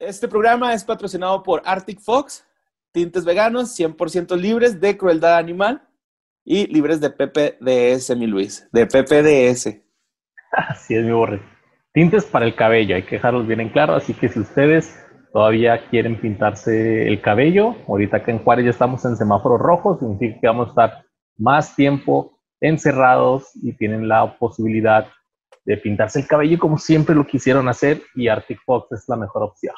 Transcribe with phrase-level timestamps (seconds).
[0.00, 2.42] Este programa es patrocinado por Arctic Fox,
[2.90, 5.86] tintes veganos 100% libres de crueldad animal
[6.42, 9.78] y libres de PPDS, mi Luis, de PPDS.
[10.52, 11.42] Así es, mi borre.
[11.92, 14.98] Tintes para el cabello, hay que dejarlos bien en claro, así que si ustedes
[15.34, 20.40] todavía quieren pintarse el cabello, ahorita que en Juárez ya estamos en semáforos rojos, significa
[20.40, 21.04] que vamos a estar
[21.36, 25.08] más tiempo encerrados y tienen la posibilidad
[25.66, 29.42] de pintarse el cabello como siempre lo quisieron hacer y Arctic Fox es la mejor
[29.42, 29.74] opción.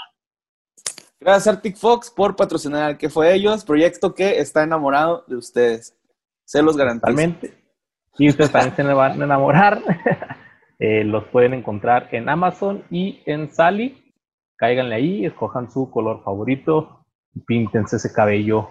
[1.22, 5.96] Gracias Arctic Fox por patrocinar que fue ellos, proyecto que está enamorado de ustedes.
[6.44, 7.06] Se los garantizo.
[7.06, 7.54] Totalmente.
[8.18, 9.82] Y ustedes también se van a enamorar.
[10.84, 14.12] Eh, los pueden encontrar en Amazon y en Sally.
[14.56, 18.68] Cáiganle ahí, escojan su color favorito y píntense ese cabello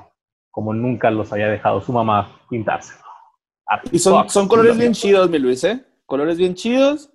[0.50, 2.94] como nunca los había dejado su mamá pintarse.
[3.94, 5.86] Y son, son colores bien chidos, mi Luis, ¿eh?
[6.06, 7.14] Colores bien chidos,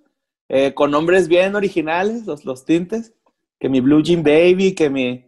[0.49, 3.13] eh, con nombres bien originales, los, los tintes.
[3.59, 5.26] Que mi Blue Jean Baby, que mi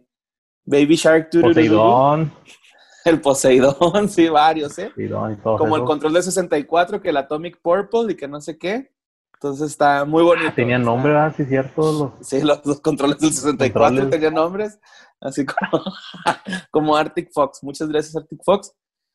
[0.64, 1.30] Baby Shark.
[1.40, 2.32] Poseidón.
[3.04, 4.92] El Poseidón, sí, varios, ¿eh?
[5.42, 8.92] Como el control de 64, que el Atomic Purple y que no sé qué.
[9.34, 10.48] Entonces está muy bonito.
[10.50, 11.32] Ah, tenía nombre, ¿verdad?
[11.34, 12.14] Sí, cierto.
[12.20, 14.78] Sí, los, controles del 64 tenían nombres,
[15.18, 15.82] así como,
[16.70, 17.60] como Arctic Fox.
[17.62, 18.70] Muchas gracias, Arctic Fox.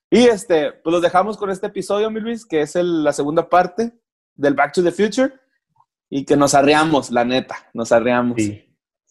[0.09, 3.93] Y este, pues los dejamos con este episodio, mi Luis, que es la segunda parte
[4.35, 5.31] del Back to the Future.
[6.09, 8.37] Y que nos arreamos, la neta, nos arreamos.
[8.37, 8.64] Sí.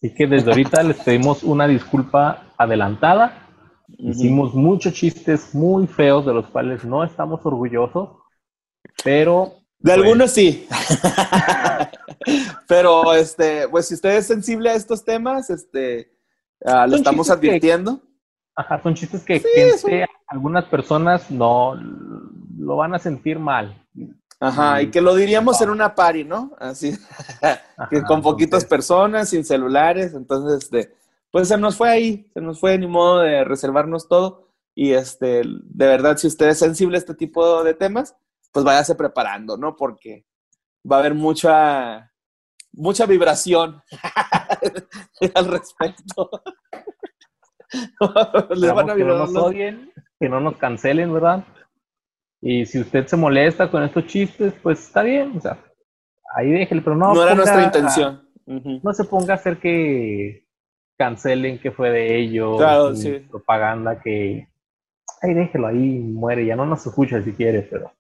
[0.05, 3.49] Así que desde ahorita les pedimos una disculpa adelantada.
[3.97, 8.11] Hicimos muchos chistes muy feos de los cuales no estamos orgullosos,
[9.03, 10.69] pero de algunos sí.
[12.69, 16.13] Pero, este, pues si usted es sensible a estos temas, este,
[16.61, 18.03] uh, lo estamos advirtiendo.
[18.57, 19.43] ajá, son chistes que
[20.27, 21.77] algunas personas no
[22.59, 23.84] lo van a sentir mal.
[24.41, 26.53] Ajá, y que lo diríamos en una party, ¿no?
[26.59, 26.93] Así,
[27.91, 30.95] que con poquitas personas, sin celulares, entonces, este,
[31.31, 34.49] pues se nos fue ahí, se nos fue ni modo de reservarnos todo.
[34.75, 38.17] Y este, de verdad, si usted es sensible a este tipo de temas,
[38.53, 39.77] pues váyase preparando, ¿no?
[39.77, 40.27] Porque
[40.91, 42.13] va a haber mucha,
[42.73, 43.83] mucha vibración
[45.35, 46.31] al respecto.
[48.75, 51.45] van a que no nos odien, que no nos cancelen, ¿verdad?
[52.47, 55.59] Y si usted se molesta con estos chistes, pues está bien, o sea,
[56.37, 57.15] ahí déjelo, pero no.
[57.15, 58.29] No era nuestra intención.
[58.47, 60.47] No se ponga a hacer que
[60.99, 63.13] cancelen que fue de ellos, claro, sí.
[63.31, 64.47] propaganda que
[65.23, 67.91] ahí déjelo, ahí muere, ya no nos escucha si quiere, pero.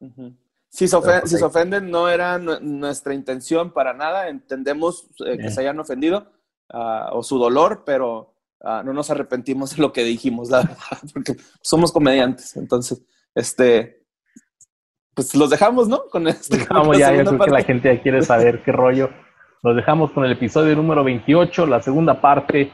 [0.69, 4.28] Si se, pues si se, ofenden, no era nuestra intención para nada.
[4.28, 6.31] Entendemos eh, que se hayan ofendido
[6.69, 10.99] ah, o su dolor, pero ah, no nos arrepentimos de lo que dijimos, la verdad,
[11.15, 12.56] porque somos comediantes.
[12.56, 13.03] Entonces,
[13.34, 14.03] este,
[15.15, 16.05] pues los dejamos, ¿no?
[16.11, 16.67] Con este.
[16.69, 19.11] Vamos ya, yo creo que la gente ya quiere saber qué rollo.
[19.63, 22.71] Los dejamos con el episodio número 28, la segunda parte,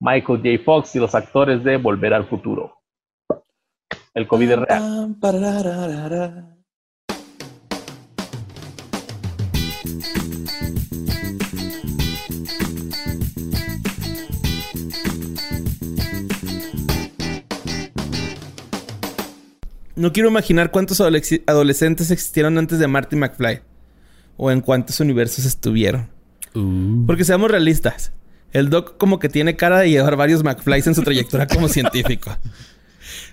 [0.00, 0.64] Michael J.
[0.64, 2.78] Fox y los actores de Volver al Futuro.
[4.14, 5.16] El COVID es real.
[19.94, 23.60] No quiero imaginar cuántos adolescentes existieron antes de Marty McFly.
[24.36, 26.08] O en cuántos universos estuvieron.
[26.54, 27.04] Uh.
[27.06, 28.12] Porque seamos realistas.
[28.52, 32.36] El Doc como que tiene cara de llevar varios McFlys en su trayectoria como científico.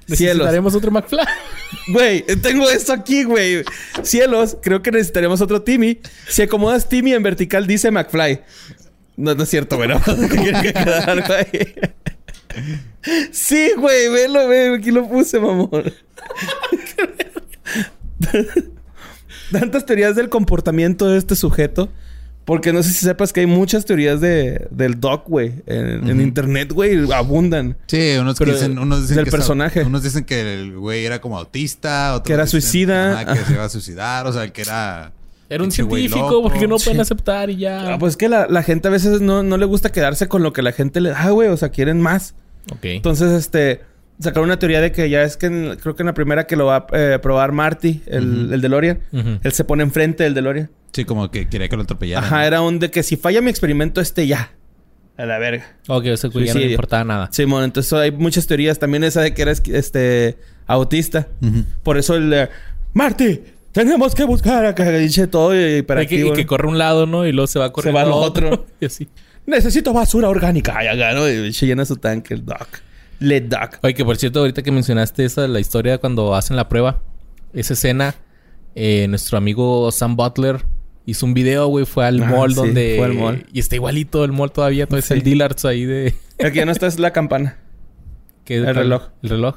[0.07, 1.19] Necesitaremos otro McFly.
[1.89, 3.63] Güey, tengo esto aquí, güey.
[4.01, 5.99] Cielos, creo que necesitaremos otro Timmy.
[6.27, 8.41] Si acomodas Timmy en vertical, dice McFly.
[9.17, 9.89] No, no es cierto, güey.
[13.31, 14.75] Sí, güey, velo, güey.
[14.75, 15.69] Aquí lo puse, mamón.
[19.51, 21.89] Tantas teorías del comportamiento de este sujeto.
[22.45, 25.53] Porque no sé si sepas que hay muchas teorías de, del Doc, güey.
[25.67, 27.77] En, internet, güey, abundan.
[27.85, 29.83] Sí, unos dicen, unos dicen del personaje.
[29.83, 33.65] unos dicen que el güey era como autista, otros que era suicida, que se iba
[33.65, 35.11] a suicidar, o sea, que era
[35.49, 37.93] era un científico porque no pueden aceptar y ya.
[37.93, 40.53] Ah, pues que la, la, gente a veces no, no le gusta quedarse con lo
[40.53, 41.49] que la gente le da, güey.
[41.49, 42.35] O sea, quieren más.
[42.71, 42.85] Ok.
[42.85, 43.81] Entonces, este
[44.19, 46.65] sacaron una teoría de que ya es que creo que en la primera que lo
[46.65, 50.69] va a eh, probar Marty, el, el DeLorean, él se pone enfrente del DeLorean.
[50.91, 52.23] Sí, como que quería que lo atropellaran.
[52.25, 54.51] Ajá, era un de que si falla mi experimento, este ya.
[55.17, 55.77] A la verga.
[55.87, 57.29] Ok, ese güey ya no le importaba nada.
[57.31, 58.79] Simón, entonces hay muchas teorías.
[58.79, 61.27] También esa de que era este autista.
[61.83, 62.49] Por eso el
[62.93, 63.41] Marty,
[63.83, 67.25] tenemos que buscar acá, dice todo y para que, y que corre un lado, ¿no?
[67.25, 68.65] Y luego se va a correr se va al otro.
[68.79, 69.07] y así.
[69.45, 70.77] Necesito basura orgánica.
[71.29, 72.67] Y se llena su tanque el Doc.
[73.19, 73.79] Le Duck.
[73.81, 77.01] Oye, que por cierto, ahorita que mencionaste esa, la historia cuando hacen la prueba,
[77.53, 78.15] esa escena,
[78.75, 80.63] eh, nuestro amigo Sam Butler
[81.05, 81.85] hizo un video, güey.
[81.85, 82.95] Fue al Ah, mall sí, donde...
[82.97, 83.45] fue al mall.
[83.51, 84.87] Y está igualito el mall todavía.
[84.87, 86.13] Todo es el Dillards ahí de...
[86.37, 87.57] El que ya no está es la campana.
[88.45, 89.09] ¿qué El reloj.
[89.21, 89.55] El reloj.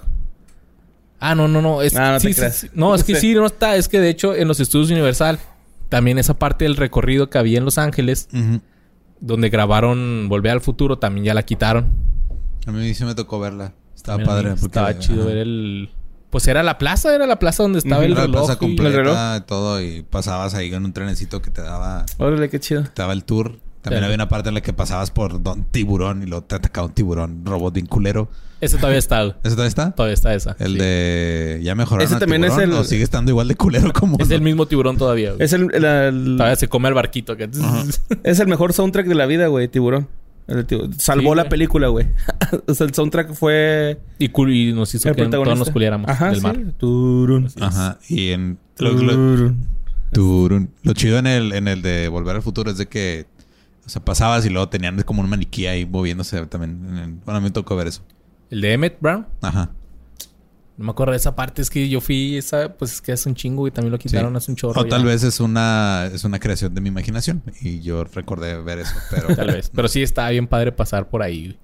[1.24, 1.82] Ah, no, no, no.
[1.82, 2.56] Es, Ah, no te sí, sí, creas.
[2.56, 2.68] sí.
[2.74, 3.20] No, es que Sí.
[3.28, 3.76] sí, no está.
[3.76, 5.38] Es que de hecho en los estudios Universal,
[5.88, 8.28] también esa parte del recorrido que había en Los Ángeles,
[9.20, 11.86] donde grabaron Volver al Futuro, también ya la quitaron.
[12.66, 13.72] A mí sí me tocó verla.
[13.94, 14.50] Estaba También padre.
[14.50, 15.28] porque- Estaba chido ajá.
[15.28, 15.90] ver el...
[16.30, 18.40] Pues era la plaza, era la plaza donde estaba el Era la reloj.
[18.46, 19.16] plaza y- completa ¿El reloj?
[19.36, 19.80] y todo.
[19.82, 22.82] Y pasabas ahí en un trenecito que te daba, Órale, qué chido.
[22.84, 23.58] te daba el tour.
[23.82, 24.04] También Sí.
[24.04, 26.94] había una parte en la que pasabas por don tiburón y luego te atacaba un
[26.94, 28.28] tiburón, robot bien culero.
[28.60, 29.22] Ese todavía está.
[29.24, 29.34] güey.
[29.42, 29.90] ¿Ese todavía está?
[29.90, 30.54] Todavía está esa.
[30.60, 30.78] El sí.
[30.78, 31.60] de...
[31.64, 34.18] ¿Ya mejoraron Ese al también es el- o sigue estando igual de culero como...
[34.20, 35.32] Es el mismo tiburón todavía.
[35.32, 35.42] güey.
[35.44, 37.36] Es el, el- el- Todavía se come al barquito.
[37.36, 37.50] que-
[38.22, 40.08] es el mejor soundtrack de la vida, güey, Tiburón.
[40.46, 40.66] El
[40.98, 41.48] Salvó Sí, la güey.
[41.50, 42.06] película, güey.
[42.68, 46.08] o sea, el soundtrack fue Y, cul- y nos hizo el que todos nos culiáramos
[46.08, 46.42] Ajá, del sí.
[46.42, 46.56] mar.
[46.78, 47.48] Turun.
[47.60, 47.98] Ajá.
[48.08, 48.58] Y en...
[48.78, 49.66] Lo, lo- Turun.
[50.12, 50.70] turun.
[50.82, 53.26] Lo chido en el, en el de Volver al Futuro es de que...
[53.86, 57.20] O sea, pasabas y luego tenían como un maniquí ahí moviéndose también.
[57.24, 58.02] bueno, a mí me tocó ver eso.
[58.50, 59.26] El de Emmett Brown.
[59.40, 59.70] Ajá.
[60.78, 61.60] No me acuerdo de esa parte.
[61.62, 62.74] Es que yo fui esa...
[62.76, 64.36] Pues es que hace un chingo y también lo quitaron Sí.
[64.38, 64.80] hace un chorro.
[64.80, 64.90] O ya.
[64.90, 67.42] tal vez es una, es una creación de mi imaginación.
[67.60, 68.94] Y yo recordé ver eso.
[69.10, 69.34] Pero...
[69.36, 69.70] Tal vez.
[69.74, 71.58] Pero sí está bien padre pasar por ahí.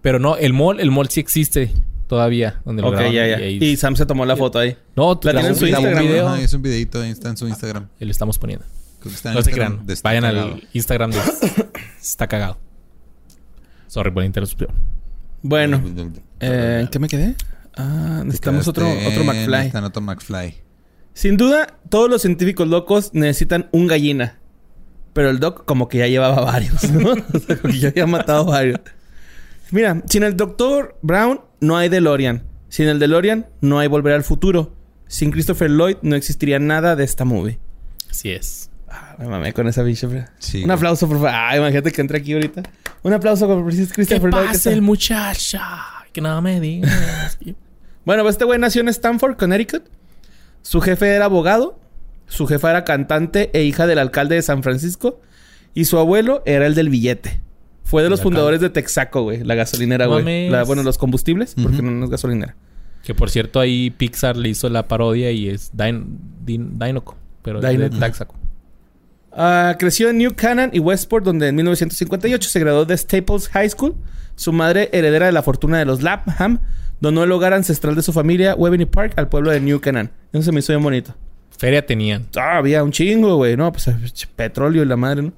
[0.00, 1.72] Pero no, el mall, el mall sí existe
[2.06, 2.60] todavía.
[2.64, 3.40] Donde lo Ok, ya, ya.
[3.40, 4.76] y ahí- Y Sam se tomó la foto ahí.
[4.96, 6.28] No, La tiene en su Instagram, video.
[6.28, 7.88] Ajá, es un videito ahí, está en su Instagram.
[8.00, 8.64] Y le estamos poniendo.
[9.02, 9.84] Creo que está en No se crean.
[10.04, 10.54] Vayan Cagado.
[10.54, 11.18] al Instagram de...
[12.00, 12.58] Está cagado.
[13.88, 14.70] Sorry por la interrupción.
[15.42, 15.82] Bueno,
[16.38, 17.34] eh, ¿en qué me quedé?
[17.76, 19.72] Ah, necesitamos otro, otro McFly.
[19.74, 20.54] en otro McFly.
[21.14, 24.38] Sin duda, todos los científicos locos necesitan un gallina.
[25.12, 27.10] Pero el Doc como que ya llevaba varios, ¿no?
[27.34, 28.78] o sea, como que ya había matado varios.
[29.72, 30.96] Mira, sin el Dr.
[31.02, 32.44] Brown no hay DeLorean.
[32.68, 34.76] Sin el DeLorean no hay Volver al Futuro.
[35.08, 37.58] Sin Christopher Lloyd no existiría nada de esta movie.
[38.08, 38.70] Así es.
[38.94, 40.06] Ah, me mamé con esa bicha.
[40.08, 40.62] pero- Sí.
[40.64, 41.30] Un aplauso, por favor.
[41.32, 42.62] Ay, imagínate que entre aquí ahorita.
[43.02, 44.50] Un aplauso por Christopher Lloyd.
[44.50, 45.62] que está- muchacha?
[46.12, 47.38] Que nada me digas.
[48.04, 49.84] Bueno, pues este güey nació en Stanford, Connecticut.
[50.62, 51.78] Su jefe era abogado.
[52.26, 55.20] Su jefa era cantante e hija del alcalde de San Francisco.
[55.72, 57.40] Y su abuelo era el del billete.
[57.84, 59.44] Fue de los El fundadores de Texaco, güey.
[59.44, 60.48] La gasolinera, güey.
[60.50, 62.56] La- Bueno, los combustibles, porque no, no es gasolinera.
[63.04, 67.16] que por cierto ahí Pixar le hizo la parodia y es Din Din- Dinoco.
[67.42, 68.34] Pero es de Dinoco.
[69.34, 73.70] Ah, creció en New Canaan y Westport, donde en 1958 se graduó de Staples High
[73.70, 73.94] School.
[74.36, 76.58] Su madre, heredera de la fortuna de los Lapham,
[77.00, 80.10] donó el hogar ancestral de su familia, Webney Park, al pueblo de New Canaan.
[80.32, 81.14] Eso se me hizo bien bonito.
[81.56, 82.26] Feria tenían.
[82.36, 83.56] Ah, había un chingo, güey.
[83.56, 85.32] No, pues ch- petróleo y la madre, ¿no?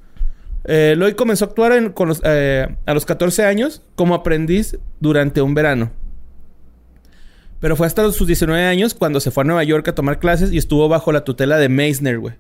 [0.65, 4.79] Eh, Lloyd comenzó a actuar en- con los, eh, a los 14 años como aprendiz
[5.01, 5.91] durante un verano.
[7.61, 10.53] Pero fue hasta sus 19 años cuando se fue a Nueva York a tomar clases
[10.53, 12.35] y estuvo bajo la tutela de Meissner, güey.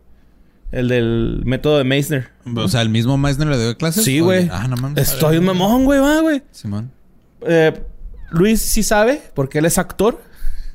[0.74, 2.30] El del método de Meissner.
[2.56, 4.04] O sea, ¿el mismo Meissner le dio clases?
[4.04, 4.48] Sí, güey.
[4.50, 5.12] Ah, no mames.
[5.12, 6.42] Estoy un mamón, güey, va, güey.
[6.50, 6.90] Simón.
[7.46, 7.80] Eh,
[8.30, 10.20] Luis sí sabe, porque él es actor.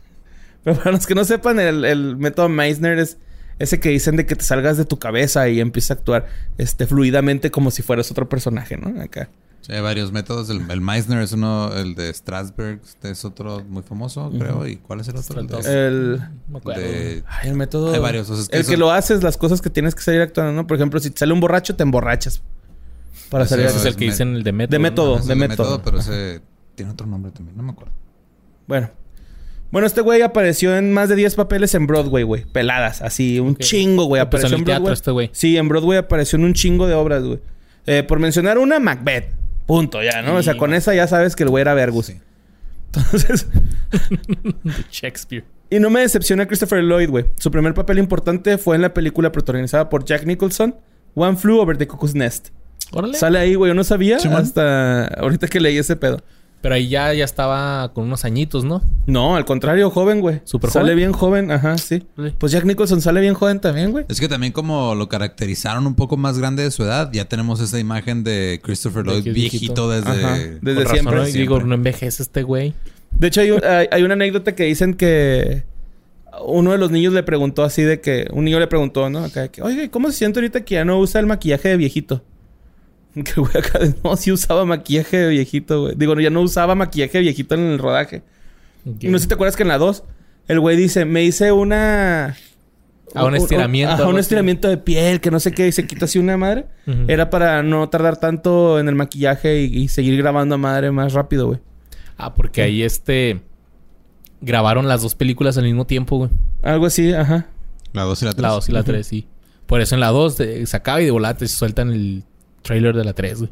[0.63, 3.17] Pero para los que no sepan, el, el método Meissner es
[3.59, 6.87] ese que dicen de que te salgas de tu cabeza y empiezas a actuar este,
[6.87, 9.01] fluidamente como si fueras otro personaje, ¿no?
[9.01, 9.29] Acá.
[9.61, 10.49] Sí, hay varios métodos.
[10.49, 14.65] El, el Meissner es uno, el de Strasberg este es otro muy famoso, creo.
[14.67, 15.39] ¿Y cuál es el otro?
[15.39, 16.81] El de- El, No me acuerdo.
[16.81, 17.93] de- ay, el método.
[17.93, 19.95] Hay varios, o sea, es que el eso- que lo haces, las cosas que tienes
[19.95, 20.65] que salir actuando, ¿no?
[20.67, 22.41] Por ejemplo, si te sale un borracho, te emborrachas.
[23.29, 24.71] Para salir Ese es el que dicen el de método.
[24.71, 25.19] De método.
[25.27, 25.81] De método.
[25.83, 26.41] pero ese
[26.75, 27.55] tiene otro nombre también.
[27.55, 27.93] No me acuerdo.
[28.67, 28.89] Bueno.
[29.71, 32.45] Bueno, este güey apareció en más de 10 papeles en Broadway, güey.
[32.45, 34.19] Peladas, así, un chingo, güey.
[34.19, 34.93] Empezó Apareció en teatro Broadway.
[34.95, 35.29] este güey.
[35.31, 37.39] Sí, en Broadway apareció en un chingo de obras, güey.
[37.85, 39.35] Eh, por mencionar una, Macbeth.
[39.69, 40.33] Punto, ya, ¿no?
[40.33, 42.07] o sea, con esa ya sabes que el güey era Vergus.
[42.07, 42.19] Sí.
[42.87, 43.45] Entonces,
[44.91, 45.45] Shakespeare.
[45.69, 47.25] y no me decepciona Christopher Lloyd, güey.
[47.37, 50.75] Su primer papel importante fue en la película protagonizada por Jack Nicholson,
[51.13, 52.49] One Flew Over the Cuckoo's Nest.
[52.91, 53.15] Órale.
[53.15, 53.69] Sale ahí, güey.
[53.69, 56.23] Yo no sabía hasta ahorita que leí ese pedo.
[56.61, 58.81] Pero ahí ya, ya estaba con unos añitos, ¿no?
[59.07, 60.41] No, al contrario, joven, güey.
[60.43, 60.97] ¿Súper Sale joven?
[60.97, 62.03] bien joven, ajá, sí.
[62.17, 62.33] Sí.
[62.37, 64.03] Pues Jack Nicholson sale bien joven también, güey.
[64.09, 67.61] Es que también como lo caracterizaron un poco más grande de su edad, ya tenemos
[67.61, 69.89] esa imagen de Christopher Lloyd viejito, viejito.
[69.89, 70.25] desde...
[70.25, 70.37] Ajá.
[70.61, 71.15] Desde razón, siempre.
[71.17, 71.25] ¿no?
[71.25, 72.73] Digo, no envejece este güey.
[73.11, 75.63] De hecho, hay, un- hay- hay una anécdota que dicen que
[76.45, 78.27] uno de los niños le preguntó así de que...
[78.33, 79.19] Un niño le preguntó, ¿no?
[79.23, 79.61] Acá que...
[79.61, 82.21] Oye, ¿cómo se siente ahorita que ya no usa el maquillaje de viejito?
[83.23, 83.79] Que el güey acá...
[83.79, 85.95] de, No, sí usaba maquillaje de viejito, güey.
[85.95, 88.23] Digo, ya no usaba maquillaje de viejito en el rodaje.
[88.85, 90.03] No sé si te acuerdas que en la 2...
[90.47, 91.05] El güey dice...
[91.05, 92.35] Me hice una...
[93.15, 95.87] A un estiramiento, Ajá, algo un estiramiento de piel, que no sé qué, y se
[95.87, 96.65] quita así una madre.
[97.07, 101.13] Era para no tardar tanto en el maquillaje y, y seguir grabando a madre más
[101.13, 101.59] rápido, güey.
[102.17, 103.41] Ah, porque ahí este...
[104.41, 106.29] Grabaron las dos películas al mismo tiempo, güey.
[106.61, 107.47] Algo así, ajá.
[107.93, 108.41] La 2 y la 3.
[108.41, 109.27] La 2 y la 3, sí.
[109.65, 112.23] Por eso en la 2 de- se acaba y de volada te sueltan el
[112.61, 113.51] trailer de la 3, güey.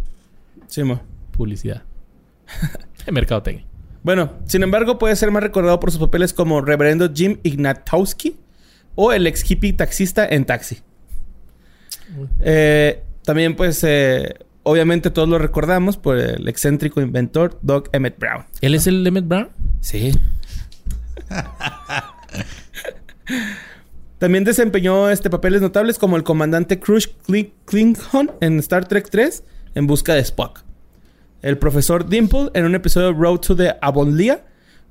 [0.68, 1.02] Sí, mo.
[1.32, 1.84] Publicidad.
[3.12, 3.66] Mercadotecnia.
[4.04, 8.38] Bueno, sin embargo, puede ser más recordado por sus papeles como Reverendo Jim Ignatowski
[8.96, 10.80] o el ex hippie taxista en Taxi.
[12.40, 18.46] Eh, también, pues, eh, obviamente todos lo recordamos por el excéntrico inventor Doug Emmett Brown.
[18.62, 19.50] ¿Él es el Emmett Brown?
[19.82, 20.12] Sí.
[24.20, 29.44] También desempeñó este papeles notables como el comandante Crush Kling- Klingon en Star Trek 3
[29.76, 30.64] en busca de Spock.
[31.44, 34.44] El profesor Dimple en un episodio de Road to the Avonlea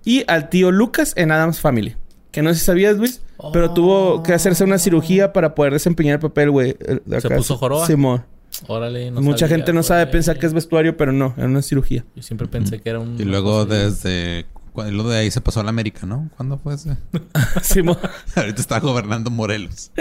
[0.04, 1.96] y al tío Lucas en Adam's Family.
[2.30, 3.20] Que no sé si sabías, Luis,
[3.52, 6.76] pero tuvo que hacerse una cirugía para poder desempeñar el papel, güey.
[7.04, 7.86] de ¿Se puso joroba?
[7.86, 8.24] Simón.
[8.68, 11.62] Órale, no Mucha sabía, gente no sabe, piensa que es vestuario, pero no, es una
[11.62, 12.04] cirugía.
[12.14, 13.20] Yo siempre pensé que era un...
[13.20, 14.46] Y luego desde...
[14.76, 16.28] Luego de ahí se pasó a la América, ¿no?
[16.36, 16.96] ¿Cuándo fue ese?
[17.62, 17.98] Simón.
[18.36, 19.90] Ahorita está gobernando Morelos.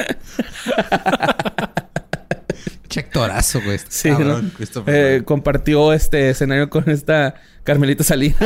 [2.88, 3.76] Chectorazo, güey.
[3.76, 4.54] este Sí, cabrón, ¿no?
[4.58, 5.24] Christopher Eh, Lloyd.
[5.26, 8.38] compartió este escenario con esta Carmelita Salinas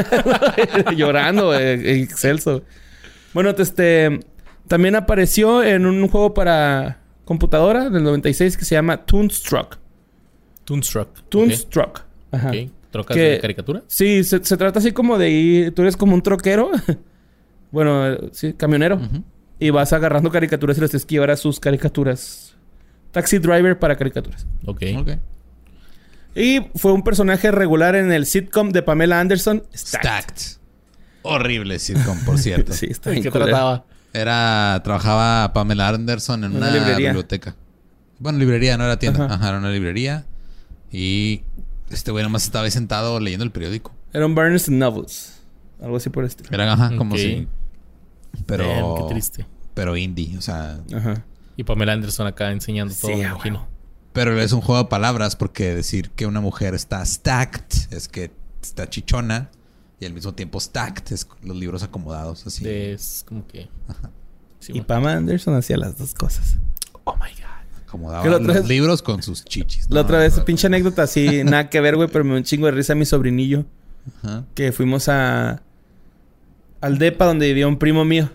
[0.95, 2.63] llorando, eh, excelso.
[3.33, 4.21] Bueno, este
[4.67, 9.77] también apareció en un juego para computadora del 96 que se llama Toonstruck.
[10.63, 11.09] Toonstruck.
[11.29, 12.01] Toonstruck.
[12.31, 12.49] Ajá.
[12.49, 12.55] Ok.
[12.91, 13.83] ¿Trocas Que- de caricatura?
[13.87, 16.71] Sí, se, se trata así como de ir, tú eres como un troquero,
[17.71, 19.23] bueno, sí, camionero, Ujú.
[19.59, 22.55] y vas agarrando caricaturas y las tienes que llevar a sus caricaturas.
[23.11, 24.45] Taxi driver para caricaturas.
[24.65, 24.83] Ok.
[24.97, 25.09] Ok.
[26.35, 30.07] Y fue un personaje regular en el sitcom de Pamela Anderson, Stacked.
[30.37, 30.59] Stacked.
[31.23, 32.71] Horrible sitcom, por cierto.
[32.73, 33.85] Sí, está ¿De bien qué trataba?
[34.13, 34.79] Era...
[34.83, 37.09] Trabajaba Pamela Anderson en Una una, librería.
[37.09, 37.55] biblioteca.
[38.19, 39.25] Bueno, librería, no era tienda.
[39.25, 39.33] Ajá.
[39.35, 39.49] Ajá.
[39.49, 40.25] era una librería.
[40.91, 41.41] Y...
[41.89, 43.93] Este güey nomás estaba ahí sentado leyendo el periódico.
[44.13, 45.39] Era un Barnes Novels.
[45.81, 46.49] Algo así por estilo.
[46.51, 47.47] Era, ajá, como si...
[48.45, 48.67] Pero...
[48.67, 49.45] Damn, qué triste.
[49.73, 50.79] Pero indie, o sea...
[50.93, 51.25] Ajá.
[51.55, 53.67] Y Pamela Anderson acá enseñando todo, Sí, me a imagino.
[54.13, 58.31] Pero es un juego de palabras porque decir que una mujer está stacked es que
[58.61, 59.49] está chichona
[59.99, 62.63] y al mismo tiempo stacked es los libros acomodados así.
[62.63, 63.69] De- Es como que...
[64.59, 64.87] Sí, Y bueno.
[64.87, 66.57] Pam Anderson hacía las dos cosas.
[67.05, 67.48] Oh my God.
[67.89, 69.87] Acomodaba Que la otra los vez- libros con sus chichis.
[69.89, 72.67] La otra vez, pinche anécdota así, nada que ver, güey, pero me dio un chingo
[72.67, 73.65] de risa a mi sobrinillo.
[74.23, 74.45] Ajá.
[74.55, 75.61] Que fuimos a.
[76.81, 78.29] al depa donde vivía un primo mío.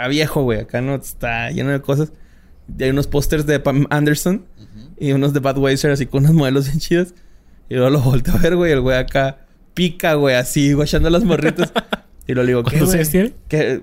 [0.00, 0.60] A viejo, güey.
[0.60, 2.12] Acá no está lleno de cosas.
[2.78, 4.44] Y hay unos pósters de Pam Anderson
[4.98, 7.14] y unos de Budweiser, así con unos modelos bien chidos.
[7.68, 8.72] Y luego lo volteo a ver, güey.
[8.72, 11.72] El güey acá pica, güey, así, guachando las morritas.
[12.26, 13.32] y lo digo, ¿qué, ¿Cuántos años tiene?
[13.48, 13.82] ¿Qué?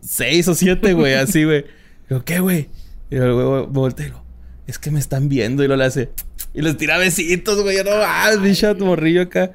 [0.00, 1.66] Seis o siete, güey, así, güey.
[2.08, 2.68] Digo, ¿qué, güey?
[3.10, 4.24] Y el güey voltea y lo,
[4.66, 5.64] es que me están viendo.
[5.64, 6.10] Y lo le hace,
[6.54, 7.76] y les tira besitos, güey.
[7.76, 9.52] Yo no, ah, bicho, tu morrillo acá.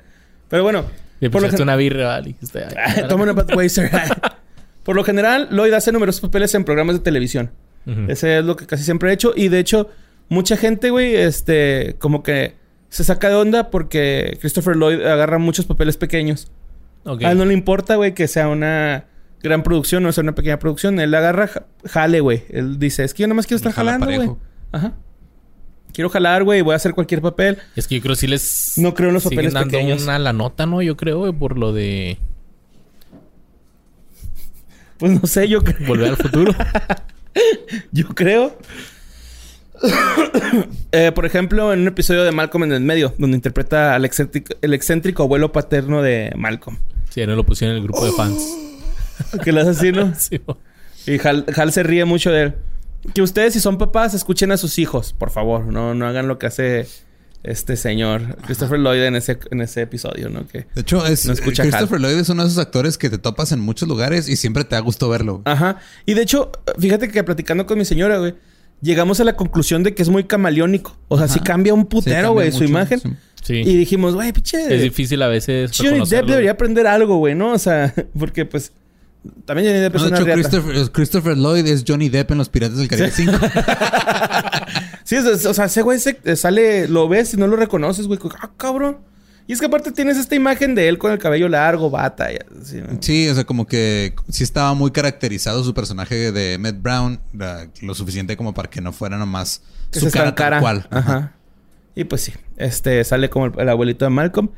[0.49, 0.85] Pero bueno,
[1.19, 2.27] Le por lo una birra, ¿vale?
[2.27, 3.89] Dijiste, ay, Toma una Budweiser.
[4.83, 7.49] Por lo general, Lloyd hace numerosos papeles en programas de televisión.
[7.87, 8.05] Ujú.
[8.07, 9.33] Ese es lo que casi siempre he hecho.
[9.35, 9.89] Y de hecho,
[10.29, 12.53] mucha gente, güey, este, como que
[12.89, 16.51] se saca de onda porque Christopher Lloyd agarra muchos papeles pequeños.
[17.03, 19.05] A él no le importa, güey, que sea una
[19.43, 20.99] gran producción o sea una pequeña producción.
[20.99, 22.43] Él agarra ja- jale, güey.
[22.49, 24.37] Él dice, es que yo nada más quiero estar Jala jalando, güey.
[24.71, 24.93] Ajá.
[25.93, 26.61] Quiero jalar, güey.
[26.61, 27.57] Voy a hacer cualquier papel.
[27.75, 28.73] Es que yo creo que sí les...
[28.77, 30.03] No creo en los siguen papeles dando pequeños.
[30.03, 30.81] una la nota, ¿no?
[30.81, 32.17] Yo creo, güey, por lo de
[34.97, 35.87] Pues no sé, yo creo.
[35.87, 36.53] Volver al Futuro.
[37.91, 38.57] Yo creo.
[40.93, 44.53] Eh, por ejemplo, en un episodio de Malcolm en el medio, donde interpreta al excéntrico,
[44.61, 46.77] el excéntrico abuelo paterno de Malcolm.
[47.09, 48.41] sí, no lo pusieron en el grupo de fans.
[49.43, 50.13] Que lo hace así, ¿no?
[50.17, 50.41] Sí.
[51.07, 52.53] Y Hal, Hal se ríe mucho de él.
[53.13, 55.65] Que ustedes, si son papás, escuchen a sus hijos, por favor.
[55.67, 56.87] No, no hagan lo que hace
[57.43, 60.47] este señor Christopher Lloyd en ese, en ese episodio, ¿no?
[60.47, 63.19] Que, De hecho, es, No escucha Christopher Lloyd es uno de esos actores que te
[63.19, 65.43] topas en muchos lugares y siempre te da gusto verlo.
[65.45, 65.77] Ajá.
[66.07, 68.33] Y de hecho, fíjate que platicando con mi señora, güey,
[68.81, 70.97] llegamos a la conclusión de que es muy camaleónico.
[71.07, 71.43] O sea, sí Ajá.
[71.43, 72.99] cambia un Sí, putero, güey, su imagen.
[72.99, 73.09] sí.
[73.43, 73.53] Sí.
[73.63, 74.73] Y dijimos, güey, pinche.
[74.75, 77.51] Es difícil a veces Johnny Depp debería aprender algo, güey, ¿no?
[77.51, 78.71] O sea, porque pues.
[79.45, 80.41] También Johnny Depp No, es de una hecho, riata.
[80.49, 83.31] Christopher, Christopher Lloyd es Johnny Depp en Los Piratas del Caribe 5.
[85.03, 88.07] Sí, es- es- o sea, ese güey se- sale, lo ves y no lo reconoces,
[88.07, 88.19] güey.
[88.41, 88.97] Ah, cabrón.
[89.47, 92.31] Y es que aparte tienes esta imagen de él con el cabello largo, bata.
[92.33, 92.97] y así, ¿no?
[92.99, 97.19] Sí, o sea, como que sí estaba muy caracterizado su personaje de Matt Brown,
[97.81, 100.87] lo suficiente como para que no fuera nomás Que su cara tal cual.
[100.89, 101.33] Ajá.
[101.93, 104.49] Y pues sí, este sale como el, el abuelito de Malcolm,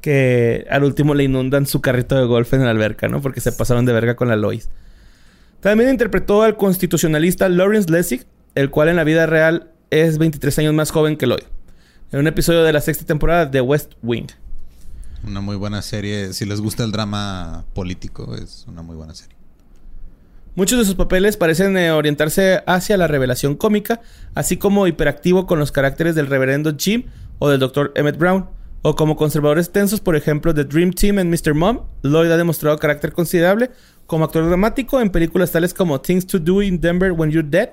[0.00, 3.20] que al último le inundan su carrito de golf en la alberca, ¿no?
[3.20, 4.68] Porque se pasaron de verga con la Lois.
[5.60, 10.74] También interpretó al constitucionalista Lawrence Lessig, el cual en la vida real es 23 años
[10.74, 11.44] más joven que Lloyd.
[12.12, 14.28] En un episodio de la sexta temporada de West Wing.
[15.26, 16.32] Una muy buena serie.
[16.32, 19.36] Si les gusta el drama político, es una muy buena serie.
[20.54, 24.00] Muchos de sus papeles parecen eh, orientarse hacia la revelación cómica,
[24.34, 27.04] así como hiperactivo con los caracteres del reverendo Jim
[27.38, 27.92] o del Dr.
[27.94, 28.48] Emmett Brown,
[28.82, 31.54] o como conservadores tensos, por ejemplo, de Dream Team en Mr.
[31.54, 31.80] Mom.
[32.02, 33.70] Lloyd ha demostrado carácter considerable
[34.06, 37.70] como actor dramático en películas tales como Things to Do in Denver When You're Dead,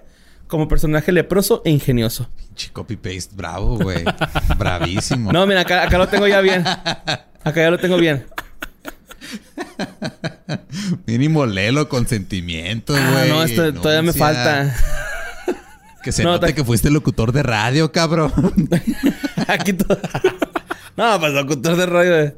[0.48, 2.30] como personaje leproso e ingenioso.
[2.36, 4.04] Pinche copy-paste bravo, güey.
[4.58, 5.32] Bravísimo.
[5.32, 6.64] No, mira, acá, acá lo tengo ya bien.
[6.66, 8.26] Acá ya lo tengo bien.
[11.06, 13.30] Mínimo lelo con sentimientos, Ah, güey.
[13.30, 14.76] no, esto todavía me falta.
[16.04, 18.32] Que se No, note que fuiste locutor de radio, cabrón.
[19.48, 19.98] Aquí todo.
[20.98, 22.20] No, pues locutor de radio.
[22.20, 22.38] eh.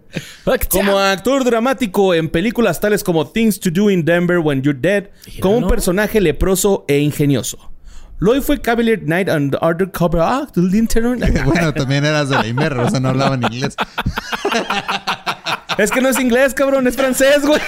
[0.70, 5.10] Como actor dramático en películas tales como Things to Do in Denver When You're Dead,
[5.42, 7.72] como un personaje leproso e ingenioso.
[8.20, 10.48] Lloyd fue Cavalier Knight and Undercover Ah,
[11.46, 13.76] bueno, también eras de la Imer, o sea, no hablaban inglés.
[15.78, 17.62] Es que no es inglés, cabrón, es francés, güey.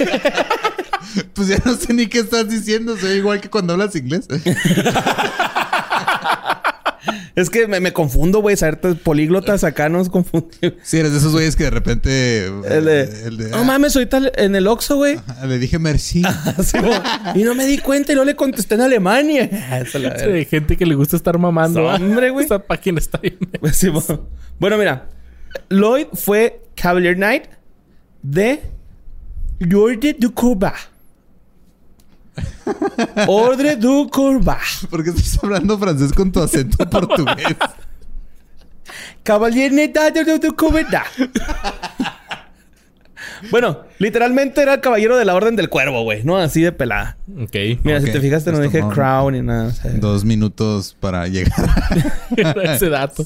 [1.34, 2.98] Pues ya no sé ni qué estás diciendo.
[2.98, 4.28] Soy igual que cuando hablas inglés.
[7.40, 8.58] Es que me, me confundo, güey.
[8.58, 10.74] Saber políglotas acá nos confundimos.
[10.84, 12.46] Sí, eres de esos güeyes que de repente...
[12.48, 15.20] El de, el de- no mames, ahorita en el Oxxo, güey.
[15.28, 16.22] ah, le dije merci.
[17.36, 19.44] Y no me di cuenta y no le contesté en Alemania.
[19.82, 21.86] Eso la Sí, gente que le gusta estar mamando.
[21.86, 22.44] Hombre, güey.
[22.44, 23.38] Esta página está bien.
[23.72, 23.90] Sí,
[24.60, 24.78] bueno.
[24.78, 25.08] Mira.
[25.70, 27.44] Lloyd fue Cavalier Knight
[28.22, 28.62] de
[29.60, 30.74] L'Ordre du Combat.
[33.28, 34.60] Ordre du Combat.
[34.90, 37.56] ¿Por qué estás hablando francés con tu acento portugués?
[39.24, 40.88] Cavalier de du Combat.
[43.52, 46.24] Bueno, literalmente era el caballero de la Orden del Cuervo, güey.
[46.24, 47.18] No así de pelada.
[47.42, 47.56] Ok.
[47.84, 49.68] Mira, si te fijaste, no dije crown ni nada.
[49.68, 49.92] o sea.
[49.92, 51.70] Dos minutos para llegar.
[52.64, 53.26] Ese dato.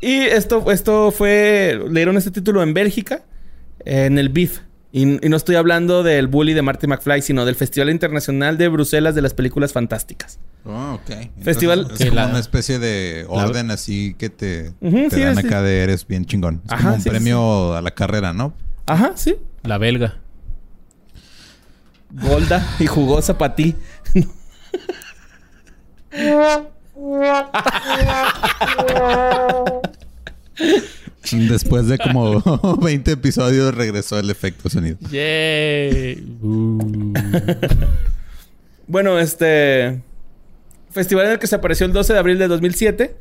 [0.00, 1.78] Y esto, esto fue.
[1.88, 3.22] Le dieron este título en Bélgica,
[3.84, 4.60] en el BIF.
[4.96, 8.68] Y, y no estoy hablando del bully de Marty McFly, sino del Festival Internacional de
[8.68, 10.38] Bruselas de las Películas Fantásticas.
[10.64, 11.10] Oh, ok.
[11.10, 15.20] Entonces, Festival- Es Que como la- una especie de orden así que te, te sí,
[15.20, 15.46] dan sí.
[15.46, 16.62] acá de eres bien chingón.
[16.64, 18.54] Es Ajá, como un sí, premio a la carrera, ¿no?
[18.86, 19.36] Ajá, sí.
[19.64, 20.16] La belga.
[22.10, 23.74] Golda y jugosa para ti.
[31.32, 32.42] Después de como
[32.82, 34.98] 20 episodios regresó el efecto sonido.
[35.10, 36.38] Yay.
[36.42, 37.12] Uh.
[38.86, 40.02] Bueno, este.
[40.90, 43.16] Festival en el que se apareció el 12 de abril de 2007.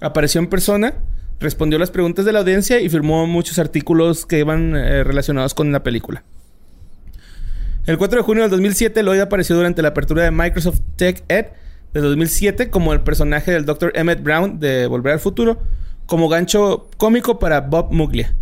[0.00, 0.94] Apareció en persona.
[1.40, 5.72] Respondió las preguntas de la audiencia y firmó muchos artículos que iban eh, relacionados con
[5.72, 6.24] la película.
[7.86, 11.46] El 4 de junio del 2007, Lloyd apareció durante la apertura de Microsoft Tech Ed
[11.92, 13.92] de 2007 como el personaje del Dr.
[13.94, 15.60] Emmett Brown de Volver al Futuro,
[16.06, 18.34] como gancho cómico para Bob Muglia,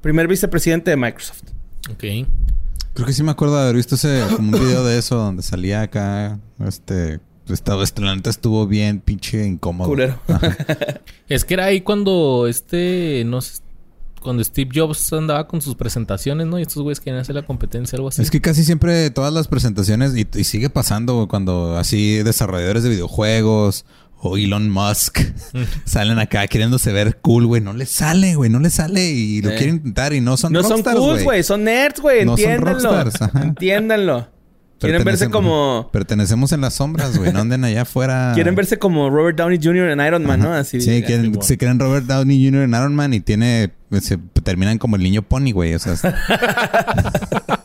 [0.00, 1.42] primer vicepresidente de Microsoft.
[1.90, 2.04] Ok.
[2.94, 5.42] Creo que sí me acuerdo de haber visto ese como un video de eso donde
[5.42, 7.82] salía acá este estaba
[8.14, 9.88] neta estuvo bien pinche incómodo.
[9.88, 10.20] Culero.
[11.28, 13.62] Es que era ahí cuando este, no sé,
[14.20, 16.58] cuando Steve Jobs andaba con sus presentaciones, ¿no?
[16.58, 18.22] Y estos güeyes querían hacer la competencia, algo así.
[18.22, 22.82] Es que casi siempre todas las presentaciones y, y sigue pasando güey, cuando así desarrolladores
[22.82, 23.84] de videojuegos
[24.22, 25.18] o Elon Musk
[25.84, 29.50] salen acá queriéndose ver cool, güey, no les sale, güey, no les sale y lo
[29.50, 29.56] Eh.
[29.56, 31.42] quieren intentar y no son No son cool, güey.
[31.42, 32.24] Son nerds, güey.
[32.24, 32.72] No son Entiéndanlo.
[32.90, 33.42] rockstars, ajá.
[33.42, 34.28] Entiéndanlo.
[34.78, 35.90] Quieren verse como...
[35.92, 37.34] Pertenecemos en las sombras, güey.
[37.34, 38.32] No anden allá afuera.
[38.34, 39.90] Quieren verse como Robert Downey Jr.
[39.90, 40.54] en Iron Man, ¿no?
[40.54, 40.80] Así.
[40.80, 42.62] Sí, quieren, se creen Robert Downey Jr.
[42.62, 43.72] en Iron Man y tiene...
[44.00, 45.74] Se terminan como el niño pony, güey.
[45.74, 45.94] O sea,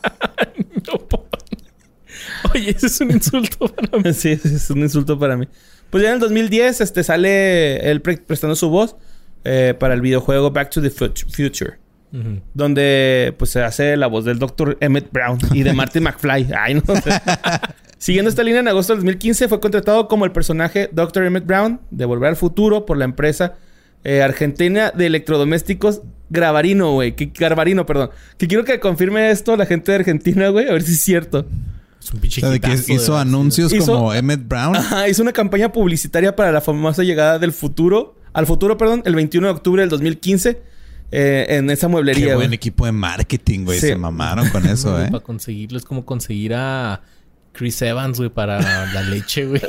[2.56, 4.12] Oye, ese es un insulto para mí.
[4.12, 5.46] sí, es un insulto para mí.
[5.90, 8.96] Pues ya en el 2010 este, sale él pre- prestando su voz
[9.44, 11.78] eh, para el videojuego Back to the Fut- Future.
[12.54, 14.78] Donde pues se hace la voz del Dr.
[14.80, 16.48] Emmett Brown y de Marty McFly.
[16.58, 17.10] Ay, no sé.
[17.98, 21.24] Siguiendo esta línea, en agosto del 2015 fue contratado como el personaje Dr.
[21.24, 23.56] Emmett Brown de Volver al Futuro por la empresa
[24.04, 27.14] eh, argentina de electrodomésticos Gravarino, güey.
[27.38, 28.10] Garbarino, perdón.
[28.38, 30.68] Que quiero que confirme esto la gente de Argentina, güey.
[30.68, 31.46] A ver si es cierto.
[32.06, 34.76] Es un pinche o sea, de que hizo de anuncios Hizo- como Emmett Brown.
[34.76, 38.14] Ajá, hizo una campaña publicitaria para la famosa llegada del futuro.
[38.32, 40.60] Al futuro, perdón, el 21 de octubre del 2015.
[41.12, 42.54] eh, en esa Qué mueblería, buen güey.
[42.56, 43.78] equipo de marketing, güey.
[43.78, 43.86] Sí.
[43.88, 45.08] Se mamaron con eso, ¿eh?
[45.10, 47.00] Para conseguirlo es como conseguir a
[47.52, 48.60] Chris Evans, güey, para
[48.92, 49.62] la leche, güey.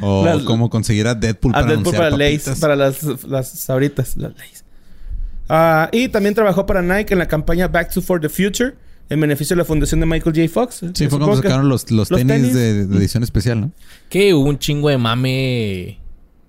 [0.00, 2.58] O Las- como conseguir a Deadpool A para Deadpool para Lays, papitas.
[2.60, 4.64] para las, las sabritas, las Lays.
[5.48, 8.74] Ah, y también trabajó para Nike en la campaña Back to for the Future
[9.12, 10.48] en beneficio de la fundación de Michael J.
[10.52, 10.82] Fox.
[10.94, 12.54] Sí, fue cuando sacaron los, los, los tenis, tenis.
[12.54, 13.72] De, de edición especial, ¿no?
[14.08, 15.98] Que hubo un chingo de mame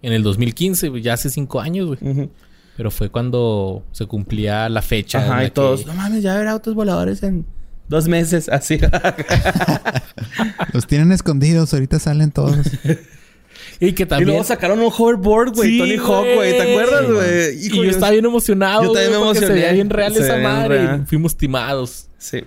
[0.01, 2.29] en el 2015, güey, ya hace cinco años, güey.
[2.75, 5.19] Pero fue cuando se cumplía la fecha.
[5.19, 5.81] en Ajá, la y todos.
[5.81, 7.45] que- No mames, ya habrá autos voladores en
[7.89, 8.79] Dos meses, así.
[10.73, 12.57] Los tienen escondidos, ahorita salen todos.
[13.79, 14.29] Y que y también...
[14.29, 15.69] luego sacaron un hoverboard, güey.
[15.71, 16.51] Sí, Tony Hawk, güey.
[16.51, 17.65] ¿Te acuerdas, güey?
[17.65, 19.47] Y yo estaba bien emocionado, Yo también güey, me porque emocioné.
[19.47, 20.77] Se veía bien real Se esa madre.
[20.85, 21.01] real.
[21.03, 22.09] y Fuimos timados.
[22.17, 22.43] Sí.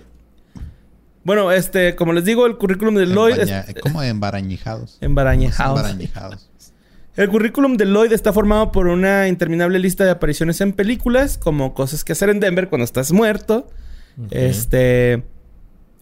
[1.23, 4.97] Bueno, este, como les digo, el currículum de Lloyd es Embaña- como embarañijados.
[5.01, 5.77] embarañejados.
[5.79, 6.49] Embarañijados.
[7.17, 11.73] El currículum de Lloyd está formado por una interminable lista de apariciones en películas, como
[11.73, 13.67] cosas que hacer en Denver cuando estás muerto.
[14.31, 15.23] Este.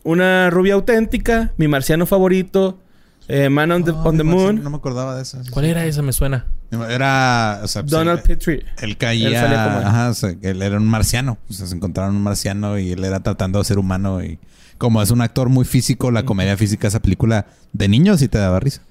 [0.04, 2.78] Una rubia auténtica, mi marciano favorito,
[3.27, 5.43] eh, Man on the, Oh, on the me parece- Moon, No me acordaba de eso.
[5.43, 5.71] sí, ¿Cuál sí.
[5.71, 6.01] era esa?
[6.01, 6.45] Me suena.
[6.89, 8.57] Era, o sea, pues, Donald Petrie.
[8.79, 9.85] él Él caía, como él.
[9.85, 11.38] ajá, o sea, él era un marciano.
[11.49, 14.39] O sea, se encontraron un marciano y él era tratando de ser humano y
[14.77, 18.38] como es un actor muy físico, la comedia física, esa película de niños sí te
[18.38, 18.81] daba risa.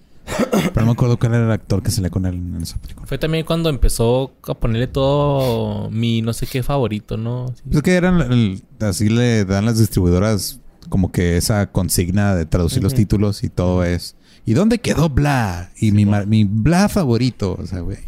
[0.50, 3.06] Pero no me acuerdo cuál era el actor que salía con él en esa película.
[3.06, 7.48] Fue también cuando empezó a ponerle todo mi no sé qué favorito, ¿no?
[7.48, 7.62] Sí.
[7.66, 12.46] Pues es que eran el- así le dan las distribuidoras como que esa consigna de
[12.46, 14.16] traducir los títulos y todo es.
[14.46, 15.70] ¿Y dónde quedó Bla?
[15.76, 17.56] Y mi, mar- mi Bla favorito.
[17.58, 17.98] O sea, güey.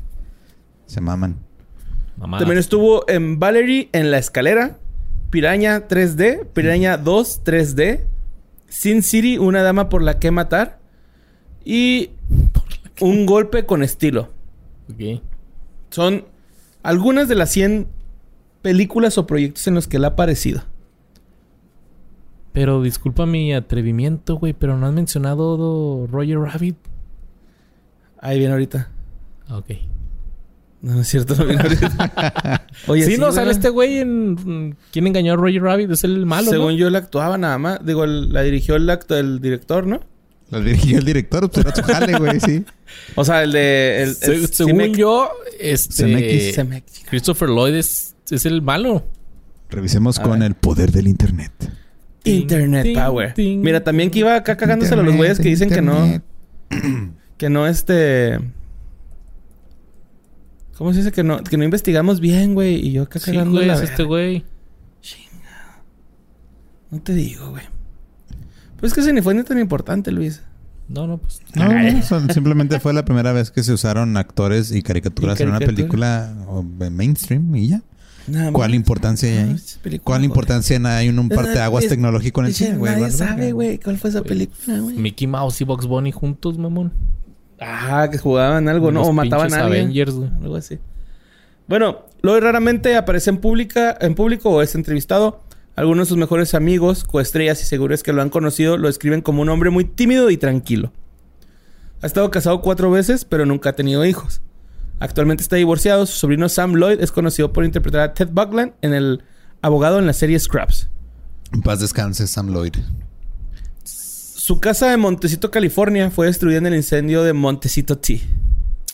[0.87, 1.37] Se maman.
[2.17, 2.39] Mamá.
[2.39, 4.79] También estuvo en Valerie en la escalera,
[5.31, 8.01] Piraña 3D, Piraña 2 3D,
[8.69, 10.79] Sin City, una dama por la que matar
[11.65, 12.11] y
[13.01, 14.31] un golpe con estilo.
[14.91, 15.21] Ok.
[15.91, 16.25] Son
[16.83, 17.87] algunas de las 100
[18.63, 20.63] películas o proyectos en los que él ha aparecido.
[22.57, 26.77] Pero disculpa mi atrevimiento, güey, pero no has mencionado do- Roger Rabbit.
[28.19, 28.89] Ahí viene ahorita.
[29.47, 29.67] Ah, Ok.
[30.81, 32.67] No, no es cierto, no viene ahorita.
[32.87, 33.33] Oye, sí, no, ¿verdad?
[33.35, 34.75] sale este güey en...
[34.91, 35.91] ¿Quién engañó a Roger Rabbit?
[35.91, 36.79] Es el malo, Según ¿no?
[36.79, 37.85] yo, él actuaba nada más.
[37.85, 40.01] Digo, la dirigió el acto del director, ¿no?
[40.51, 42.65] Lo dirigió el director, pues era su jale, güey, sí.
[43.17, 44.03] O sea, el de...
[44.03, 46.05] El, Se- el según Cimex- yo, este...
[46.05, 46.55] CMX.
[46.55, 47.03] Cemex.
[47.11, 49.05] Christopher Lloyd es, es el malo.
[49.69, 50.49] Revisemos A con ver.
[50.49, 51.53] el poder del internet.
[52.31, 53.35] Internet Ting, Power.
[53.35, 53.61] ting.
[53.63, 56.23] Mira, también que iba acá cagándoselo a los güeyes que dicen que no...
[57.37, 58.39] Que no, este...
[60.79, 61.13] ¿Cómo se dice?
[61.13, 62.77] Que no, que no investigamos bien, güey.
[62.77, 63.93] Y yo acá Sí, cagando güey, la es verga.
[63.93, 64.45] este güey.
[66.91, 67.65] No te digo, güey.
[68.79, 70.43] Pues que ese ni fue ni tan importante, Luis.
[70.89, 71.41] No, no, pues...
[71.55, 75.43] No, no, son- simplemente fue la primera vez que se usaron actores y caricaturas Y
[75.43, 76.31] en una caricaturas.
[76.31, 77.83] película mainstream y ya.
[78.29, 78.77] Nada ¿Cuál más.
[78.77, 79.57] importancia hay Ah, ahí?
[79.83, 82.93] película, ¿Cuál importancia hay en un parteaguas Es- tecnológico en el cine, güey?
[82.93, 84.97] Nadie sabe, güey, cuál fue esa película, güey.
[84.97, 86.93] Mickey Mouse y Box Bunny juntos, mamón.
[87.61, 89.01] Ah, que jugaban algo, ¿no?
[89.01, 89.85] Los O mataban a alguien.
[89.85, 90.31] Avengers, güey.
[90.43, 90.79] Algo así.
[91.69, 95.41] Bueno, Lloyd raramente aparece en, pública, en público o es entrevistado.
[95.75, 99.43] Algunos de sus mejores amigos, coestrellas y seguros que lo han conocido, lo describen como
[99.43, 100.93] un hombre muy tímido y tranquilo.
[102.03, 104.41] Ha estado casado cuatro veces, pero nunca ha tenido hijos.
[104.99, 106.07] Actualmente está divorciado.
[106.07, 109.23] Su sobrino Sam Lloyd es conocido por interpretar a Ted Buckland en el
[109.63, 110.89] abogado en la serie Scraps.
[111.53, 112.75] En paz descanse, Sam Lloyd.
[113.85, 118.21] Su casa en Montecito, California, fue destruida en el incendio de Montecito T.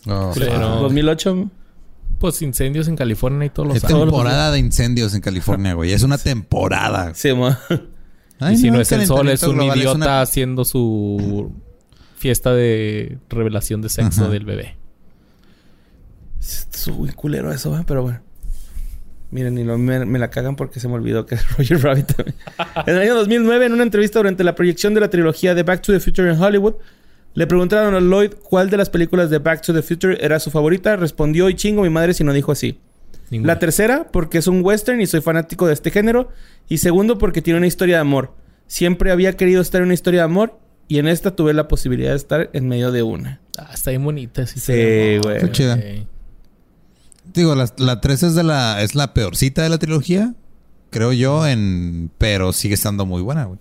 [0.07, 0.81] Oh, Pero- fuck.
[0.83, 1.51] 2008.
[2.19, 4.01] Pues incendios en California y todos los Es años.
[4.03, 5.93] temporada de incendios en California, güey.
[5.93, 7.15] Es una temporada.
[7.15, 7.57] Sí, mo-
[8.39, 11.53] Ay, y si no, es el sol, es un global idiota una- haciendo su
[12.17, 14.31] fiesta de revelación de sexo Ajá.
[14.31, 14.77] del bebé.
[16.43, 17.85] Es muy culero eso, ¿eh?
[17.87, 18.21] pero bueno.
[19.31, 22.07] Miren, y lo, me, me la cagan porque se me olvidó que es Roger Rabbit
[22.15, 22.37] también.
[22.87, 25.81] en el año 2009, en una entrevista durante la proyección de la trilogía de Back
[25.83, 26.75] to the Future en Hollywood,
[27.35, 30.51] le preguntaron a Lloyd cuál de las películas de Back to the Future era su
[30.51, 30.97] favorita.
[30.97, 32.79] Respondió, y chingo mi madre si no dijo así.
[33.31, 33.55] Ninguna.
[33.55, 36.29] La tercera, porque es un western y soy fanático de este género.
[36.69, 38.35] Y segundo, porque tiene una historia de amor.
[38.67, 42.11] Siempre había querido estar en una historia de amor y en esta tuve la posibilidad
[42.11, 43.41] de estar en medio de una.
[43.59, 44.47] Ah, está bien bonita.
[44.47, 45.37] Sí, Sí, güey.
[45.37, 45.79] Está chida.
[47.35, 50.35] Digo, la, la 3 es de la es la peorcita de la trilogía,
[50.91, 53.59] creo yo, en pero sigue estando muy buena, güey.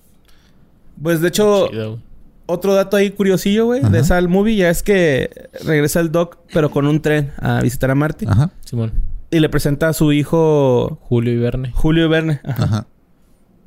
[1.02, 2.00] Pues de hecho, Chido,
[2.46, 6.70] otro dato ahí curiosillo, güey, de esa movie ya es que regresa el Doc, pero
[6.70, 8.26] con un tren a visitar a Marty.
[8.28, 8.52] Ajá.
[8.66, 8.92] Simón.
[9.32, 11.72] Y le presenta a su hijo Julio y Verne.
[11.74, 12.42] Julio Verne.
[12.44, 12.64] Ajá.
[12.64, 12.88] Ajá.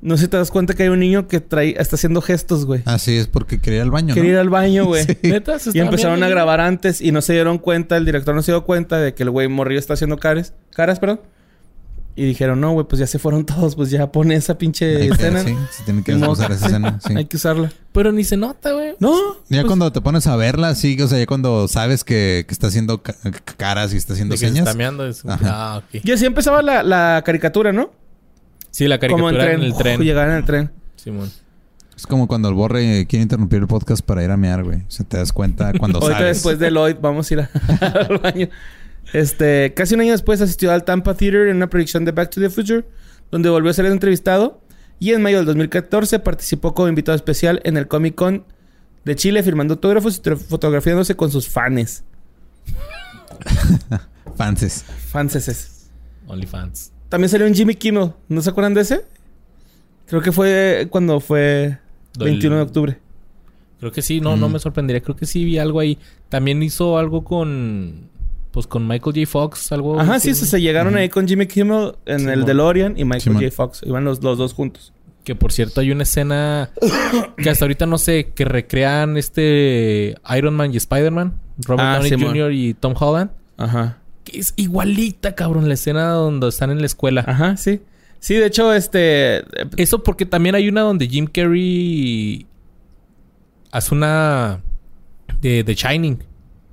[0.04, 2.66] No sé si te das cuenta que hay un niño que trae, está haciendo gestos,
[2.66, 2.82] güey.
[2.84, 5.02] Así es porque quería ir al baño, Quería ir al baño, güey.
[5.06, 5.16] Sí.
[5.22, 5.58] ¿Neta?
[5.58, 8.52] ¿Se Y empezaron a grabar antes y no se dieron cuenta, el director no se
[8.52, 11.20] dio cuenta de que el güey morrillo está haciendo caras, caras, perdón.
[12.16, 15.08] Y dijeron, no, güey, pues ya se fueron todos, pues ya pone esa pinche Hay
[15.08, 15.42] que- escena.
[15.42, 17.12] sí, sí tiene que usar esa escena, sí.
[17.16, 17.72] Hay que usarla.
[17.92, 18.94] Pero ni se nota, güey.
[19.00, 19.16] No.
[19.48, 22.52] Ya pues, cuando te pones a verla, sí, o sea, ya cuando sabes que, que
[22.54, 23.16] está haciendo ca-
[23.56, 24.66] caras y está haciendo que se señas.
[24.68, 25.04] está meando.
[25.26, 26.04] Ah, ok.
[26.04, 27.90] Y así empezaba la, la caricatura, ¿no?
[28.74, 30.00] Sí, la Como caricatura en, el Uf, tren.
[30.00, 30.72] llegar en el tren.
[30.96, 31.30] Simón.
[31.96, 34.78] Es como cuando el borre quiere interrumpir el podcast para ir a mear, güey.
[34.80, 36.36] O sea, te das cuenta cuando Ahorita sabes.
[36.38, 37.50] después de Lloyd vamos a ir a-
[38.08, 38.48] al baño.
[39.12, 42.40] Este, casi un año después asistió al Tampa Theater en una proyección de Back to
[42.40, 42.84] the Future,
[43.30, 44.60] donde volvió a ser entrevistado.
[44.98, 48.44] Y en mayo del 2014 participó como invitado especial en el Comic Con
[49.04, 52.02] de Chile firmando autógrafos y fotografiándose con sus fans.
[54.36, 54.84] Fanses.
[55.12, 55.90] Fanses.
[56.26, 56.90] OnlyFans.
[57.14, 58.10] También salió un Jimmy Kimmel.
[58.28, 59.04] ¿No se acuerdan de ese?
[60.06, 61.78] Creo que fue cuando fue
[62.18, 62.98] Del- 21 de octubre.
[63.78, 64.52] Creo que sí, no, no Mm.
[64.54, 65.00] me sorprendería.
[65.00, 65.96] Creo que sí vi algo ahí.
[66.28, 68.08] También hizo algo con.
[68.50, 69.26] Pues con Michael J.
[69.30, 70.00] Fox, algo.
[70.00, 72.44] Ajá, sí, se, se llegaron ahí con Jimmy Kimmel en el.
[72.44, 73.42] DeLorean y Michael Simón.
[73.44, 73.54] J.
[73.54, 73.80] Fox.
[73.84, 74.92] Iban los, los dos juntos.
[75.22, 76.70] Que por cierto hay una escena
[77.36, 82.10] que hasta ahorita no sé, que recrean este Iron Man y Spider-Man, Robert Ah, Downey
[82.10, 82.28] Simón.
[82.30, 82.52] Jr.
[82.52, 83.30] y Tom Holland.
[83.56, 83.98] Ajá.
[84.24, 87.24] Que es igualita, cabrón, la escena donde están en la escuela.
[87.26, 87.80] Ajá, sí.
[88.20, 89.38] Sí, de hecho, este...
[89.38, 89.44] eh,
[89.76, 92.46] Eso porque también hay una donde Jim Carrey
[93.70, 94.60] hace una
[95.42, 96.18] de The Shining,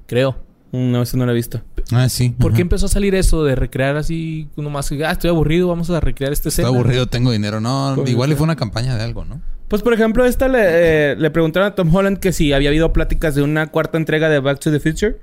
[0.07, 0.37] creo.
[0.71, 1.61] No, eso no lo he visto.
[1.91, 2.29] Ah, sí.
[2.29, 4.89] ¿Por qué empezó a salir eso de recrear así nomás?
[5.05, 6.69] Ah, estoy aburrido, vamos a recrear Estoy escena.
[6.69, 7.59] aburrido, tengo dinero.
[7.59, 9.41] No, igual fue una campaña de algo, ¿no?
[9.71, 12.91] Pues, por ejemplo, esta le, eh, le preguntaron a Tom Holland que si había habido
[12.91, 15.21] pláticas de una cuarta entrega de Back to the Future.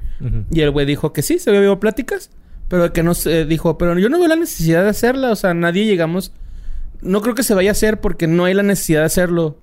[0.50, 2.30] Y el güey dijo que sí, se había habido pláticas.
[2.68, 5.32] Pero que no se dijo, pero yo no veo la necesidad de hacerla.
[5.32, 6.32] O sea, nadie llegamos...
[7.02, 9.58] No creo que se vaya a hacer porque no hay la necesidad de hacerlo.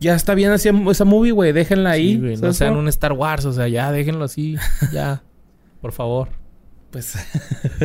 [0.00, 1.52] Ya está bien así esa movie, güey.
[1.52, 2.14] Déjenla ahí.
[2.14, 2.36] Sí, güey,
[2.72, 4.56] no un Star Wars, o sea, ya déjenlo así,
[4.90, 5.22] ya.
[5.82, 6.30] Por favor.
[6.90, 7.12] Pues...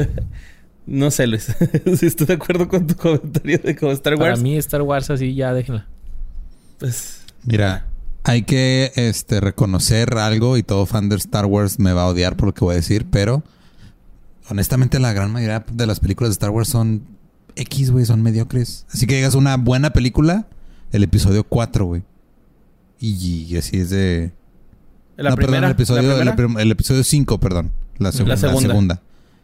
[0.86, 1.54] no sé, Luis.
[1.98, 4.41] si estoy de acuerdo con tu comentario de como Star Para Wars.
[4.41, 5.89] mí Star Wars así, ya déjenla.
[6.79, 7.21] Pues...
[7.43, 7.85] Mira,
[8.23, 12.35] hay que este, reconocer algo y todo fan de Star Wars me va a odiar
[12.35, 13.43] por lo que voy a decir, pero
[14.49, 17.03] honestamente la gran mayoría de las películas de Star Wars son
[17.55, 18.85] X, güey, son mediocres.
[18.91, 20.47] Así que digas una buena película,
[20.91, 22.03] el episodio 4, güey.
[22.99, 23.11] Y,
[23.43, 24.31] y así es de...
[25.17, 25.51] La no, primera.
[25.61, 26.35] perdón, el episodio, la el, primera.
[26.35, 27.71] prim- el episodio 5, perdón.
[27.99, 28.67] La, seg- La la segunda.
[28.69, 29.01] segunda.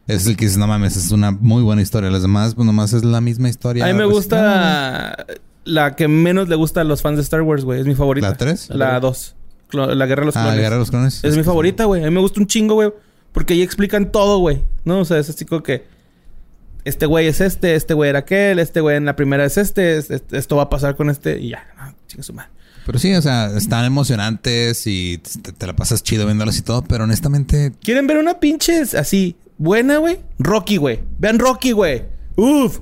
[0.07, 2.09] Es el que dices, no mames, es una muy buena historia.
[2.09, 3.85] Las demás, pues nomás es la misma historia.
[3.85, 5.25] A mí me Pues, gusta
[5.63, 7.79] la que menos le gusta a los fans de Star Wars, güey.
[7.81, 8.29] Es mi favorita.
[8.29, 8.69] ¿La tres?
[8.69, 9.35] La 2.
[9.73, 10.59] La Guerra de los Ah, Clones.
[10.59, 11.23] Guerra de los Clones.
[11.23, 12.01] Es mi favorita, güey.
[12.03, 12.91] A mí me gusta un chingo, güey.
[13.31, 14.61] Porque ahí explican todo, güey.
[14.83, 14.99] ¿No?
[14.99, 15.85] O sea, es así como que...
[16.83, 19.97] Este güey es este, este güey era aquel, este güey en la primera es este,
[19.97, 21.63] es- es- esto va a pasar con este y ya.
[21.77, 22.49] Ah, chinga su madre.
[22.87, 26.83] Pero sí, o sea, están emocionantes y te, te la pasas chido viéndolas y todo,
[26.83, 30.19] pero honestamente, ¿Quieren ver una pinche así buena, güey?
[30.39, 31.01] Rocky, güey.
[31.19, 32.05] Vean Rocky, güey.
[32.35, 32.79] Uf.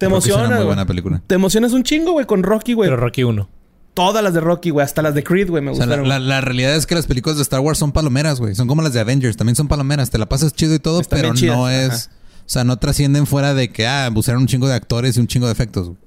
[0.00, 1.22] Te Rocky es una emociona, muy buena película.
[1.26, 2.88] Te emocionas un chingo, güey, con Rocky, güey.
[2.90, 3.48] Pero Rocky 1.
[3.94, 4.84] Todas las de Rocky, güey.
[4.84, 6.08] Hasta las de Creed, güey, me O sea, gustaron.
[6.08, 8.54] la- la realidad es que las películas de Star Wars son palomeras, güey.
[8.54, 10.10] Son como las de Avengers, también son palomeras.
[10.10, 11.90] Te la pasas chido y todo, Están pero no es...
[12.08, 12.10] ajá.
[12.40, 15.28] O sea, no trascienden fuera de que, ah, usaron un chingo de actores y un
[15.28, 15.88] chingo de efectos.
[15.88, 15.98] güey.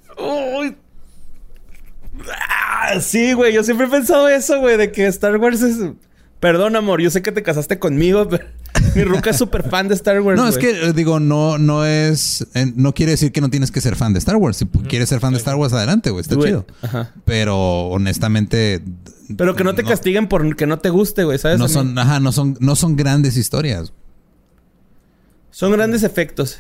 [0.68, 0.76] Uy.
[2.30, 3.54] Ah, sí, güey.
[3.54, 4.78] Yo siempre he pensado eso, güey.
[4.78, 5.78] De que Star Wars es...
[6.44, 7.02] Perdón, amor.
[7.02, 8.46] Yo sé que te casaste conmigo, pero...
[8.96, 11.86] Mi ruca es súper fan de Star Wars, No, es que, eh, digo, no, no
[11.86, 12.46] es...
[12.54, 14.58] eh, no quiere decir que no tienes que ser fan de Star Wars.
[14.58, 16.20] Si quieres ser fan de Star Wars, adelante, güey.
[16.20, 16.66] Está chido.
[16.82, 17.14] Ajá.
[17.24, 18.84] Pero, honestamente...
[19.38, 21.38] Pero que no te castiguen por que no te guste, güey.
[21.38, 21.60] ¿Sabes?
[21.60, 23.94] No son, ajá, no son, no son grandes historias.
[25.50, 26.58] Son grandes efectos.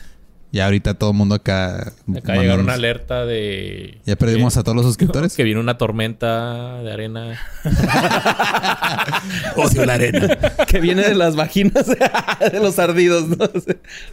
[0.53, 1.91] Y ahorita todo el mundo acá...
[2.15, 3.97] Acá llegaron una alerta de...
[4.05, 5.33] Ya perdimos que- a todos los suscriptores.
[5.35, 7.41] Que viene una tormenta de arena.
[9.55, 10.37] Odio la arena.
[10.67, 11.87] que viene de las vaginas
[12.51, 13.49] de los ardidos, ¿no?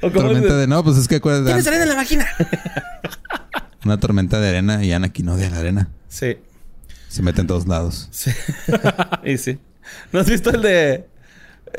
[0.00, 0.66] O tormenta de...
[0.66, 1.44] No, pues es que acuérdate.
[1.44, 2.26] ¿Tienes arena en la vagina?
[3.84, 5.88] Una tormenta de arena y Anakin odia la arena.
[6.08, 6.38] Sí.
[7.08, 8.08] Se mete en todos lados.
[8.12, 8.30] Sí.
[9.24, 9.58] y sí.
[10.10, 11.06] ¿No has visto el de...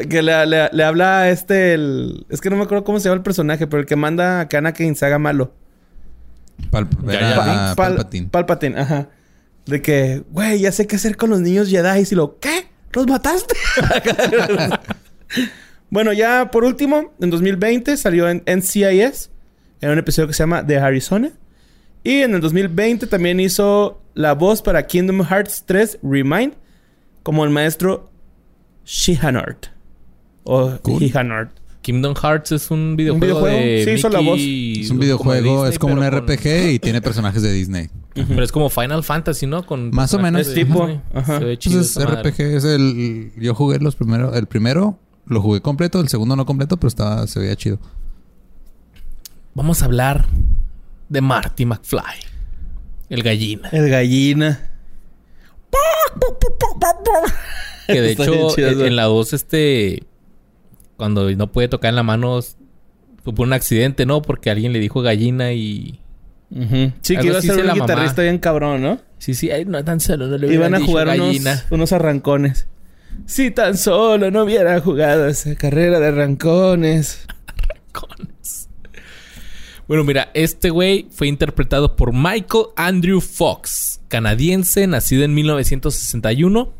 [0.09, 1.73] Que le, le- le habla a este...
[1.73, 2.25] El...
[2.29, 4.47] Es que no me acuerdo cómo se llama el personaje, pero el que manda a
[4.47, 5.53] que Anakin se haga malo.
[6.69, 8.27] Pal Pal- Palpatine.
[8.29, 9.09] Palpatine, ajá.
[9.65, 12.03] De que, güey, ya sé qué hacer con los niños Jedi.
[12.09, 12.67] Y lo, ¿qué?
[12.93, 13.55] ¿Los mataste?
[15.89, 19.29] bueno, ya por último, en 2020 salió en NCIS,
[19.81, 21.31] en un episodio que se llama The Arizona.
[22.03, 26.53] Y en el 2020 también hizo la voz para Kingdom Hearts 3 Remind,
[27.23, 28.09] como el maestro
[28.85, 29.67] Shihanart.
[30.43, 30.99] O Cool.
[31.01, 31.51] Shihanart.
[31.81, 33.57] Kingdom Hearts es un videojuego, videojuego?
[33.57, 34.39] de Sí, hizo la voz.
[34.39, 37.89] Es un como videojuego, Disney, es como un con- RPG y tiene personajes de Disney.
[38.13, 39.65] Pero es como Final Fantasy, ¿no?
[39.65, 40.41] Con Más o menos.
[40.47, 41.39] Es tipo, ajá.
[41.39, 42.29] Se ve chido Entonces, esa madre.
[42.29, 43.31] RPG es el.
[43.35, 44.35] Yo jugué los primeros.
[44.35, 47.79] El primero lo jugué completo, el segundo no completo, pero estaba, se veía chido.
[49.55, 50.27] Vamos a hablar
[51.09, 52.01] de Marty McFly.
[53.09, 53.69] El gallina.
[53.71, 54.71] El gallina.
[57.87, 58.87] Que de hecho, en, güey.
[58.87, 60.03] en la 2, este...
[61.01, 62.39] Cuando no puede tocar en la mano...
[63.23, 64.21] Fue por un accidente, ¿no?
[64.21, 65.99] Porque alguien le dijo gallina y...
[66.51, 66.91] Ujú.
[67.01, 67.73] Sí, que iba a ser un mamá.
[67.73, 68.99] guitarrista bien cabrón, ¿no?
[69.17, 69.49] Sí, sí.
[69.49, 70.27] Ay, no tan solo.
[70.27, 71.65] No le Iban a jugar unos, gallina.
[71.71, 72.67] unos arrancones.
[73.25, 77.25] Si tan solo no hubiera jugado esa carrera de arrancones.
[77.91, 78.69] Cones.
[79.87, 86.73] Bueno, mira, este güey fue interpretado por Michael Andrew Fox, canadiense, nacido en 1961.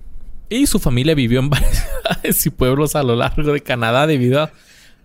[0.52, 4.42] Y su familia vivió en varias ciudades y pueblos a lo largo de Canadá debido
[4.42, 4.52] a,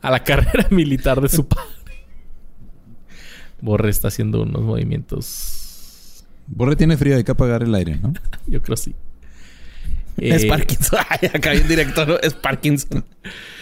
[0.02, 1.70] a la carrera militar de su padre.
[3.60, 6.24] Borre está haciendo unos movimientos.
[6.48, 8.12] Borre tiene frío, hay que apagar el aire, ¿no?
[8.48, 8.94] Yo creo sí.
[10.16, 10.98] Es Eh, Parkinson.
[11.08, 12.20] Ay, acá hay un director.
[12.22, 13.04] Es Parkinson.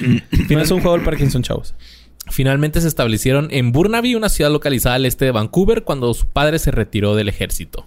[0.51, 1.75] no es un juego del Parkinson, chavos.
[2.31, 6.59] Finalmente se establecieron en Burnaby, una ciudad localizada al este de Vancouver, cuando su padre
[6.59, 7.87] se retiró del ejército.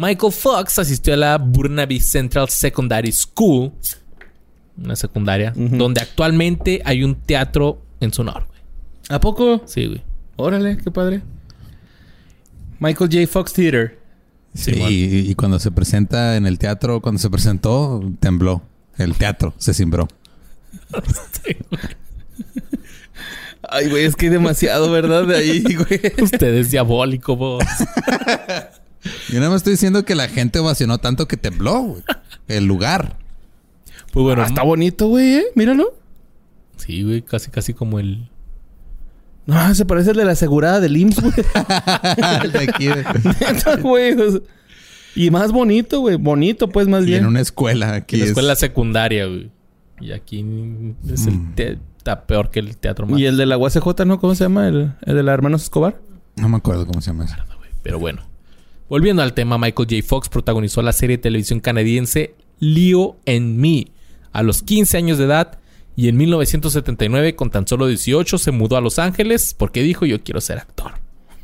[0.00, 3.72] Michael Fox asistió a la Burnaby Central Secondary School,
[4.80, 8.46] una secundaria, donde actualmente hay un teatro en su honor.
[8.46, 8.60] güey.
[9.08, 9.62] ¿A poco?
[9.66, 10.00] Sí, güey.
[10.36, 11.22] Órale, qué padre.
[12.78, 13.26] Michael J.
[13.26, 13.98] Fox Theater.
[14.54, 18.62] Sí, Sí, y, y cuando se presenta en el teatro, cuando se presentó, tembló.
[18.98, 20.06] El teatro se cimbró.
[23.68, 25.26] Ay, güey, es que hay demasiado, ¿verdad?
[25.26, 26.00] De ahí, güey.
[26.22, 27.64] Usted es diabólico, vos.
[29.30, 32.02] Yo nada más estoy diciendo que la gente ovacionó tanto que tembló, güey.
[32.48, 33.16] El lugar.
[34.12, 35.44] Pues bueno, Ah, está bonito, güey, ¿eh?
[35.54, 35.94] Míralo.
[36.76, 38.28] sí, güey, casi, casi como el.
[39.46, 41.34] No, se parece al de la asegurada del IMSS, güey.
[42.44, 42.88] El de aquí,
[43.82, 44.42] güey.
[45.14, 46.16] Y más bonito, güey.
[46.16, 47.20] Bonito, pues, más y bien.
[47.22, 48.16] en una escuela aquí.
[48.16, 49.50] en la es- escuela secundaria, güey.
[50.00, 50.44] Y aquí
[51.12, 53.18] es el te- está peor que el teatro más.
[53.18, 54.20] Y el de la UACJ, ¿no?
[54.20, 54.68] ¿Cómo se llama?
[54.68, 55.98] El, el de la Hermanos Escobar.
[56.36, 57.34] No me acuerdo cómo se llama eso.
[57.82, 58.22] Pero bueno.
[58.88, 60.06] Volviendo al tema, Michael J.
[60.06, 63.86] Fox protagonizó la serie de televisión canadiense Leo and Me
[64.32, 65.58] a los 15 años de edad
[65.94, 70.22] y en 1979, con tan solo 18, se mudó a Los Ángeles porque dijo yo
[70.22, 70.92] quiero ser actor.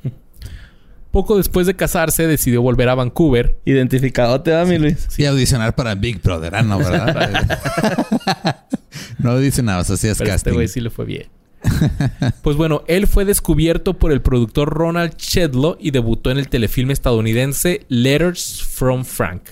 [1.10, 3.58] Poco después de casarse, decidió volver a Vancouver.
[3.64, 5.06] Identificado te da, mi Luis.
[5.10, 6.54] Sí, audicionar para Big Brother.
[6.54, 7.58] Ah, no, ¿verdad?
[9.18, 10.52] no audicionabas, hacías Pero este casting.
[10.52, 11.26] güey sí le fue bien.
[12.42, 16.92] Pues bueno, él fue descubierto por el productor Ronald Chedlow y debutó en el telefilme
[16.92, 19.42] estadounidense Letters from Frank.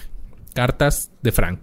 [0.55, 1.61] Cartas de Frank.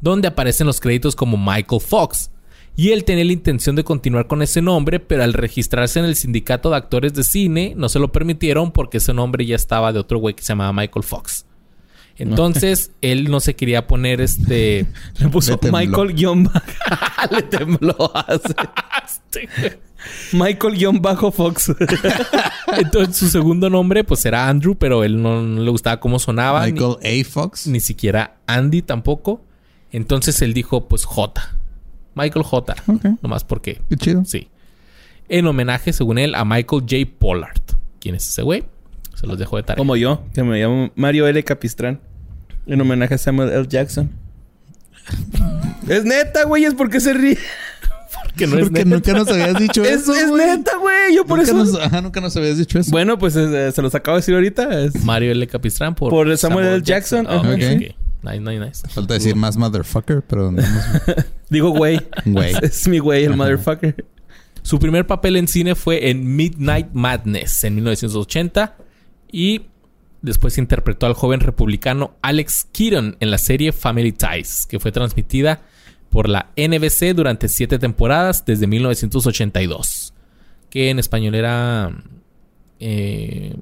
[0.00, 2.30] Donde aparecen los créditos como Michael Fox.
[2.76, 6.14] Y él tenía la intención de continuar con ese nombre, pero al registrarse en el
[6.14, 9.98] sindicato de actores de cine no se lo permitieron porque ese nombre ya estaba de
[9.98, 11.47] otro güey que se llamaba Michael Fox.
[12.30, 14.86] Entonces, él no se quería poner este...
[15.18, 15.70] Le puso Le.
[15.72, 16.60] Michael guion bajo.
[17.30, 18.12] Le tembló.
[18.14, 19.40] así.
[20.32, 21.72] Michael guion bajo Fox.
[22.76, 26.64] Entonces su segundo nombre pues era Andrew, pero él no, no le gustaba cómo sonaba.
[26.66, 27.28] ni- Michael A.
[27.28, 27.66] Fox.
[27.66, 29.44] Ni, siquiera Andy tampoco.
[29.90, 31.40] Entonces él dijo pues J.
[32.14, 32.74] Michael J.
[33.22, 34.24] Nomás porque Qué chido.
[34.24, 34.48] sí.
[35.28, 36.96] En homenaje, según él, a Michael J.
[37.18, 37.60] Pollard.
[38.00, 38.64] ¿Quién es ese güey?
[39.14, 39.76] Se los dejo de tarea.
[39.78, 41.42] Como yo, que me llamo Mario L.
[41.44, 42.00] Capistrán.
[42.68, 43.66] En homenaje a Samuel L.
[43.68, 44.10] Jackson.
[45.88, 46.64] es neta, güey.
[46.64, 47.38] Es porque se ríe.
[48.36, 48.90] Que no es Porque neta.
[48.94, 50.14] nunca nos habías dicho Es, eso.
[50.14, 50.46] es güey.
[50.46, 51.12] neta, güey.
[51.16, 51.58] Yo por Nunca eso.
[51.64, 52.90] Nos, ajá, nunca nos habías dicho eso.
[52.92, 54.80] Bueno, pues eh, se los acabo de decir ahorita.
[54.84, 55.44] Es- Mario L.
[55.48, 56.82] Capistrán por, Por Samuel L.
[56.82, 57.26] Jackson.
[57.28, 57.74] Ah, Ajá, ok, sí.
[57.90, 57.96] ok.
[58.22, 58.88] Nice, nice, nice.
[58.88, 60.62] Falta decir más motherfucker, pero no
[61.50, 62.00] Digo, güey.
[62.26, 62.54] Güey.
[62.62, 63.36] Es mi güey, el Ajá.
[63.38, 64.04] motherfucker.
[64.62, 68.76] Su primer papel en cine fue en Midnight Madness en 1980
[69.32, 69.62] y
[70.22, 75.62] después interpretó al joven republicano Alex Keaton en la serie Family Ties, que fue transmitida
[76.10, 80.14] por la NBC durante siete temporadas desde 1982,
[80.70, 81.92] que en español era
[82.80, 83.54] eh,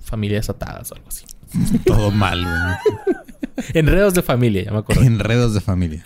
[0.00, 1.24] Familias Atadas o algo así.
[1.84, 3.16] Todo mal, güey.
[3.74, 5.02] Enredos de familia, ya me acuerdo.
[5.02, 6.04] Enredos de familia.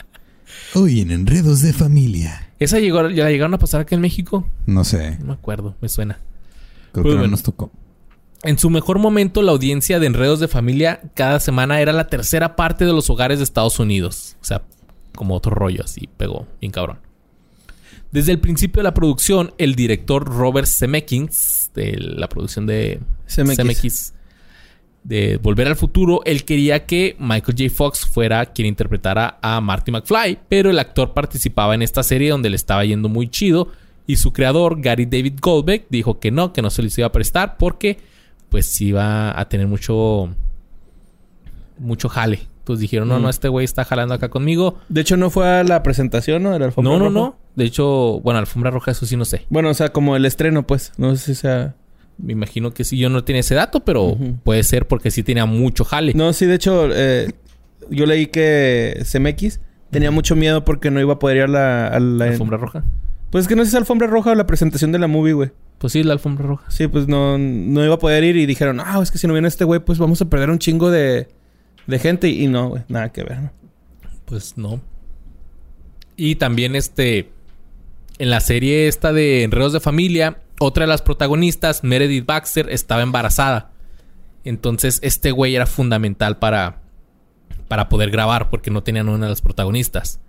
[0.74, 2.48] Uy, en enredos de familia.
[2.60, 4.46] ¿Esa llegó, ya la llegaron a pasar acá en México?
[4.66, 5.16] No sé.
[5.18, 6.18] No me acuerdo, me suena.
[6.92, 7.30] Creo que no bueno.
[7.32, 7.72] nos tocó.
[8.42, 12.56] En su mejor momento, la audiencia de Enredos de Familia cada semana era la tercera
[12.56, 14.36] parte de los hogares de Estados Unidos.
[14.40, 14.62] O sea,
[15.14, 16.98] como otro rollo así, pegó bien cabrón.
[18.12, 23.56] Desde el principio de la producción, el director Robert Zemeckis, de la producción de Zemeckis.
[23.56, 24.14] Zemeckis,
[25.04, 27.74] de Volver al Futuro, él quería que Michael J.
[27.74, 32.50] Fox fuera quien interpretara a Marty McFly, pero el actor participaba en esta serie donde
[32.50, 33.68] le estaba yendo muy chido
[34.06, 37.12] y su creador, Gary David Goldbeck, dijo que no, que no se les iba a
[37.12, 37.98] prestar porque
[38.50, 40.28] pues iba a tener mucho
[41.78, 42.40] mucho jale.
[42.58, 43.22] Entonces dijeron, no, Mm.
[43.22, 44.78] no, este güey está jalando acá conmigo.
[44.88, 46.50] De hecho, no fue a la presentación, ¿no?
[46.52, 47.14] De la alfombra No, no, roja.
[47.14, 47.36] no.
[47.56, 49.46] De hecho, bueno, alfombra roja, eso sí no sé.
[49.48, 50.92] Bueno, o sea, como el estreno, pues.
[50.98, 51.74] No sé si sea...
[52.18, 54.14] Me imagino que sí, yo no tenía ese dato, pero
[54.44, 56.12] puede ser porque sí tenía mucho jale.
[56.14, 57.32] No, sí, de hecho, eh,
[57.88, 59.58] yo leí que CMX
[59.90, 61.86] tenía mucho miedo porque no iba a poder ir a la...
[61.86, 62.84] a la- ¿La alfombra roja?
[63.30, 65.50] Pues que no sé si es alfombra roja o la presentación de la movie, güey.
[65.80, 66.70] Pues sí, la alfombra roja.
[66.70, 69.32] Sí, pues no, no iba a poder ir y dijeron, ah, es que si no
[69.32, 71.28] viene este güey, pues vamos a perder un chingo de,
[71.86, 72.28] de gente.
[72.28, 73.50] Y no, güey, nada que ver, ¿no?
[74.26, 74.82] Pues no.
[76.16, 77.30] Y también este.
[78.18, 83.00] En la serie esta de Enredos de Familia, Otra de las protagonistas, Meredith Baxter, estaba
[83.00, 83.70] embarazada.
[84.44, 86.82] Entonces, este güey era fundamental para,
[87.68, 90.20] para poder grabar porque no tenían una de las protagonistas.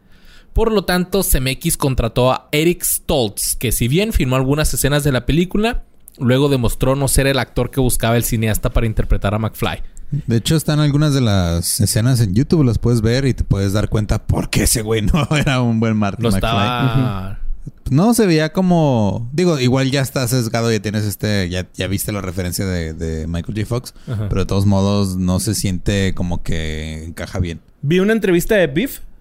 [0.54, 5.12] Por lo tanto, CMX contrató a Eric Stoltz, que si bien filmó algunas escenas de
[5.12, 5.84] la película,
[6.18, 9.82] luego demostró no ser el actor que buscaba el cineasta para interpretar a McFly.
[10.12, 13.72] De hecho, están algunas de las escenas en YouTube, las puedes ver y te puedes
[13.72, 16.38] dar cuenta por qué ese güey no era un buen Martin No McFly.
[16.38, 17.40] estaba...
[17.90, 19.30] No se veía como.
[19.34, 21.50] Digo, igual ya está sesgado, ya tienes este.
[21.50, 23.68] Ya, ya viste la referencia de, de Michael J.
[23.68, 23.94] Fox.
[24.08, 24.30] Ajá.
[24.30, 27.60] Pero de todos modos, no se siente como que encaja bien.
[27.82, 28.68] Vi una entrevista de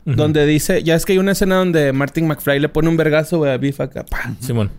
[0.04, 3.38] Donde dice, ya es que hay una escena donde Martin McFly le pone un vergazo
[3.38, 4.04] güey, a Beef acá.
[4.04, 4.36] ¡pam!
[4.40, 4.70] Simón.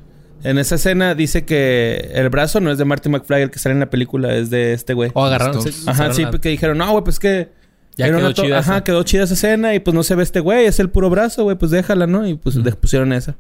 [0.43, 3.73] En esa escena dice que el brazo no es de Martin McFly, el que sale
[3.73, 5.11] en la película es de este güey.
[5.13, 5.57] O agarraron...
[5.59, 7.49] Estos- se- Ajá, sí, porque dijeron, no, güey, pues que...
[7.97, 8.83] Ya era quedó una to- chida Ajá, esa.
[8.83, 11.43] quedó chida esa escena y pues no se ve este güey, es el puro brazo,
[11.43, 12.25] güey, pues déjala, ¿no?
[12.27, 13.35] Y pues le pusieron esa.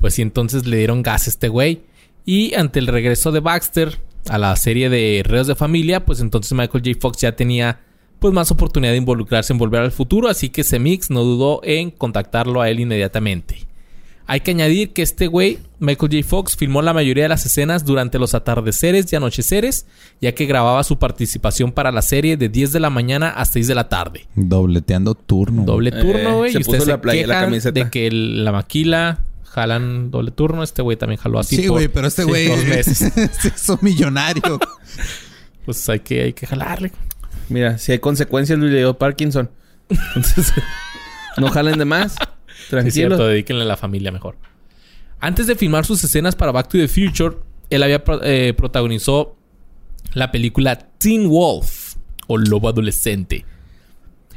[0.00, 1.82] Pues sí, entonces le dieron gas a este güey.
[2.24, 3.98] Y ante el regreso de Baxter
[4.28, 6.98] a la serie de Reos de Familia, pues entonces Michael J.
[7.00, 7.80] Fox ya tenía
[8.20, 11.90] pues más oportunidad de involucrarse en Volver al Futuro, así que Semix no dudó en
[11.90, 13.66] contactarlo a él inmediatamente.
[14.30, 16.28] Hay que añadir que este güey, Michael J.
[16.28, 19.86] Fox, filmó la mayoría de las escenas durante los atardeceres y anocheceres,
[20.20, 23.66] ya que grababa su participación para la serie de 10 de la mañana a 6
[23.68, 24.26] de la tarde.
[24.34, 25.62] Dobleteando turno.
[25.64, 26.52] Doble Eh, turno, güey.
[26.52, 27.84] se y ustedes puso la se playa- la quejan camiseta.
[27.84, 30.62] de que el- la maquila jalan doble turno.
[30.62, 31.56] Este güey también jaló así.
[31.56, 32.98] Sí, güey, pero este güey Dos meses.
[32.98, 34.58] se hizo millonario.
[35.64, 36.92] Pues hay que, hay que jalarle.
[37.48, 39.50] Mira, si hay consecuencias, Luis le dio Parkinson.
[39.88, 40.52] Entonces,
[41.38, 42.12] no jalen de más.
[42.14, 42.18] Sí,
[42.62, 42.92] es Tranquilo.
[42.92, 44.36] cierto, dedíquenle a la familia mejor.
[45.20, 47.36] Antes de filmar sus escenas para Back to the Future,
[47.70, 49.36] él había eh, protagonizó
[50.12, 51.96] la película Teen Wolf
[52.26, 53.44] o Lobo Adolescente.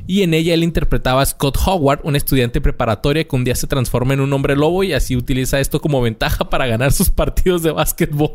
[0.08, 3.68] Y en ella él interpretaba a Scott Howard, un estudiante preparatoria que un día se
[3.68, 7.62] transforma en un hombre lobo y así utiliza esto como ventaja para ganar sus partidos
[7.62, 8.34] de básquetbol.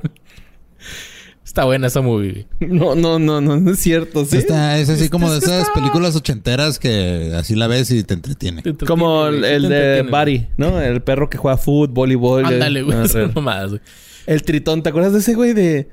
[1.46, 2.46] Está buena esa movie.
[2.60, 4.36] No, no, no, no, no es cierto, ¿sí?
[4.36, 8.14] Está- es así como de esas está- películas ochenteras que así la ves y te
[8.14, 8.62] entretiene.
[8.62, 10.02] Te entretiene, Como el, de.
[10.10, 10.80] Buddy, ¿no?
[10.80, 12.44] El perro que juega fútbol, voleibol.
[12.44, 12.98] Ándale, güey.
[12.98, 13.80] Ah, mamadas, güey.
[14.26, 15.88] El tritón, ¿te acuerdas de ese güey de...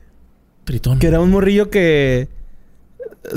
[0.64, 0.98] Tritón.
[0.98, 2.30] Que era un morrillo que...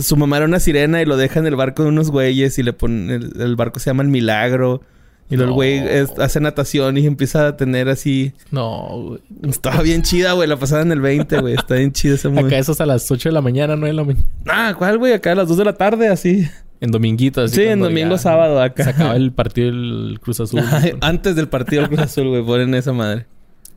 [0.01, 2.63] Su mamá era una sirena y lo deja en el barco de unos güeyes y
[2.63, 3.11] le ponen...
[3.11, 4.81] El, el barco se llama El Milagro.
[5.29, 5.87] Y luego el No.
[5.87, 8.33] güey hace natación y empieza a tener así...
[8.51, 9.21] No, güey.
[9.51, 10.49] Estaba bien chida, güey.
[10.49, 11.55] La pasada en el 20, güey.
[11.55, 12.59] Está bien chida esa Acá movie.
[12.59, 14.27] eso es a las 8 de la mañana, 9 de la mañana.
[14.47, 15.13] Ah, ¿cuál, güey?
[15.13, 16.49] Acá a las 2 de la tarde, así.
[16.81, 17.41] En dominguito.
[17.43, 18.85] así Sí, en domingo, ya sábado, acá.
[18.85, 20.61] Se acaba el partido del Cruz Azul.
[20.71, 22.45] Ay, antes del partido del Cruz Azul, güey.
[22.45, 23.27] Ponen esa madre.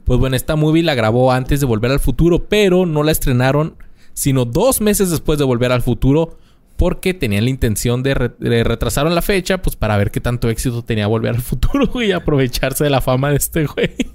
[0.03, 3.75] Pues bueno, esta movie la grabó antes de Volver al Futuro, pero no la estrenaron
[4.13, 6.37] sino dos meses después de Volver al Futuro,
[6.79, 10.49] porque tenían la intención de, re- de retrasaron la fecha, pues para ver qué tanto
[10.49, 13.95] éxito tenía Volver al Futuro y aprovecharse de la fama de este güey.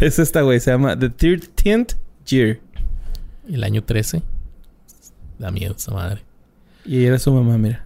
[0.00, 0.60] Es esta, güey.
[0.60, 1.96] Se llama The 13th
[2.26, 2.60] Year.
[3.48, 4.22] El año 13.
[5.38, 6.22] Da miedo esa madre.
[6.84, 7.84] Y era su mamá, mira.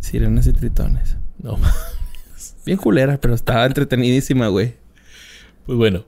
[0.00, 1.16] Sirenas y tritones.
[1.38, 1.58] No.
[2.66, 4.74] Bien culera, pero estaba entretenidísima, güey.
[5.66, 6.04] Pues bueno.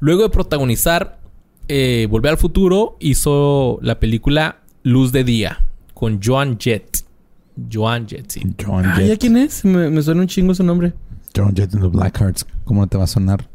[0.00, 1.18] Luego de protagonizar
[1.68, 5.64] eh, Volver al Futuro, hizo la película Luz de Día
[5.94, 6.98] con Joan Jett.
[7.72, 8.40] Joan Jett, sí.
[8.64, 9.20] John Ah, ¿ya Jett.
[9.20, 9.64] quién es?
[9.64, 10.92] Me, me suena un chingo su nombre.
[11.36, 12.46] John Jett and the Blackhearts.
[12.64, 13.48] ¿Cómo no te va a sonar?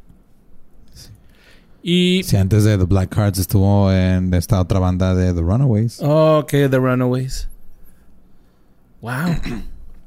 [1.81, 5.99] Y Si antes de The Blackhearts estuvo en esta otra banda de The Runaways.
[6.01, 7.49] Oh, ok, The Runaways.
[9.01, 9.35] Wow.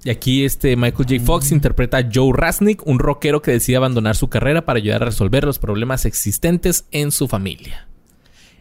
[0.04, 1.20] Y aquí este Michael J.
[1.22, 5.06] Fox interpreta a Joe Rasnick, un rockero que decide abandonar su carrera para ayudar a
[5.06, 7.86] resolver los problemas existentes en su familia.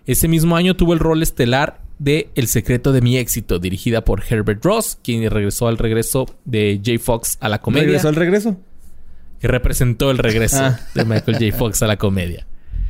[0.05, 4.23] Ese mismo año tuvo el rol estelar de El secreto de mi éxito, dirigida por
[4.29, 6.99] Herbert Ross, quien regresó al regreso de J.
[6.99, 7.85] Fox a la comedia.
[7.85, 8.59] ¿Regresó al regreso?
[9.39, 10.79] Que representó el regreso Ah.
[10.93, 11.57] de Michael J.
[11.57, 12.45] Fox a la comedia.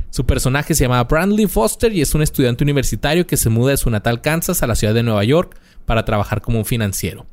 [0.10, 3.78] Su personaje se llama Brandley Foster y es un estudiante universitario que se muda de
[3.78, 7.26] su natal Kansas a la ciudad de Nueva York para trabajar como un financiero.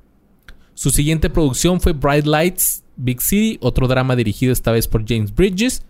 [0.74, 5.32] Su siguiente producción fue Bright Lights, Big City, otro drama dirigido esta vez por James
[5.34, 5.82] Bridges,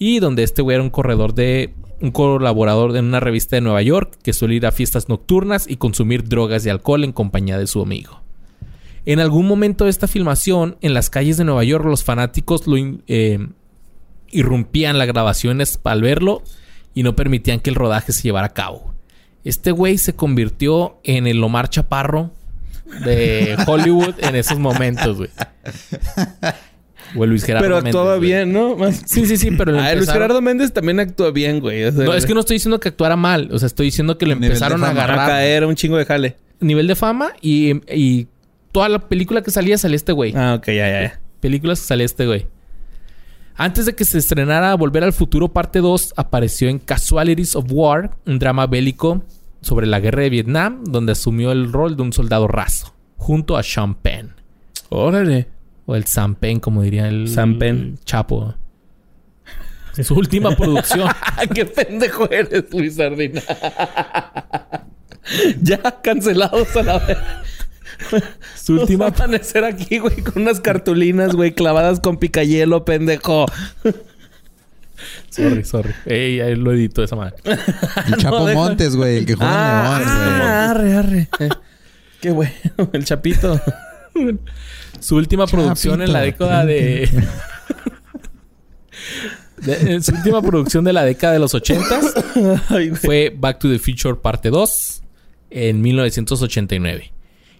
[0.00, 1.74] y donde este güey era un corredor de.
[2.00, 5.76] un colaborador en una revista de Nueva York que suele ir a fiestas nocturnas y
[5.76, 8.22] consumir drogas y alcohol en compañía de su amigo.
[9.04, 12.76] En algún momento de esta filmación, en las calles de Nueva York, los fanáticos lo
[12.78, 13.46] eh,
[14.30, 16.42] irrumpían las grabaciones al verlo
[16.94, 18.94] y no permitían que el rodaje se llevara a cabo.
[19.44, 22.30] Este güey se convirtió en el Omar Chaparro
[23.04, 25.30] de Hollywood en esos momentos, güey.
[27.16, 28.28] O el Luis Gerardo Pero Méndez, actuaba güey.
[28.28, 28.76] bien, ¿no?
[28.76, 31.84] Más- Sí, sí, sí, pero lo Ah, Luis Gerardo Méndez también actúa bien, güey.
[31.84, 33.48] O sea, No, es que no estoy diciendo que actuara mal.
[33.52, 35.00] O sea, estoy diciendo que lo empezaron a fama.
[35.00, 36.36] a agarrar caer un chingo de jale.
[36.60, 38.28] nivel de fama y, y
[38.72, 40.32] toda la película que salía salía este güey.
[40.36, 41.20] Ah, ok, ya, ya, ya.
[41.40, 42.46] películas que salía este güey.
[43.56, 48.16] Antes de que se estrenara Volver al Futuro parte 2, apareció en Casualties of War,
[48.26, 49.22] un drama bélico
[49.60, 53.62] sobre la guerra de Vietnam, donde asumió el rol de un soldado raso, junto a
[53.62, 54.32] Sean Penn.
[54.88, 55.48] Órale.
[55.90, 57.96] O el Sam Penn, como diría el, Sam Penn.
[57.98, 58.54] el Chapo.
[60.04, 61.10] Su última producción.
[61.54, 63.42] ¡Qué pendejo eres, Luis Sardina!
[65.60, 67.18] ya cancelados a la vez.
[68.54, 73.46] Su última va a amanecer aquí, güey, con unas cartulinas, güey, clavadas con picayelo, pendejo.
[75.30, 75.92] Sorry, sorry.
[76.06, 77.34] Ey, ahí lo edito esa madre.
[78.06, 80.50] El Chapo Montes, güey, el que juega Ah, en León, güey.
[80.50, 81.28] ah, arre, arre.
[81.40, 81.48] Eh,
[82.20, 82.52] Qué bueno,
[82.92, 83.60] el chapito.
[85.00, 87.08] Su última producción en la década de...
[90.02, 91.84] su última producción de la década de los 80
[92.68, 93.00] Ay, güey.
[93.00, 95.02] fue Back to the Future parte 2
[95.50, 97.12] en 1989.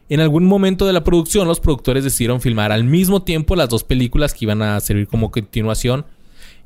[0.09, 3.84] En algún momento de la producción, los productores decidieron filmar al mismo tiempo las dos
[3.84, 6.05] películas que iban a servir como continuación.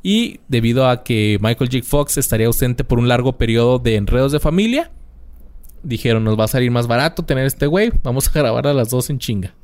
[0.03, 1.85] Y debido a que Michael J.
[1.85, 4.91] Fox estaría ausente por un largo periodo de enredos de familia,
[5.83, 8.91] dijeron: Nos va a salir más barato tener este güey, vamos a grabar a las
[8.91, 9.55] dos en chinga.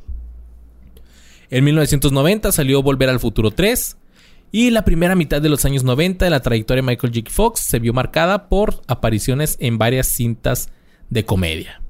[1.50, 3.96] En 1990 salió Volver al Futuro 3.
[4.52, 7.30] Y la primera mitad de los años 90 de la trayectoria de Michael J.
[7.30, 10.70] Fox se vio marcada por apariciones en varias cintas
[11.08, 11.80] de comedia.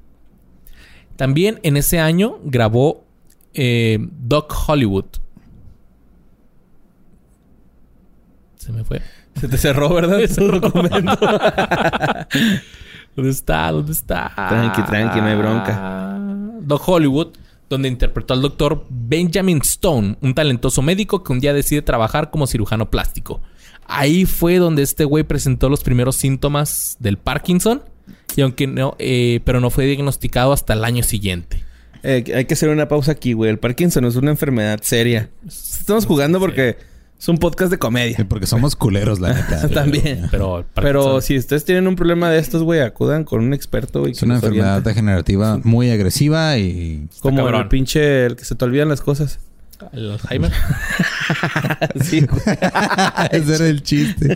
[1.15, 3.03] También en ese año grabó
[3.53, 5.05] eh, Doc Hollywood.
[8.57, 9.01] Se me fue.
[9.39, 10.21] Se te cerró, ¿verdad?
[10.23, 11.17] Ese documento.
[13.15, 13.71] ¿Dónde está?
[13.71, 14.31] ¿Dónde está?
[14.35, 16.17] Tranqui, tranqui, no hay bronca.
[16.61, 17.29] Doc Hollywood,
[17.75, 22.45] donde interpretó al doctor Benjamin Stone, un talentoso médico que un día decide trabajar como
[22.45, 23.41] cirujano plástico.
[23.85, 27.81] Ahí fue donde este güey presentó los primeros síntomas del Parkinson.
[28.35, 31.63] Y aunque no, eh, pero no fue diagnosticado hasta el año siguiente.
[32.03, 33.49] Eh, hay que hacer una pausa aquí, güey.
[33.49, 35.29] El Parkinson es una enfermedad seria.
[35.47, 36.77] Estamos jugando porque
[37.21, 38.25] es un podcast de Sí, comedia.
[38.27, 39.69] porque somos culeros, la neta.
[39.73, 40.27] También.
[40.31, 44.13] Pero, Pero si ustedes tienen un problema de estos, güey, acudan con un experto, güey.
[44.13, 44.89] Es que una enfermedad oriente.
[44.89, 47.07] degenerativa muy agresiva y...
[47.19, 48.25] Como el pinche...
[48.25, 49.39] El que se te olvidan las cosas.
[49.93, 50.51] el Alzheimer.
[52.01, 52.41] sí, güey.
[53.31, 54.35] Ese era el chiste.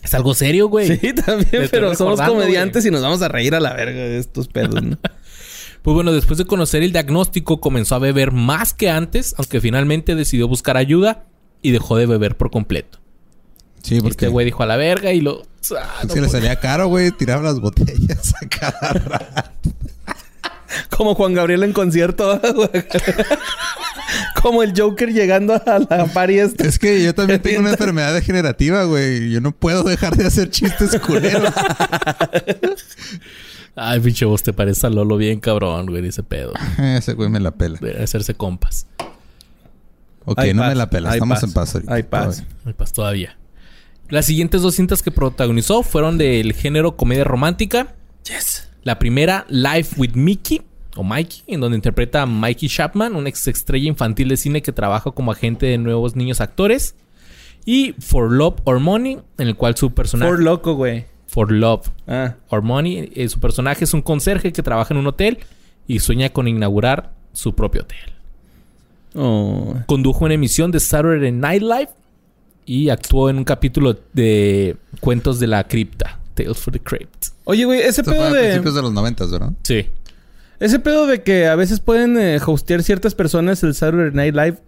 [0.00, 0.96] es algo serio, güey.
[0.96, 1.66] Sí, también.
[1.72, 4.96] Pero somos comediantes y nos vamos a reír a la verga de estos pedos, ¿no?
[5.82, 10.14] Pues bueno, después de conocer el diagnóstico, comenzó a beber más que antes, aunque finalmente
[10.14, 11.24] decidió buscar ayuda
[11.62, 12.98] y dejó de beber por completo.
[13.82, 14.26] Sí, porque...
[14.26, 15.42] Este güey dijo a la verga y lo.
[15.78, 17.10] Ah, Es que le salía caro, güey.
[17.10, 19.70] Tiraba las botellas a cada rato.
[20.90, 22.40] Como Juan Gabriel en concierto.
[22.54, 22.84] güey.
[24.42, 26.66] Como el Joker llegando a la party esta.
[26.66, 29.30] Es que yo también tengo una enfermedad degenerativa, güey.
[29.30, 31.52] Yo no puedo dejar de hacer chistes culeros.
[33.74, 36.52] Ay, pinche vos te parece a Lolo bien cabrón, güey, ese pedo.
[36.78, 37.78] Ese güey me la pela.
[37.80, 38.86] De hacerse compas.
[40.30, 41.10] Ok, Hay no paz, me la pela.
[41.10, 41.94] hay Estamos paz, en paz ahorita.
[41.94, 42.44] hay paz.
[42.64, 43.36] Ay, pues todavía.
[44.08, 47.94] Las siguientes dos cintas que protagonizó fueron del género comedia romántica.
[48.24, 48.68] Yes.
[48.82, 50.62] La primera, Life with Mickey,
[50.96, 54.72] o Mikey, en donde interpreta a Mikey Chapman, una ex estrella infantil de cine que
[54.72, 56.94] trabaja como agente de nuevos niños actores.
[57.64, 60.30] Y For Love or Money, en el cual su personaje...
[60.30, 61.04] Por loco, güey.
[61.26, 62.36] For Love Ah.
[62.48, 65.38] or Money, eh, su personaje es un conserje que trabaja en un hotel
[65.86, 67.98] y sueña con inaugurar su propio hotel.
[69.14, 69.74] Oh.
[69.86, 71.88] Condujo una emisión de Saturday Night Live
[72.66, 77.28] y actuó en un capítulo de Cuentos de la Cripta, Tales for the Crypt.
[77.44, 78.42] Oye, güey, ese Esto fue pedo a de...
[78.42, 79.52] principios de los noventas, ¿verdad?
[79.62, 79.86] Sí.
[80.60, 84.58] Ese pedo de que a veces pueden eh, hostear ciertas personas el Saturday Night Live.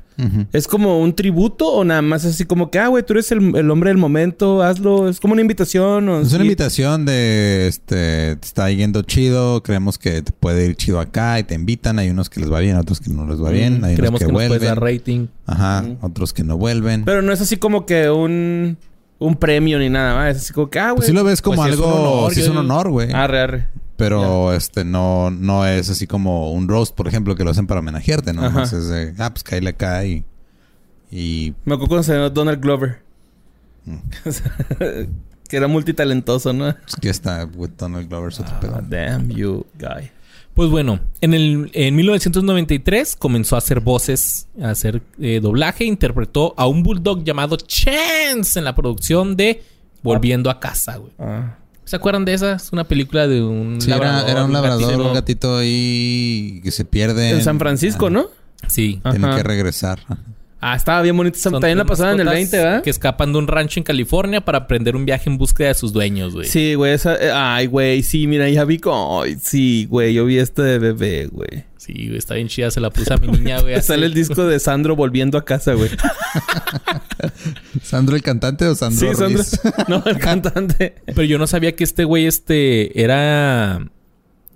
[0.53, 3.57] ¿Es como un tributo o nada más así como que, ah, güey, tú eres el,
[3.57, 5.09] el hombre del momento, hazlo?
[5.09, 9.99] ¿Es como una invitación o Es una invitación de, este, te está yendo chido, creemos
[9.99, 11.99] que te puede ir chido acá y te invitan.
[11.99, 13.85] Hay unos que les va bien, otros que no les va bien.
[13.85, 14.99] Hay Creemos unos que, que, nos puedes dar vuelven.
[14.99, 15.27] rating.
[15.47, 17.05] Ajá, otros que no vuelven.
[17.05, 18.77] Pero no es así como que un,
[19.21, 20.37] un premio ni nada más.
[20.37, 20.97] Es así como que, ah, güey.
[20.97, 22.91] pues sí lo ves como Pues sí es algo, un honor, sí es un honor,
[22.91, 23.13] güey.
[23.13, 23.69] Arre, arre.
[23.97, 27.81] Pero este no, no es así como un roast, por ejemplo, que lo hacen para
[27.81, 28.45] homenajearte, ¿no?
[28.47, 28.63] Ajá.
[28.63, 30.25] Es de, ah, pues cállale acá y.
[31.13, 33.03] Y Me acuerdo cuando se llamó Donald Glover.
[33.85, 33.97] Mm.
[35.49, 36.75] que era multitalentoso, ¿no?
[36.83, 38.83] pues que está with Donald Glover es otro Ah, pedo.
[38.89, 40.11] damn you, guy.
[40.61, 45.87] Pues bueno, en, el, en 1993 comenzó a hacer voces, a hacer eh, doblaje.
[45.87, 49.63] Interpretó a un bulldog llamado Chance en la producción de
[50.03, 51.15] Volviendo a casa, güey.
[51.19, 51.57] Ah.
[51.85, 52.57] ¿Se acuerdan de esa?
[52.57, 55.09] Es una película de un Sí, era, era un labrador, gatito.
[55.09, 57.31] un gatito ahí que se pierde.
[57.31, 58.11] En San Francisco.
[58.11, 58.27] ¿no?
[58.69, 59.01] Sí.
[59.11, 60.01] Tiene que regresar.
[60.63, 61.39] Ah, estaba bien bonito.
[61.39, 62.83] Son También la pasaban en el mascotas 20, ¿verdad?
[62.83, 65.93] Que escapan de un rancho en California para emprender un viaje en búsqueda de sus
[65.95, 66.47] dueños, güey.
[66.47, 66.93] Sí, güey.
[66.93, 67.15] Esa...
[67.17, 68.03] eh, Ay, güey.
[68.03, 69.23] Sí, mira, ya vi como...
[69.23, 70.13] Ay, sí, güey.
[70.13, 71.65] Yo vi este de bebé, güey.
[71.79, 72.71] Sí, güey, está bien chida.
[72.71, 73.75] Se la puse a mi niña, güey.
[73.77, 73.87] así.
[73.87, 75.89] Sale el disco de Sandro volviendo a casa, güey.
[77.83, 79.39] ¿Sandro el cantante o Sandro Sí, Sandro.
[79.43, 79.61] Ruiz?
[79.89, 80.97] No, el cantante.
[81.07, 83.81] Pero yo no sabía que este güey, este, era...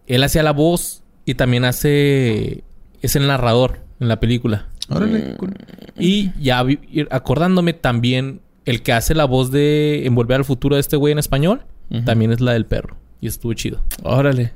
[0.06, 2.62] Él hacía la voz y también hace...
[3.00, 4.68] Es el narrador en la película.
[4.88, 5.36] Órale.
[5.36, 5.54] cool.
[5.98, 6.64] Y ya
[7.10, 11.18] acordándome también, el que hace la voz de Envolver al Futuro de este güey en
[11.18, 11.62] español,
[12.04, 12.96] también es la del perro.
[13.20, 13.82] Y estuvo chido.
[14.02, 14.52] Órale.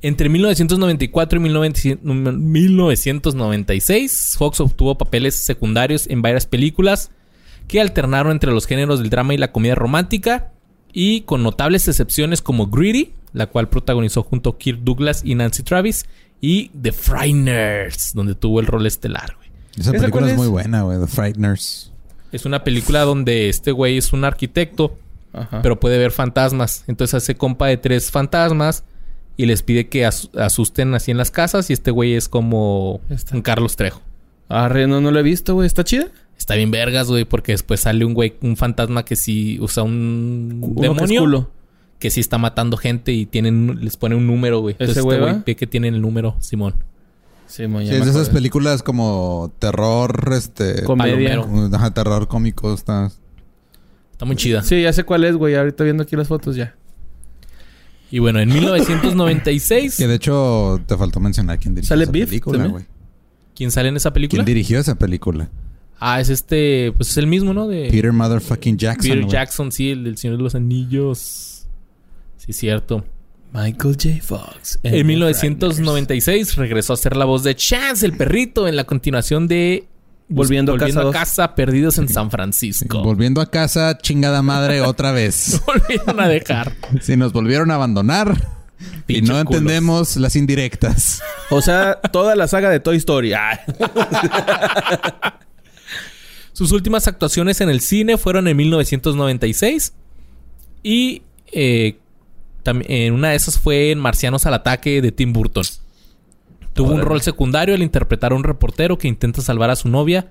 [0.00, 7.10] Entre 1994 y 1900 1996, Fox obtuvo papeles secundarios en varias películas
[7.66, 10.52] que alternaron entre los géneros del drama y la comedia romántica,
[10.92, 15.62] y con notables excepciones como Greedy, la cual protagonizó junto a Kirk Douglas y Nancy
[15.62, 16.06] Travis,
[16.40, 19.34] y The Frighteners, donde tuvo el rol estelar.
[19.36, 19.48] güey.
[19.76, 20.32] Esa ¿Esa película es?
[20.32, 20.38] es?
[20.38, 20.98] muy buena, güey.
[20.98, 21.92] The Frighteners.
[22.32, 24.96] Es una película donde este güey es un arquitecto,
[25.32, 25.62] Ajá.
[25.62, 26.84] pero puede ver fantasmas.
[26.86, 28.84] Entonces hace compa de tres fantasmas
[29.36, 31.70] y les pide que as- asusten así en las casas.
[31.70, 33.34] Y este güey es como Está.
[33.36, 34.02] un Carlos Trejo.
[34.48, 35.66] Arre, no, no lo he visto, güey.
[35.66, 36.08] ¿Está chida?
[36.36, 40.60] Está bien vergas, güey, porque después sale un güey, un fantasma que sí usa un
[40.62, 41.50] Uno que es demonio culo.
[41.98, 44.74] Que sí está matando gente y tienen, les pone un número, güey.
[44.74, 46.74] Entonces ¿Ese este güey que tiene el número, Simón.
[47.46, 50.84] Sí, es de esas películas como terror, este...
[50.84, 51.40] Comedia.
[51.40, 51.76] Palomero.
[51.76, 52.74] Ajá, terror cómico.
[52.74, 53.10] Está...
[54.12, 54.62] Está muy chida.
[54.62, 55.54] Sí, ya sé cuál es, güey.
[55.54, 56.74] Ahorita viendo aquí las fotos ya.
[58.10, 62.28] Y bueno, en 1996, Que de hecho te faltó mencionar quién dirigió ¿Sale esa Biff
[62.28, 62.84] película, güey.
[63.54, 64.44] ¿quién sale en esa película?
[64.44, 65.50] ¿Quién dirigió esa película?
[66.00, 67.66] Ah, es este, pues es el mismo, ¿no?
[67.66, 69.10] De Peter Motherfucking Jackson.
[69.10, 69.26] Peter.
[69.26, 71.57] Jackson, sí, el del Señor de los Anillos.
[72.48, 73.04] Sí, cierto.
[73.52, 74.22] Michael J.
[74.22, 74.78] Fox.
[74.82, 79.86] En 1996 regresó a ser la voz de Chance, el perrito, en la continuación de
[80.28, 81.12] Volviendo a Casa dos.
[81.12, 83.02] casa, Perdidos en San Francisco.
[83.02, 85.60] Volviendo a casa, chingada madre, otra vez.
[85.66, 86.72] Volvieron a dejar.
[87.02, 88.34] Si nos volvieron a abandonar
[89.06, 89.60] y no culos.
[89.60, 91.20] entendemos las indirectas.
[91.50, 93.34] O sea, toda la saga de Toy Story.
[93.34, 93.60] Ah.
[96.54, 99.92] Sus últimas actuaciones en el cine fueron en 1996
[100.82, 101.22] y
[101.52, 101.98] eh,
[102.64, 105.64] en una de esas fue en Marcianos al ataque de Tim Burton.
[106.74, 110.30] Tuvo un rol secundario al interpretar a un reportero que intenta salvar a su novia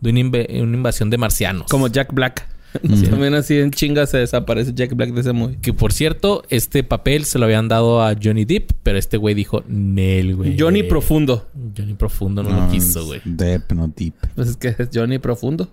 [0.00, 1.68] de una, invasión de marcianos.
[1.68, 2.48] Como Jack Black.
[3.10, 5.58] También así en chinga se desaparece Jack Black de ese movie.
[5.60, 9.34] Que por cierto, este papel se lo habían dado a Johnny Depp, pero este güey
[9.34, 10.56] dijo, Nel, güey.
[10.56, 11.48] Johnny Profundo.
[11.76, 13.20] Johnny Profundo no, lo quiso, güey.
[13.24, 14.14] Deep, no deep.
[14.34, 15.68] Pues es que es Johnny Profundo.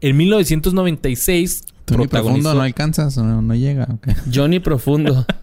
[0.00, 1.64] En 1996
[1.96, 2.10] Protagonizó...
[2.10, 3.88] profundo no alcanzas, no, no llega.
[3.92, 4.08] ok.
[4.32, 5.26] Johnny Profundo.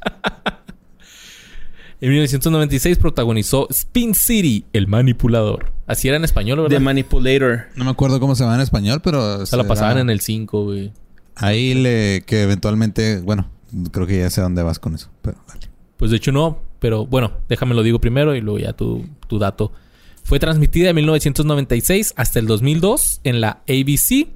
[2.02, 5.72] En 1996 protagonizó Spin City, el manipulador.
[5.88, 6.78] Así era en español, ¿verdad?
[6.78, 7.68] The Manipulator.
[7.76, 9.46] No me acuerdo cómo se llama en español, pero...
[9.46, 10.92] Se la pasaban en el 5, güey.
[11.36, 12.24] Ahí le...
[12.26, 13.22] Que eventualmente...
[13.22, 13.50] Bueno,
[13.92, 15.10] creo que ya sé dónde vas con eso.
[15.22, 15.70] Pero dale.
[15.98, 19.40] Pues de hecho no, pero bueno, déjame lo digo primero y luego ya tu, tu
[19.40, 19.72] dato.
[20.24, 24.28] Fue transmitida de 1996 hasta el 2002 en la ABC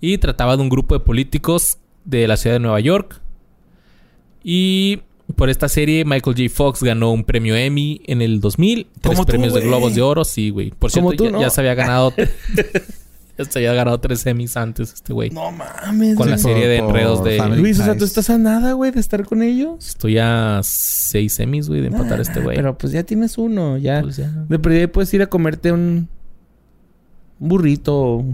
[0.00, 3.20] y trataba de un grupo de políticos de la ciudad de Nueva York.
[4.42, 5.02] Y
[5.36, 6.54] por esta serie Michael J.
[6.54, 9.60] Fox ganó un premio Emmy en el 2000, tres tú, premios de.
[9.60, 10.70] Globos de Oro, sí, güey.
[10.70, 11.40] Por cierto, tú, ya, ¿no?
[11.40, 12.12] ya se había ganado
[13.38, 15.30] ya se había ganado tres Emmys antes este güey.
[15.30, 16.16] No mames.
[16.16, 18.90] Con la serie de enredos de Family Luis, o sea, tú estás a nada, güey,
[18.90, 19.88] de estar con ellos.
[19.88, 22.56] Estoy a seis Emmys, güey, de empatar a este güey.
[22.56, 24.02] Pero pues ya tienes uno, ya.
[24.02, 24.28] Pues ya.
[24.28, 26.08] De perdida puedes ir a comerte un,
[27.38, 28.24] un burrito,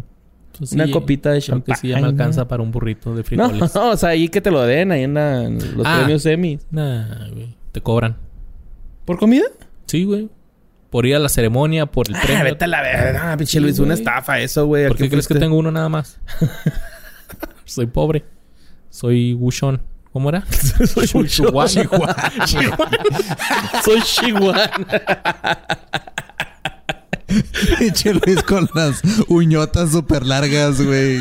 [0.59, 1.77] Pues una sí, copita de creo que champán.
[1.77, 3.75] sí ya me alcanza para un burrito de No, frijoles.
[3.75, 5.99] no, o sea, ahí que te lo den, ahí en, la- en los Ah.
[5.99, 6.59] premios Emmy.
[6.71, 7.55] Nah, güey.
[7.73, 8.17] Te cobran.
[9.05, 9.45] ¿Por comida?
[9.87, 10.29] Sí, güey.
[10.91, 12.45] Por ir a la ceremonia, por el Ah, premio.
[12.45, 13.33] vete a la verga.
[13.33, 14.85] Ah, pinche Sí, Luis, una estafa eso, güey.
[14.87, 16.19] ¿A ¿Por qué crees que tengo uno nada más?
[17.65, 18.25] Soy pobre.
[18.89, 19.83] Soy Wushon.
[20.13, 20.45] ¿Cómo era?
[20.51, 21.69] Soy Wuchuan.
[23.85, 24.71] Soy Chihuahua.
[27.79, 31.21] Pinche Luis con las uñotas súper largas, güey.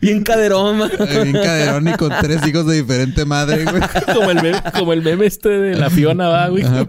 [0.00, 0.90] Bien caderón, man.
[0.98, 3.82] Bien caderón y con tres hijos de diferente madre, güey.
[4.14, 6.64] como, el meme, como el meme este de la Fiona, va, güey.
[6.64, 6.86] Ajá.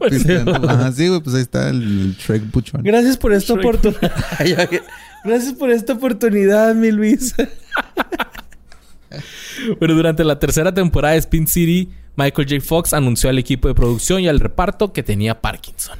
[0.68, 2.82] Ajá, sí, güey, pues ahí está el Shrek Buchón.
[2.84, 4.12] Gracias por esta oportunidad.
[5.24, 7.34] Gracias por esta oportunidad, mi Luis.
[9.80, 12.62] Pero durante la tercera temporada de Spin City, Michael J.
[12.62, 16.00] Fox anunció al equipo de producción y al reparto que tenía Parkinson.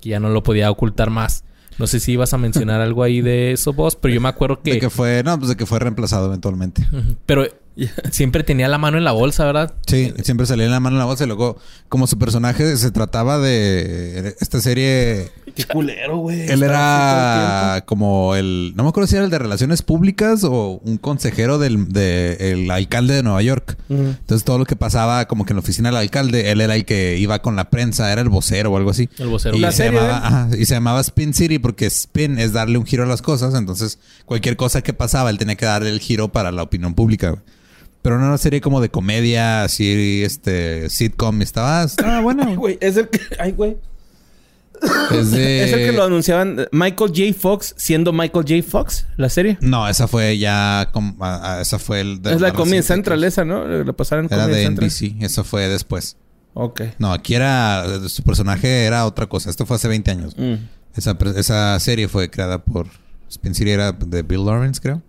[0.00, 1.44] Que ya no lo podía ocultar más.
[1.78, 4.62] No sé si ibas a mencionar algo ahí de eso, vos, pero yo me acuerdo
[4.62, 4.72] que...
[4.74, 6.86] De que fue, no, pues de que fue reemplazado eventualmente.
[7.26, 7.46] Pero
[8.10, 9.74] Siempre tenía la mano en la bolsa, ¿verdad?
[9.86, 11.58] Sí, siempre salía en la mano en la bolsa y luego,
[11.88, 15.30] como su personaje se trataba de esta serie.
[15.54, 16.48] Qué culero, güey.
[16.50, 18.72] Él era como el.
[18.76, 22.70] No me acuerdo si era el de relaciones públicas o un consejero del de, el
[22.70, 23.76] alcalde de Nueva York.
[23.88, 26.84] Entonces, todo lo que pasaba, como que en la oficina del alcalde, él era el
[26.86, 29.08] que iba con la prensa, era el vocero o algo así.
[29.18, 29.54] El vocero.
[29.56, 32.78] Y, La se serie, llamaba, ajá, y se llamaba Spin City porque spin es darle
[32.78, 33.54] un giro a las cosas.
[33.54, 37.30] Entonces, cualquier cosa que pasaba, él tenía que darle el giro para la opinión pública.
[37.30, 37.42] güey.
[38.06, 41.42] Pero no era una serie como de comedia, así, este, sitcom.
[41.42, 42.44] Estaba, estaba buena.
[42.54, 42.54] güey.
[42.54, 43.18] Güey, es el que.
[43.36, 43.78] Ay, güey.
[45.10, 47.36] Es de- Es el que lo anunciaban Michael J.
[47.36, 48.62] Fox siendo Michael J.
[48.62, 49.58] Fox, la serie.
[49.60, 50.82] No, esa fue ya...
[50.82, 50.90] ah,
[51.20, 52.22] ah, esa fue el...
[52.22, 53.66] de es la más Comedy Central esa, ¿no?
[53.66, 54.88] La pasaron Era Comedy de Central.
[54.88, 55.24] NBC.
[55.24, 56.16] Eso fue después.
[56.54, 56.82] Ok.
[57.00, 57.86] No, aquí era...
[58.08, 59.50] Su personaje era otra cosa.
[59.50, 60.36] Esto fue hace 20 años.
[60.38, 60.54] Mm.
[60.96, 62.86] Esa, esa serie fue creada por...
[63.28, 65.02] Spin City era de Bill Lawrence, creo.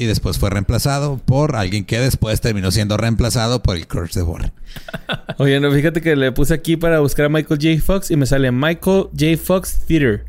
[0.00, 4.24] Y después fue reemplazado por alguien que después terminó siendo reemplazado por el Curse de
[4.24, 4.52] Warren.
[5.36, 7.82] Oye, no, fíjate que le puse aquí para buscar a Michael J.
[7.84, 9.36] Fox y me sale Michael J.
[9.36, 10.24] Fox Theater,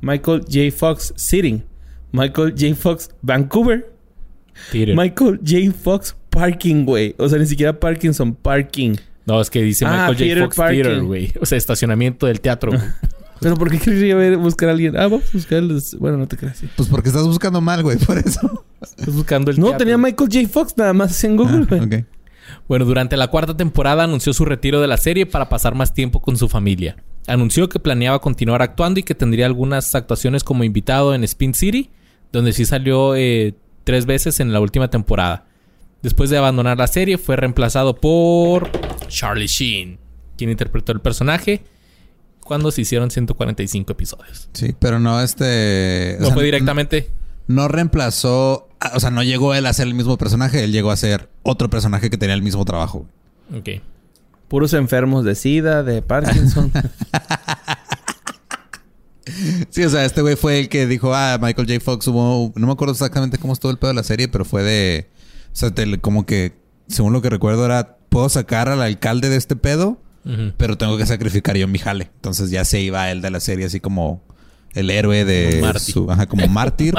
[0.00, 0.70] Michael J.
[0.70, 1.64] Fox Sitting,
[2.12, 2.76] Michael J.
[2.76, 3.92] Fox Vancouver,
[4.70, 4.94] Theater.
[4.94, 5.72] Michael J.
[5.76, 7.16] Fox Parking, güey.
[7.18, 8.94] O sea, ni siquiera Parkinson, Parking.
[9.26, 10.18] No, es que dice Ah, Michael J.
[10.24, 10.82] theater Fox parking.
[10.82, 11.32] Theater, güey.
[11.40, 12.70] O sea, estacionamiento del teatro.
[13.40, 14.96] Pero ¿por qué quería ver, buscar a alguien?
[14.96, 15.62] Ah, vamos a buscar.
[15.62, 16.58] los- Bueno, no te creas.
[16.58, 16.68] sí.
[16.76, 17.96] Pues porque estás buscando mal, güey.
[17.98, 18.64] Por eso.
[18.82, 19.78] Estás buscando el No, teatro.
[19.78, 20.48] tenía Michael J.
[20.48, 22.00] Fox nada más en Google, Ah, güey.
[22.00, 22.06] ok.
[22.68, 26.20] Bueno, durante la cuarta temporada anunció su retiro de la serie para pasar más tiempo
[26.20, 26.96] con su familia.
[27.26, 31.90] Anunció que planeaba continuar actuando y que tendría algunas actuaciones como invitado en Spin City,
[32.32, 35.46] donde sí salió eh, tres veces en la última temporada.
[36.02, 38.70] Después de abandonar la serie, fue reemplazado por
[39.08, 39.98] Charlie Sheen,
[40.36, 41.62] quien interpretó el personaje
[42.50, 44.48] cuando se hicieron 145 episodios.
[44.54, 46.16] Sí, pero no este...
[46.16, 47.08] o No sea, fue directamente.
[47.46, 48.68] No reemplazó...
[48.80, 50.64] ah, O sea, no llegó él a ser el mismo personaje.
[50.64, 53.06] Él llegó a ser otro personaje que tenía el mismo trabajo.
[53.56, 53.68] Ok.
[54.48, 56.72] Puros enfermos de SIDA, de Parkinson.
[59.70, 61.78] Sí, o sea, este güey fue el que dijo, ah, Michael J.
[61.80, 62.52] Fox hubo...
[62.56, 65.08] No me acuerdo exactamente cómo estuvo el pedo de la serie, pero fue de...
[65.52, 66.56] O sea, te- como que,
[66.88, 67.96] según lo que recuerdo, era...
[68.08, 69.98] Puedo sacar al alcalde de este pedo,
[70.56, 72.10] Pero tengo que sacrificar yo mi jale.
[72.16, 74.22] Entonces ya se iba él de la serie así como
[74.74, 75.94] el héroe de Como mártir.
[75.94, 76.10] su...
[76.10, 76.94] Ajá, como mártir.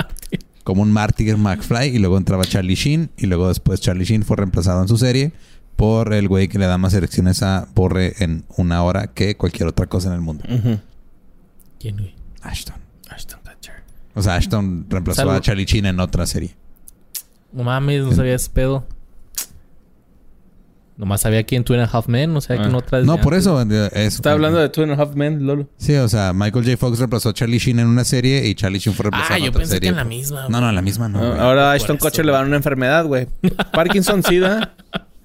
[0.64, 1.96] como un mártir McFly.
[1.96, 3.12] Y luego entraba Charlie Sheen.
[3.18, 5.32] Y luego después Charlie Sheen fue reemplazado en su serie
[5.76, 9.68] por el güey que le da más elecciones a Borre en una hora que cualquier
[9.70, 10.44] otra cosa en el mundo.
[11.80, 12.16] ¿Quién, güey?
[12.42, 12.76] Ashton.
[13.10, 13.74] Ashton Kutcher.
[14.14, 15.34] O sea, Ashton reemplazó Salud.
[15.36, 16.56] a Charlie Sheen en otra serie.
[17.52, 18.86] No mames, no sabía ese pedo.
[20.98, 22.78] Nomás sabía que en Two and a Half Men, no sabía que en Ah.
[22.78, 23.02] otra...
[23.02, 23.60] No, por eso.
[23.62, 25.68] eh, eso Está hablando de Two and a Half Men, Lolo.
[25.78, 26.78] Sí, o sea, Michael J.
[26.78, 29.44] Fox reemplazó a Charlie Sheen en una serie y Charlie Sheen fue reemplazado Ah, en
[29.46, 29.88] yo otra pensé serie.
[29.88, 30.48] que en la misma.
[30.50, 31.20] No, no, en la misma no.
[31.24, 31.38] Ah.
[31.42, 33.28] Ahora a Ashton Kutcher le va a dar una enfermedad, güey.
[33.74, 34.76] Parkinson, SIDA,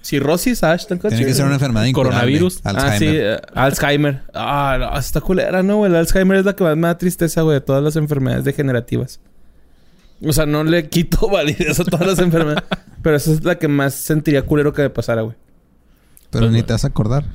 [0.01, 1.19] cirrosis a Ashton Kutcher.
[1.19, 2.14] Tiene que ser una enfermedad incurable.
[2.17, 2.61] Coronavirus.
[2.64, 2.93] Alzheimer.
[2.95, 4.23] Ah, sí, eh, Alzheimer.
[4.33, 5.91] Ah, no, está culera, ¿no, güey?
[5.91, 9.21] El Alzheimer es la que más me da tristeza, güey, de todas las enfermedades degenerativas.
[10.25, 12.64] O sea, no le quito validez a todas las enfermedades.
[13.03, 15.37] pero esa es la que más sentiría culero que me pasara, güey.
[16.31, 17.24] Pero ni te vas a acordar.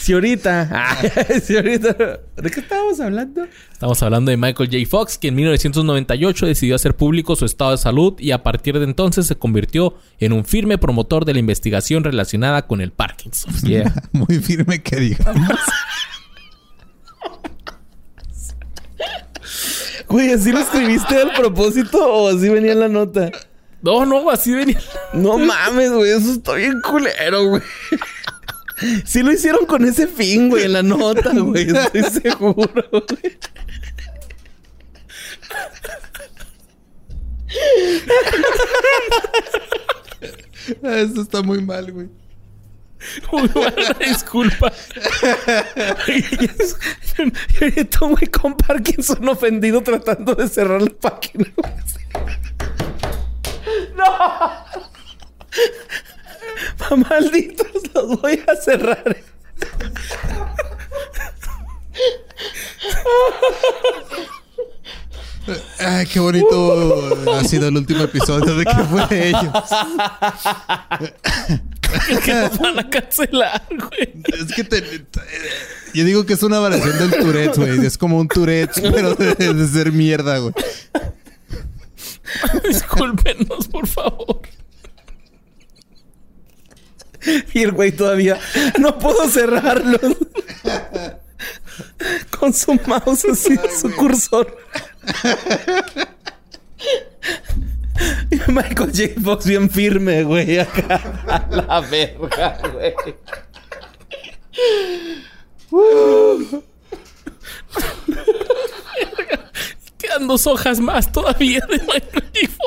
[0.00, 0.68] Si ahorita...
[0.72, 0.96] Ah,
[1.42, 1.92] si ahorita...
[2.36, 3.46] ¿De qué estábamos hablando?
[3.70, 4.88] Estamos hablando de Michael J.
[4.88, 8.84] Fox, que en 1998 decidió hacer público su estado de salud y a partir de
[8.84, 13.52] entonces se convirtió en un firme promotor de la investigación relacionada con el Parkinson.
[13.62, 13.94] Yeah.
[14.12, 15.58] Muy firme que digamos.
[20.08, 23.30] Güey, ¿así lo escribiste al propósito o así venía en la nota?
[23.82, 24.80] No, no, así venía.
[25.12, 26.10] No mames, güey.
[26.10, 27.62] Eso está bien culero, güey.
[29.04, 31.68] Sí lo hicieron con ese fin, güey, en la nota, güey.
[31.68, 33.38] Estoy seguro, güey.
[40.82, 42.08] Eso está muy mal, güey.
[43.32, 43.50] Muy
[44.06, 44.72] disculpa.
[46.06, 51.46] Y ahorita un güey con Parkinson ofendido tratando de cerrar la página.
[56.90, 56.96] ¡No!
[57.08, 59.16] Malditos, los voy a cerrar.
[65.80, 69.52] Ay, qué bonito ha sido el último episodio de que fue de ellos.
[72.24, 74.12] que nos van a cancelar, güey.
[74.38, 75.20] Es que te, te-
[75.94, 77.84] yo digo que es una variación del Tourette, güey.
[77.84, 80.54] Es como un Tourette, pero de, de ser mierda, güey.
[82.66, 84.40] Discúlpenos, por favor.
[87.52, 88.38] Y el güey todavía
[88.78, 89.98] no puedo cerrarlo.
[92.38, 94.56] Con su mouse así, su cursor.
[98.30, 99.20] Y Michael J.
[99.22, 100.58] Fox bien firme, güey.
[100.58, 101.00] Acá.
[101.28, 102.94] A la verga, güey.
[109.98, 112.19] Quedan dos hojas más todavía de Michael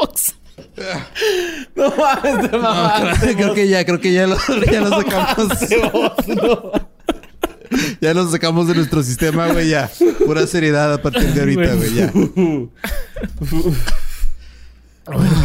[1.76, 3.20] No mames, te mamaste.
[3.20, 4.38] creo, creo que ya, creo que ya lo,
[4.72, 5.47] ya lo sacamos.
[8.01, 9.89] Ya lo sacamos de nuestro sistema, güey, ya.
[10.28, 12.14] Pura seriedad a partir de ahorita, güey, ya.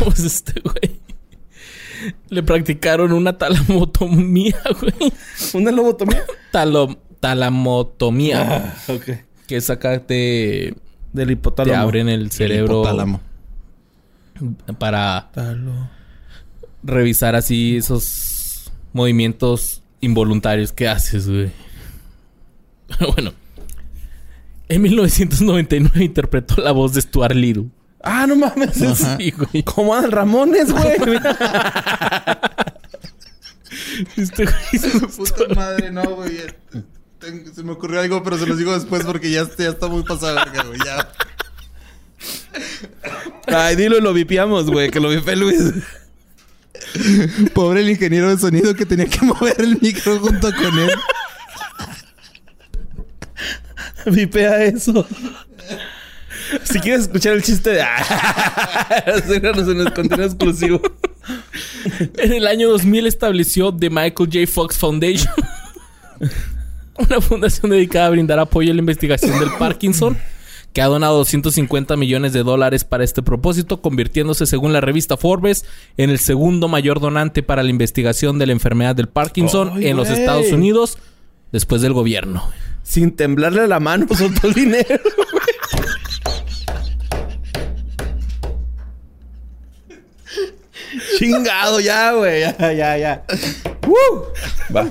[0.05, 1.01] Pues este güey.
[2.29, 5.13] Le practicaron una talamotomía, güey.
[5.55, 6.23] ¿Una lobotomía?
[6.53, 8.75] Talo- talamotomía.
[8.87, 9.05] Ah, ok.
[9.47, 10.75] Que es acá te,
[11.13, 11.83] Del te hipotálamo.
[11.83, 13.21] abren el cerebro Hipotálamo.
[14.78, 15.89] Para Talo.
[16.82, 21.51] revisar así esos movimientos involuntarios que haces, güey.
[23.14, 23.32] bueno.
[24.68, 27.70] En 1999 interpretó la voz de Stuart Little.
[28.03, 28.74] Ah, no mames.
[28.74, 29.62] Sí, güey.
[29.64, 30.97] Como Adal Ramones, güey.
[34.16, 36.39] Este güey Puta madre, no, güey.
[37.55, 40.36] Se me ocurrió algo, pero se los digo después porque ya, ya está muy pasado,
[40.36, 40.78] verga, güey.
[40.84, 41.12] Ya.
[43.46, 44.90] Ay, dilo y lo vipiamos, güey.
[44.90, 45.72] Que lo vipé Luis.
[47.55, 50.90] Pobre el ingeniero de sonido que tenía que mover el micro junto con él.
[54.07, 55.07] Vipea eso.
[56.64, 57.84] Si quieres escuchar el chiste de...
[59.26, 60.80] Síganos en el contenido exclusivo.
[62.16, 64.46] En el año 2000 estableció The Michael J.
[64.46, 65.32] Fox Foundation,
[66.96, 70.16] una fundación dedicada a brindar apoyo a la investigación del Parkinson,
[70.73, 75.64] que ha donado 250 millones de dólares para este propósito, convirtiéndose, según la revista Forbes,
[75.97, 80.09] en el segundo mayor donante para la investigación de la enfermedad del Parkinson en los.
[80.09, 80.99] Estados Unidos,
[81.53, 82.43] después del gobierno.
[82.83, 84.87] Sin temblarle la mano, soltó el dinero.
[91.19, 92.41] Chingado ya, güey.
[92.41, 93.25] Ya, ya, ya.
[93.87, 94.25] ¡Woo!
[94.75, 94.91] Va.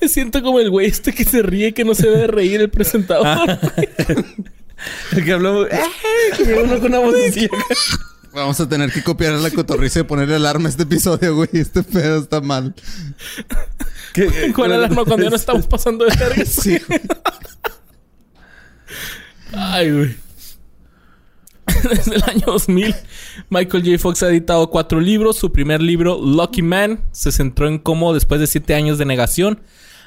[0.00, 2.70] Me siento como el güey este que se ríe que no se debe reír el
[2.70, 3.58] presentador.
[5.12, 5.66] El que habló...
[5.68, 5.80] ¡Eh!
[6.36, 7.48] Que uno con una vocecilla.
[8.32, 11.50] Vamos a tener que copiar la cotorriza y ponerle alarma a este episodio, güey.
[11.52, 12.74] Este pedo está mal.
[14.14, 16.44] Que- ¿Cuál alarma cuando ya no estamos pasando de verga?
[16.46, 17.00] Sí, güey.
[19.54, 20.16] Ay, güey.
[21.88, 22.94] Desde el año 2000,
[23.50, 23.98] Michael J.
[23.98, 25.36] Fox ha editado cuatro libros.
[25.36, 29.60] Su primer libro, Lucky Man, se centró en cómo, después de siete años de negación,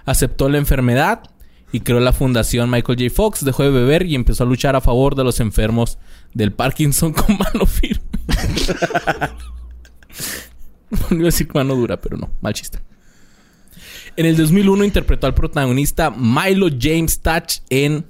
[0.06, 1.24] aceptó la enfermedad
[1.72, 3.14] y creó la fundación Michael J.
[3.14, 3.44] Fox.
[3.44, 5.98] Dejó de beber y empezó a luchar a favor de los enfermos
[6.34, 8.04] del Parkinson con mano firme.
[10.90, 12.80] no iba a decir mano dura, pero no, mal chiste.
[14.18, 18.06] En el 2001 interpretó al protagonista Milo James Touch en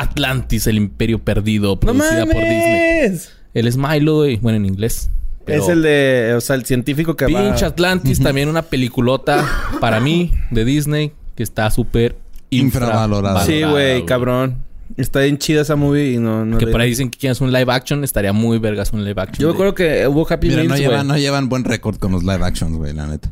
[0.00, 3.00] Atlantis, el Imperio Perdido, ¡No producida por Disney.
[3.02, 3.32] mames!
[3.54, 4.36] Él es Milo, güey.
[4.36, 5.10] Bueno, en inglés.
[5.44, 6.34] pero- Es el de...
[6.36, 7.42] O sea, el científico que va...
[7.42, 9.44] Pinche Atlantis, también una peliculota
[9.80, 12.16] para mí de Disney que está súper
[12.50, 13.44] Infravalorada.
[13.44, 14.56] Sí, güey, cabrón.
[14.96, 16.44] Está bien chida esa movie y no...
[16.44, 19.20] no Que por ahí dicen que quieres un live action, estaría muy vergas un live
[19.22, 19.40] action.
[19.42, 20.88] Yo me acuerdo que hubo Happy Mira, no Meals, güey.
[20.90, 23.30] llevan, no llevan buen récord con los live actions, güey, la neta.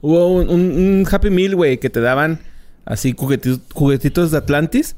[0.00, 2.38] Hubo un, un- un Happy Meal, güey, que te daban
[2.84, 4.94] así juguetitos, juguetitos de Atlantis.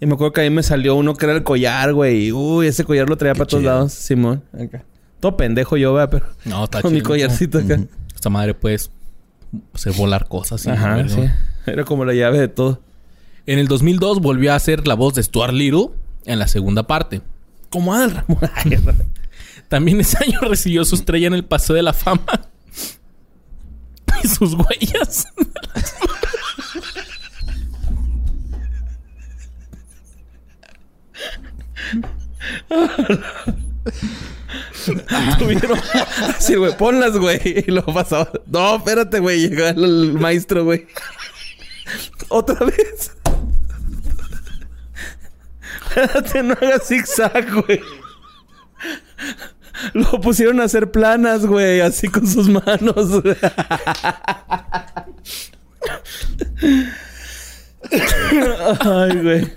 [0.00, 2.30] Y me acuerdo que ahí me salió uno que era el collar, güey.
[2.32, 4.42] Uy, ese collar lo traía para todos lados, Simón.
[4.52, 4.84] Acá.
[5.20, 6.10] Todo pendejo yo, ¿verdad?
[6.10, 7.80] Pero No, está con mi collarcito acá.
[8.14, 8.90] Esta madre puedes
[9.74, 10.64] hacer volar cosas.
[10.66, 11.22] y Ajá, sí.
[11.66, 12.80] Era como la llave de todo.
[13.46, 15.90] En el 2002 volvió a hacer la voz de Stuart Little
[16.26, 17.22] en la segunda parte.
[17.70, 18.38] Como Adal Ramón.
[19.68, 22.22] También ese año recibió su estrella en el Paseo de la Fama.
[24.22, 25.26] y sus huellas.
[35.38, 35.78] Tuvieron...
[36.38, 37.40] Sí, güey, ponlas, güey.
[37.66, 38.30] Y luego pasaba.
[38.46, 39.48] No, espérate, güey.
[39.48, 40.86] Llegó el, maestro, güey.
[42.28, 43.12] Otra vez.
[45.82, 47.80] Espérate, no hagas zigzag, güey.
[49.94, 53.22] Lo pusieron a hacer planas, güey, así con sus manos.
[58.80, 59.52] Ay, güey.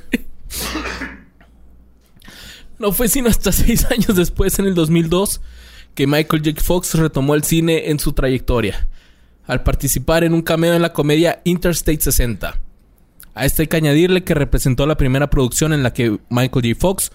[2.82, 5.40] No fue sino hasta seis años después, en el 2002,
[5.94, 6.62] que Michael J.
[6.62, 8.88] Fox retomó el cine en su trayectoria,
[9.46, 12.60] al participar en un cameo en la comedia Interstate 60.
[13.34, 16.80] A este hay que añadirle que representó la primera producción en la que Michael J.
[16.80, 17.12] Fox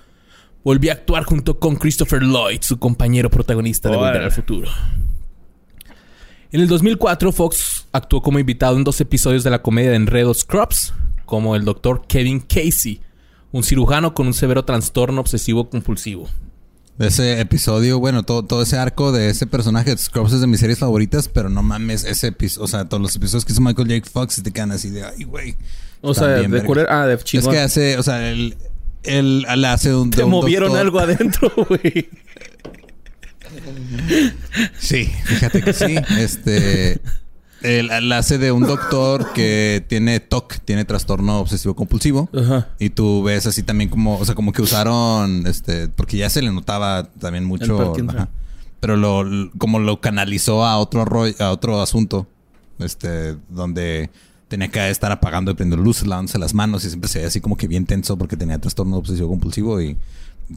[0.63, 4.71] volvió a actuar junto con Christopher Lloyd, su compañero protagonista de Volver al Futuro.
[6.53, 10.33] En el 2004, Fox actuó como invitado en dos episodios de la comedia de enredo
[10.33, 10.95] Scrubs,
[11.25, 13.01] como el doctor Kevin Casey,
[13.53, 16.29] un cirujano con un severo trastorno obsesivo compulsivo.
[16.99, 20.61] Ese episodio, bueno, todo, todo ese arco de ese personaje de Scrubs es de mis
[20.61, 23.89] series favoritas, pero no mames, ese episodio, o sea, todos los episodios que hizo Michael
[24.01, 24.11] J.
[24.11, 25.57] Fox te quedan así de, ay, güey.
[26.01, 26.65] O sea, de vergas.
[26.67, 26.87] curer...
[26.89, 27.53] Ah, de Es chingón.
[27.53, 28.57] que hace, o sea, él,
[29.03, 30.11] él, él hace un...
[30.11, 32.09] Te un movieron doctor- algo adentro, güey.
[34.79, 35.97] Sí, fíjate que sí.
[36.19, 37.01] Este.
[37.63, 42.29] Él, él hace de un doctor que tiene TOC, tiene trastorno obsesivo compulsivo.
[42.37, 42.69] Ajá.
[42.79, 46.43] Y tú ves así también como, o sea, como que usaron, este, porque ya se
[46.43, 48.29] le notaba también El mucho, ajá.
[48.81, 49.25] pero lo,
[49.59, 52.27] como lo canalizó a otro rollo, a otro asunto,
[52.79, 54.11] este, donde
[54.49, 57.41] tenía que estar apagando y prendiendo luces, lavándose las manos y siempre se veía así
[57.41, 59.97] como que bien tenso porque tenía trastorno obsesivo compulsivo y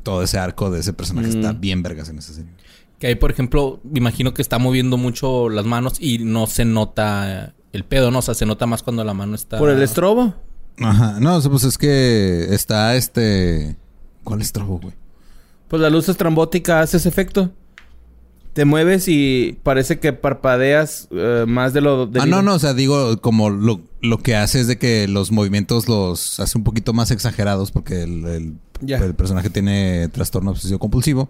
[0.03, 1.59] todo ese arco de ese personaje está Mm.
[1.61, 2.51] bien vergas en esa serie.
[2.99, 6.65] Que ahí, por ejemplo, me imagino que está moviendo mucho las manos y no se
[6.65, 8.19] nota el pedo, ¿no?
[8.19, 9.57] O sea, se nota más cuando la mano está...
[9.57, 10.35] ¿Por el estrobo?
[10.81, 13.75] Ajá, no, pues es que está este.
[14.23, 14.93] ¿Cuál estrobo, güey?
[15.67, 17.51] Pues la luz estrambótica hace ese efecto.
[18.53, 22.03] Te mueves y parece que parpadeas eh, más de lo...
[22.03, 22.25] Ah, debido.
[22.25, 25.87] no, no, o sea, digo, como lo, lo que hace es de que los movimientos
[25.87, 31.29] los hace un poquito más exagerados porque el, el personaje tiene trastorno obsesivo compulsivo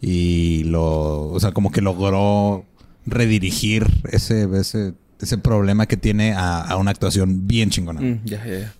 [0.00, 2.64] y lo, o sea, como que logró
[3.06, 8.00] redirigir ese, ese, ese problema que tiene a, a una actuación bien chingona.
[8.00, 8.74] Mm, ya, ya, ya.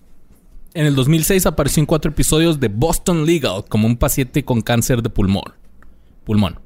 [0.73, 5.01] En el 2006 apareció en cuatro episodios de Boston Legal como un paciente con cáncer
[5.01, 5.53] de pulmón.
[6.23, 6.59] Pulmón.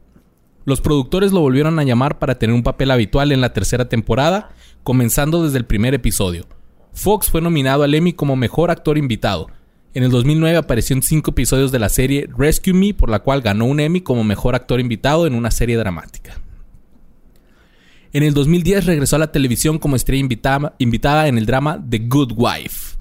[0.66, 4.50] Los productores lo volvieron a llamar para tener un papel habitual en la tercera temporada,
[4.84, 6.46] comenzando desde el primer episodio.
[6.94, 9.48] Fox fue nominado al Emmy como mejor actor invitado.
[9.96, 13.42] En el 2009 apareció en cinco episodios de la serie Rescue Me, por la cual
[13.42, 16.38] ganó un Emmy como mejor actor invitado en una serie dramática.
[18.12, 22.00] En el 2010 regresó a la televisión como estrella invitada, invitada en el drama The
[22.00, 22.98] Good Wife.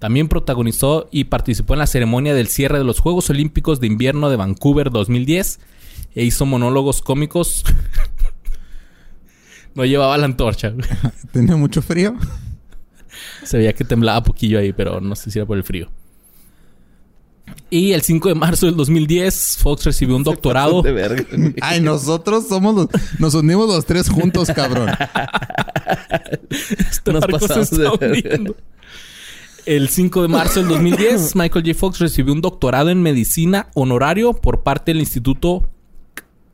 [0.00, 4.28] También protagonizó y participó en la ceremonia del cierre de los Juegos Olímpicos de Invierno
[4.28, 5.60] de Vancouver 2010
[6.16, 7.62] e hizo monólogos cómicos.
[9.76, 10.74] no llevaba la antorcha.
[11.32, 12.16] ¿Tiene mucho frío?
[13.44, 15.92] Se veía que temblaba poquillo ahí, pero no sé si era por el frío.
[17.70, 20.82] Y el 5 de marzo del 2010, Fox recibió un doctorado.
[20.82, 21.24] De verga.
[21.60, 22.88] Ay, nosotros somos los,
[23.18, 24.90] nos unimos los tres juntos, cabrón.
[26.50, 28.54] Este Nos barco se pasamos está de.
[29.66, 31.78] El 5 de marzo del 2010, Michael J.
[31.78, 35.68] Fox recibió un doctorado en medicina honorario por parte del Instituto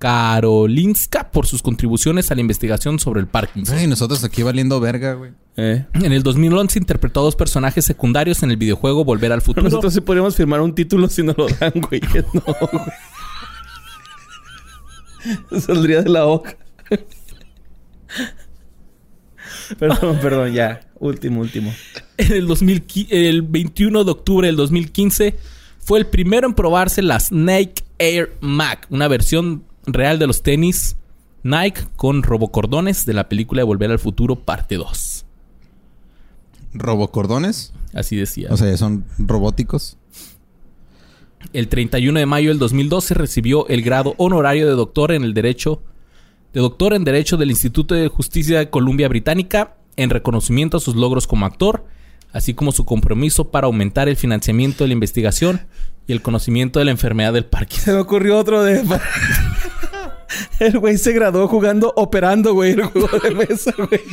[0.01, 3.77] Karolinska por sus contribuciones a la investigación sobre el Parkinson.
[3.77, 5.33] Ay, nosotros aquí valiendo verga, güey.
[5.59, 5.85] Eh.
[5.93, 9.63] En el 2011 interpretó a dos personajes secundarios en el videojuego Volver al Futuro.
[9.65, 12.01] Nosotros sí podríamos firmar un título si nos lo dan, güey.
[12.33, 12.43] No,
[15.51, 15.61] güey.
[15.61, 16.57] Saldría de la hoja.
[19.79, 20.81] perdón, perdón, ya.
[20.99, 21.75] Último, último.
[22.17, 25.37] En el, 2015 el 21 de octubre del 2015
[25.79, 30.97] fue el primero en probarse las Nike Air Mac, una versión real de los tenis
[31.43, 35.25] Nike con robocordones de la película de Volver al Futuro parte 2.
[36.75, 37.73] ¿Robocordones?
[37.95, 38.49] Así decía.
[38.51, 39.97] O sea, son robóticos.
[41.53, 45.83] El 31 de mayo del 2012 recibió el grado honorario de doctor en el derecho
[46.53, 50.97] de doctor en derecho del Instituto de Justicia de Columbia Británica en reconocimiento a sus
[50.97, 51.85] logros como actor,
[52.33, 55.61] así como su compromiso para aumentar el financiamiento de la investigación
[56.07, 57.85] y el conocimiento de la enfermedad del Parkinson.
[57.85, 58.83] Se me ocurrió otro de...
[60.61, 64.01] El güey se graduó jugando, operando, güey, el juego de mesa, güey.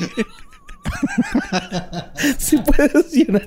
[2.38, 3.46] Si puedes llenar.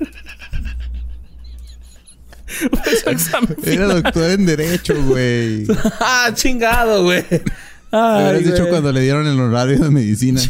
[3.65, 5.67] Era doctor en Derecho, güey.
[6.01, 7.25] Ah, chingado, güey.
[7.91, 10.41] Hubieras dicho cuando le dieron el horario de medicina.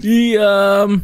[0.00, 1.00] Y um,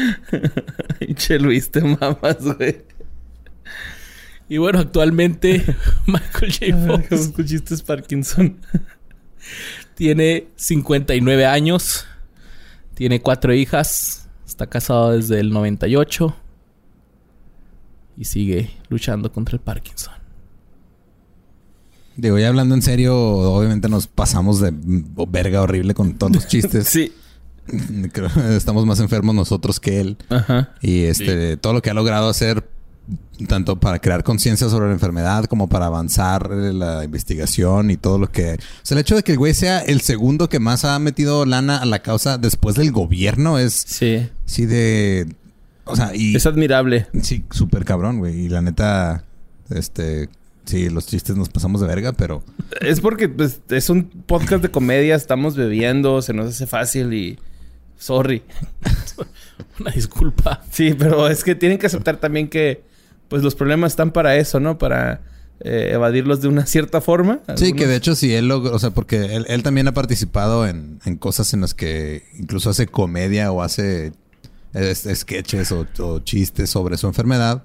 [0.98, 2.82] Pinche Luis, te mamas, güey.
[4.48, 5.64] y bueno, actualmente
[6.06, 6.86] Michael J.
[6.86, 8.58] Fox Con chistes Parkinson.
[9.94, 12.06] Tiene 59 años.
[12.94, 14.28] Tiene cuatro hijas.
[14.46, 16.36] Está casado desde el 98.
[18.16, 20.14] Y sigue luchando contra el Parkinson.
[22.16, 26.88] Digo, ya hablando en serio, obviamente nos pasamos de verga horrible con todos los chistes.
[26.88, 27.12] Sí.
[28.50, 30.16] Estamos más enfermos nosotros que él.
[30.28, 30.74] Ajá.
[30.80, 32.68] Y este, todo lo que ha logrado hacer,
[33.48, 38.30] tanto para crear conciencia sobre la enfermedad como para avanzar la investigación y todo lo
[38.30, 38.54] que.
[38.54, 41.46] O sea, el hecho de que el güey sea el segundo que más ha metido
[41.46, 44.28] lana a la causa después del gobierno es Sí.
[44.44, 45.26] sí de.
[45.84, 46.36] O sea, y.
[46.36, 47.06] Es admirable.
[47.22, 48.46] Sí, súper cabrón, güey.
[48.46, 49.24] Y la neta,
[49.70, 50.28] este.
[50.64, 52.44] Sí, los chistes nos pasamos de verga, pero.
[52.80, 57.38] Es porque pues, es un podcast de comedia, estamos bebiendo, se nos hace fácil y
[58.02, 58.42] Sorry.
[59.80, 60.62] Una disculpa.
[60.70, 62.82] Sí, pero es que tienen que aceptar también que
[63.28, 64.76] pues los problemas están para eso, ¿no?
[64.76, 65.20] Para
[65.60, 67.40] eh, evadirlos de una cierta forma.
[67.56, 70.66] Sí, que de hecho sí, él lo, o sea, porque él, él también ha participado
[70.66, 74.12] en, en cosas en las que incluso hace comedia o hace
[74.74, 77.64] es- sketches o, o chistes sobre su enfermedad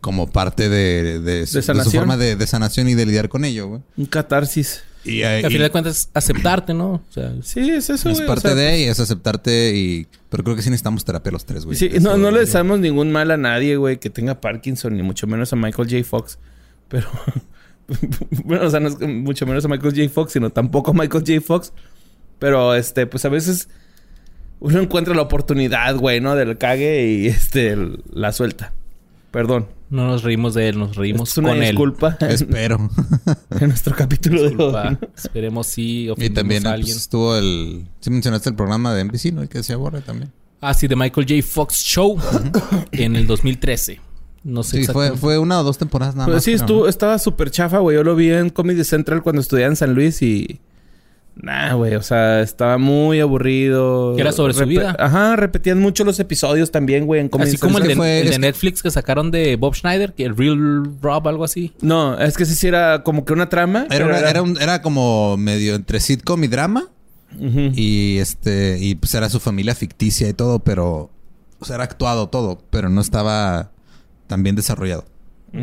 [0.00, 3.44] como parte de, de, su, de su forma de, de sanación y de lidiar con
[3.44, 3.82] ello, güey.
[3.96, 4.82] Un catarsis.
[5.04, 6.92] Y, y final de cuentas aceptarte, ¿no?
[7.08, 8.24] O sea, Sí, es eso, es güey.
[8.24, 10.06] o parte sea, de y es aceptarte y...
[10.30, 11.76] Pero creo que sí necesitamos terapia los tres, güey.
[11.76, 15.02] Sí, Eso- no, no le deseamos ningún mal a nadie, güey, que tenga Parkinson, ni
[15.02, 16.04] mucho menos a Michael J.
[16.04, 16.38] Fox.
[16.88, 17.08] Pero,
[18.44, 20.08] bueno, o sea, no es que mucho menos a Michael J.
[20.08, 21.40] Fox, sino tampoco a Michael J.
[21.40, 21.72] Fox.
[22.38, 23.68] Pero, este, pues a veces
[24.60, 26.34] uno encuentra la oportunidad, güey, ¿no?
[26.34, 27.76] Del cague y, este,
[28.12, 28.72] la suelta.
[29.30, 29.66] Perdón.
[29.94, 31.70] No nos reímos de él, nos reímos es una con él.
[31.70, 32.90] disculpa en, Espero.
[33.60, 34.54] en nuestro capítulo de hoy.
[34.54, 34.90] Disculpa.
[34.90, 34.98] ¿no?
[35.16, 36.94] Esperemos si y ofendimos también a eh, alguien.
[36.94, 37.86] pues, estuvo el...
[38.00, 39.42] Sí mencionaste el programa de NBC, ¿no?
[39.42, 40.32] El que decía Borre también.
[40.60, 41.42] Ah, sí, de Michael J.
[41.46, 42.18] Fox Show
[42.92, 44.00] en el 2013.
[44.44, 46.44] No sé Sí, fue, fue una o dos temporadas nada Pues más.
[46.44, 47.96] sí, creo, estuvo, estaba súper chafa, güey.
[47.96, 50.60] Yo lo vi en Comedy Central cuando estudiaba en San Luis y...
[51.36, 51.94] Nah, güey.
[51.96, 54.16] O sea, estaba muy aburrido.
[54.18, 54.94] Era sobre su vida.
[54.98, 55.34] Ajá.
[55.36, 58.82] Repetían mucho los episodios también, güey, en Así como el de, fue- el de Netflix
[58.82, 61.72] que sacaron de Bob Schneider, que el Real Rob, algo así.
[61.80, 63.86] No, es que sí, sí era como que una trama.
[63.90, 66.88] Era, una- era, un- era como medio entre sitcom y drama.
[67.40, 71.10] Y este, y pues era su familia ficticia y todo, pero.
[71.58, 73.72] O sea, era actuado todo, pero no estaba
[74.28, 75.04] tan bien desarrollado.
[75.52, 75.60] No,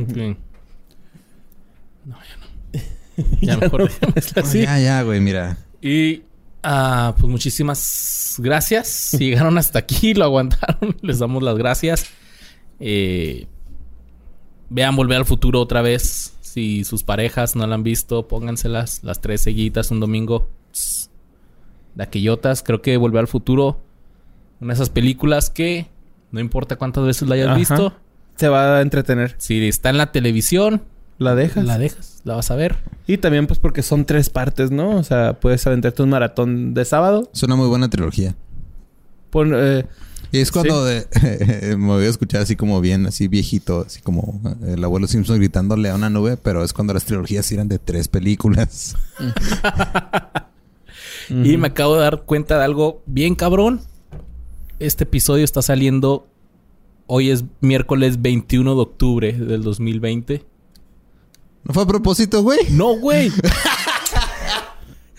[2.05, 2.38] ya
[3.18, 3.24] no.
[3.41, 4.62] Ya mejor No, así.
[4.62, 5.57] Ya, ya, güey, mira.
[5.82, 6.24] Y
[6.64, 8.88] ah, pues muchísimas gracias.
[8.88, 10.95] Si llegaron hasta aquí, lo aguantaron.
[11.01, 12.05] Les damos las gracias.
[12.80, 13.47] Eh,
[14.70, 16.34] vean Volver al Futuro otra vez.
[16.41, 20.49] Si sus parejas no la han visto, pónganselas las tres seguidas un domingo.
[21.99, 22.64] Aquellotas.
[22.64, 23.82] Creo que Volver al Futuro,
[24.59, 25.88] una de esas películas que
[26.32, 27.57] no importa cuántas veces la hayas Ajá.
[27.57, 27.93] visto,
[28.38, 29.36] Se va a entretener.
[29.38, 30.84] si está en la televisión,
[31.18, 31.66] La dejas.
[31.66, 32.78] la dejas, la vas a ver.
[33.07, 34.97] Y también, pues, porque son tres partes, ¿no?
[34.97, 37.30] O sea, puedes aventarte un maratón de sábado.
[37.34, 38.36] Es una muy buena trilogía.
[39.30, 39.86] Pon, eh,
[40.32, 41.05] Y es cuando de-
[41.78, 45.89] me voy a escuchar así como bien, así viejito, así como el abuelo Simpson gritándole
[45.89, 48.95] a una nube, pero es cuando las trilogías eran de tres películas.
[51.30, 53.80] Y me acabo de dar cuenta de algo bien cabrón.
[54.80, 56.28] Este episodio está saliendo.
[57.07, 60.43] Hoy es miércoles 21 de octubre del 2020.
[61.64, 62.59] ¿No fue a propósito, güey?
[62.72, 63.32] No, güey.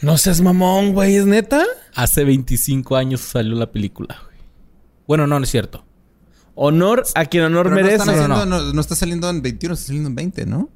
[0.01, 1.17] no seas mamón, güey.
[1.17, 1.65] ¿Es neta?
[1.95, 4.37] Hace 25 años salió la película, güey.
[5.07, 5.85] Bueno, no, no es cierto.
[6.55, 7.95] Honor a quien honor Pero no, merece.
[7.97, 10.69] están no, haciendo- no- no está saliendo en 21, está saliendo en 20, ¿no?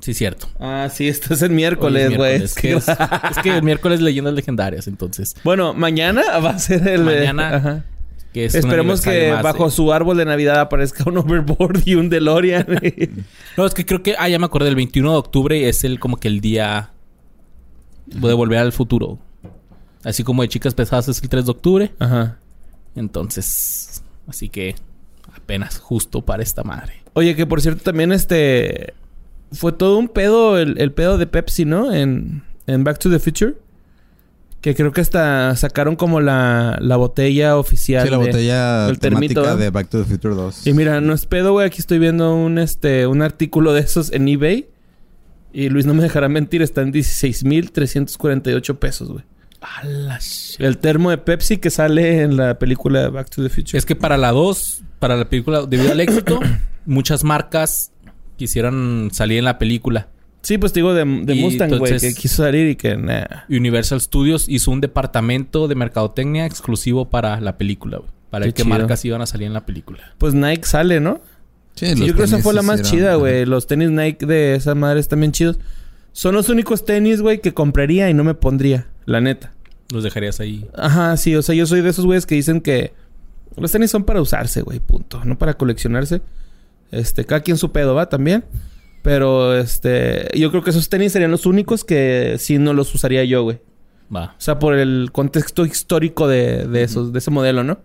[0.00, 0.48] Sí, es cierto.
[0.58, 2.38] Ah, sí, esto es el Hoy miércoles, es güey.
[2.38, 2.88] miércoles, que es,
[3.36, 5.34] es que el miércoles leyendas legendarias, entonces.
[5.44, 7.02] Bueno, mañana va a ser el...
[7.04, 7.84] Mañana Ajá.
[8.32, 9.70] Que es un Esperemos que más, bajo eh.
[9.70, 12.66] su árbol de Navidad aparezca un overboard y un DeLorean.
[13.56, 14.14] No, es que creo que...
[14.18, 14.68] Ah, ya me acordé.
[14.70, 16.90] El 21 de octubre es el como que el día...
[18.06, 19.18] De volver al futuro.
[20.04, 21.94] Así como de Chicas Pesadas es el 3 de octubre.
[21.98, 22.38] Ajá.
[22.96, 24.02] Entonces...
[24.26, 24.74] Así que...
[25.34, 27.02] Apenas justo para esta madre.
[27.12, 28.94] Oye, que por cierto también este...
[29.52, 31.92] Fue todo un pedo, el, el pedo de Pepsi, ¿no?
[31.92, 33.54] En, en Back to the Future.
[34.62, 38.04] Que creo que hasta sacaron como la, la botella oficial.
[38.06, 40.66] Sí, la de- botella el termito, temática de Back to the Future 2.
[40.66, 41.66] Y mira, no es pedo, güey.
[41.66, 44.68] Aquí estoy viendo un, este, un artículo de esos en eBay.
[45.52, 49.24] Y Luis no me dejará mentir, está en 16,348 pesos, güey.
[50.58, 53.78] El termo de Pepsi que sale en la película Back to the Future.
[53.78, 56.40] Es que para la 2, para la película, debido al éxito,
[56.86, 57.92] muchas marcas
[58.36, 60.08] quisieron salir en la película.
[60.42, 63.44] Sí, pues te digo de, Mustang, güey, que quiso salir y que nah.
[63.48, 68.10] Universal Studios hizo un departamento de mercadotecnia exclusivo para la película, güey.
[68.30, 70.14] Para Qué ver qué marcas iban a salir en la película.
[70.18, 71.20] Pues Nike sale, ¿no?
[71.74, 73.46] Sí, Sí, los yo creo que esa fue la más chida, güey.
[73.46, 75.58] Los tenis Nike de esa madre están bien chidos.
[76.12, 79.52] Son los únicos tenis, güey, que compraría y no me pondría, la neta.
[79.90, 80.66] Los dejarías ahí.
[80.74, 82.92] Ajá, sí, o sea, yo soy de esos güeyes que dicen que
[83.56, 86.20] los tenis son para usarse, güey, punto, no para coleccionarse.
[86.90, 88.08] Este, cada quien su pedo, ¿va?
[88.08, 88.44] También.
[89.02, 93.24] Pero, este, yo creo que esos tenis serían los únicos que sí no los usaría
[93.24, 93.60] yo, güey.
[94.14, 94.34] Va.
[94.38, 97.80] O sea, por el contexto histórico de, de esos, de ese modelo, ¿no?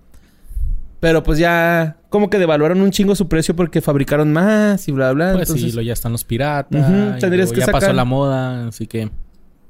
[0.99, 5.11] Pero pues ya como que devaluaron un chingo su precio porque fabricaron más y bla,
[5.13, 5.33] bla.
[5.33, 7.19] Pues entonces, sí, lo, ya están los piratas.
[7.19, 9.09] Tendrías que ya pasó la moda, así que,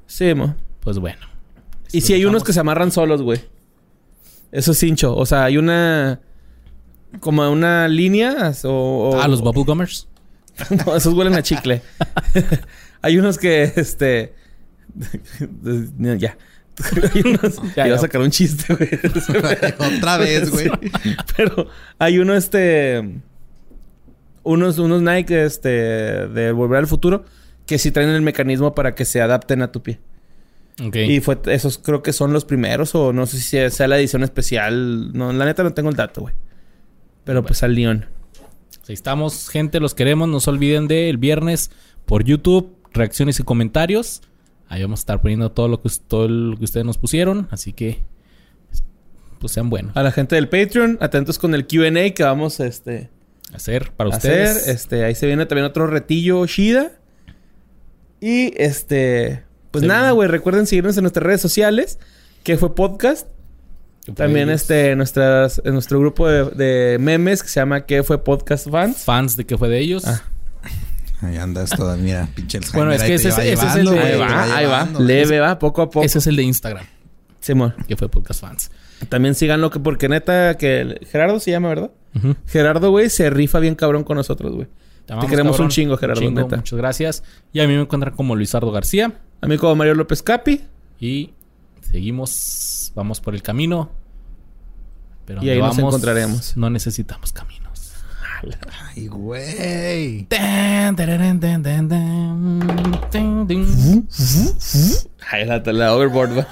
[0.06, 0.54] sí, mo.
[0.80, 1.20] pues bueno.
[1.92, 3.40] Y si hay unos que se amarran solos, güey.
[4.52, 5.14] Eso es hincho.
[5.16, 6.20] O sea, hay una...
[7.20, 9.10] Como una línea o...
[9.14, 10.08] o- Ah, los Bubble Gummers.
[10.86, 11.82] no, esos huelen a chicle.
[13.02, 14.34] hay unos que, este...
[16.18, 16.36] ya.
[17.14, 18.88] Hay unos- Ya, Iba a sacar un chiste, güey.
[19.96, 20.70] Otra vez, güey.
[21.36, 21.68] Pero
[21.98, 23.20] hay uno, este.
[24.42, 25.68] Unos, unos Nike, este.
[26.28, 27.24] De Volver al Futuro.
[27.66, 29.98] Que sí traen el mecanismo para que se adapten a tu pie.
[30.82, 30.96] Ok.
[30.96, 32.94] Y fue, esos creo que son los primeros.
[32.94, 35.12] O no sé si sea- la edición especial.
[35.12, 36.34] No, la neta no tengo el dato, güey.
[37.24, 38.06] Pero pues al León.
[38.88, 40.28] Ahí estamos, gente, los queremos.
[40.28, 41.70] No se olviden de el viernes
[42.06, 44.22] por YouTube, reacciones y comentarios.
[44.68, 47.48] Ahí vamos a estar poniendo todo lo que, todo lo que ustedes nos pusieron.
[47.50, 48.02] Así que,
[49.40, 49.94] pues sean buenos.
[49.94, 53.10] A la gente del Patreon, atentos con el QA que vamos este,
[53.52, 54.68] Hacer para ustedes.
[54.68, 56.92] Este, ahí se viene también otro retillo Shida.
[58.20, 59.44] Y este.
[59.70, 60.28] Pues nada, güey.
[60.28, 61.98] Recuerden seguirnos en nuestras redes sociales.
[62.42, 63.26] Que fue podcast.
[64.14, 68.68] También este, nuestras, en nuestro grupo de, de memes que se llama ¿Qué fue Podcast
[68.70, 69.04] Fans?
[69.04, 70.04] Fans de que fue de ellos.
[70.06, 70.22] Ah.
[71.20, 72.60] Ahí andas toda, mira, pinche.
[72.74, 74.88] Bueno, es que ese es- ese es el de- Ahí va, ahí va.
[75.00, 76.04] Leve, va, poco a poco.
[76.06, 76.84] Ese es el de Instagram,
[77.40, 77.74] Simón.
[77.88, 78.70] que fue Podcast Fans.
[79.08, 81.90] También síganlo que porque neta que el- Gerardo se llama, ¿verdad?
[82.46, 84.68] Gerardo, güey, se rifa bien cabrón con nosotros, güey.
[85.06, 86.56] Te, amamos, queremos un chingo, Gerardo, chingo, neta.
[86.56, 87.22] Muchas gracias.
[87.52, 89.12] Y a mí me encuentran como Luisardo García.
[89.40, 90.62] A mí como Mario López Capi.
[91.00, 91.30] Y
[91.80, 92.30] seguimos,
[92.98, 93.90] vamos por el camino.
[95.24, 96.56] Pero Y ahí nos vamos, encontraremos.
[96.56, 97.94] No necesitamos caminos.
[98.90, 100.26] Ay, güey.
[105.30, 106.44] Ay, la, la overboard.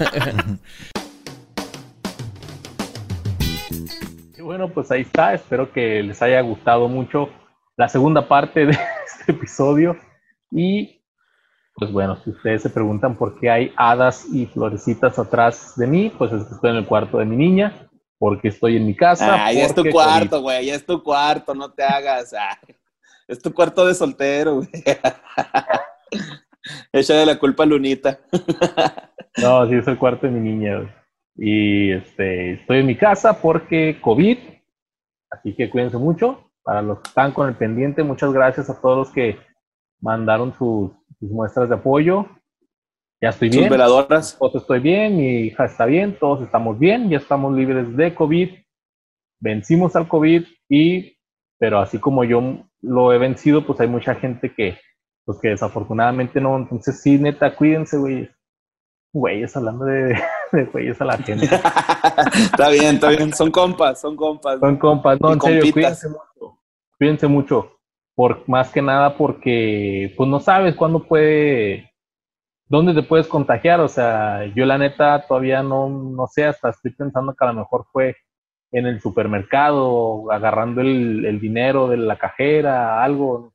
[4.37, 5.33] Y bueno, pues ahí está.
[5.33, 7.29] Espero que les haya gustado mucho
[7.75, 8.71] la segunda parte de
[9.19, 9.97] este episodio.
[10.51, 10.96] Y
[11.77, 16.11] pues bueno, si ustedes se preguntan por qué hay hadas y florecitas atrás de mí,
[16.17, 17.87] pues es que estoy en el cuarto de mi niña,
[18.17, 19.45] porque estoy en mi casa.
[19.45, 20.65] Ah, ya es tu cuarto, güey.
[20.65, 22.33] Ya es tu cuarto, no te hagas.
[22.33, 22.73] Ay,
[23.27, 24.69] es tu cuarto de soltero, güey.
[26.91, 28.19] Echa de la culpa a Lunita.
[29.39, 30.77] No, sí es el cuarto de mi niña.
[30.77, 30.89] güey.
[31.35, 34.39] Y este, estoy en mi casa porque COVID.
[35.29, 36.49] Así que cuídense mucho.
[36.63, 39.37] Para los que están con el pendiente, muchas gracias a todos los que
[40.01, 42.25] mandaron sus, sus muestras de apoyo.
[43.21, 43.71] Ya estoy Sus bien.
[43.71, 44.37] veladoras.
[44.37, 48.49] Todos estoy bien, mi hija está bien, todos estamos bien, ya estamos libres de COVID.
[49.39, 51.17] Vencimos al COVID y,
[51.57, 52.41] pero así como yo
[52.81, 54.77] lo he vencido, pues hay mucha gente que,
[55.25, 56.57] pues que desafortunadamente no.
[56.57, 58.29] Entonces sí, neta, cuídense, güey.
[59.13, 60.15] Güeyes, hablando de,
[60.51, 61.45] de güeyes a la gente.
[62.35, 63.33] está bien, está bien.
[63.33, 64.59] Son compas, son compas.
[64.59, 65.73] Son compas, no, Y en serio, compitas.
[66.01, 66.59] cuídense mucho.
[66.99, 67.76] Cuídense mucho.
[68.17, 71.91] Por, más que nada porque, pues no sabes cuándo puede,
[72.65, 73.79] dónde te puedes contagiar.
[73.79, 77.59] O sea, yo la neta todavía no, no sé, hasta estoy pensando que a lo
[77.59, 78.15] mejor fue
[78.71, 83.53] en el supermercado, agarrando el, el dinero de la cajera, algo.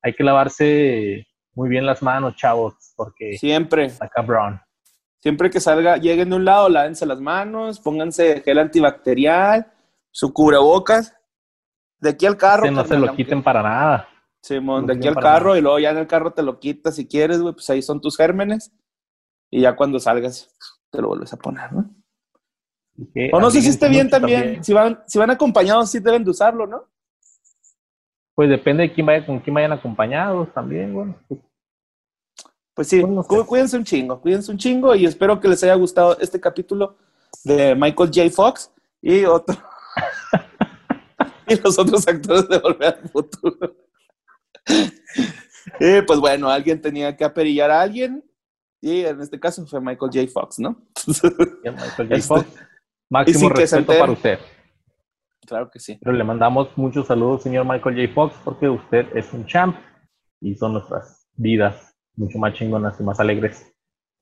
[0.00, 3.86] Hay que lavarse muy bien las manos, chavos, porque Siempre.
[3.86, 4.60] está cabrón.
[5.18, 9.72] Siempre que salga, lleguen de un lado, lávense las manos, pónganse gel antibacterial,
[10.12, 11.16] su cubrebocas.
[12.04, 12.64] De aquí al carro.
[12.64, 14.08] Que no se carnal, lo quiten para nada.
[14.42, 15.58] Simón, de aquí al carro nada.
[15.58, 18.00] y luego ya en el carro te lo quitas si quieres, güey, pues ahí son
[18.00, 18.70] tus gérmenes.
[19.50, 20.54] Y ya cuando salgas,
[20.90, 21.88] te lo vuelves a poner, ¿no?
[23.32, 24.62] O no sé si esté bien también.
[24.62, 26.84] Si van, si van acompañados, sí deben de usarlo, ¿no?
[28.34, 31.16] Pues depende de quién vaya, con quién vayan acompañados también, bueno.
[31.28, 31.40] pues,
[32.74, 33.28] Pues sí, Pues no sé.
[33.28, 36.96] cu- cuídense un chingo, cuídense un chingo y espero que les haya gustado este capítulo
[37.44, 38.28] de Michael J.
[38.30, 38.70] Fox
[39.00, 39.56] y otro.
[41.48, 43.76] y los otros actores de Volver al Futuro.
[45.80, 48.24] y pues bueno, alguien tenía que aperillar a alguien
[48.80, 50.26] y en este caso fue Michael J.
[50.32, 50.76] Fox, ¿no?
[51.64, 52.14] Michael J.
[52.14, 52.46] Este, Fox.
[52.48, 52.58] y
[53.10, 54.38] Máximo respeto para usted.
[55.46, 55.98] claro que sí.
[56.02, 58.14] Pero le mandamos muchos saludos, señor Michael J.
[58.14, 59.76] Fox, porque usted es un champ
[60.40, 63.72] y son nuestras vidas mucho más chingonas y más alegres.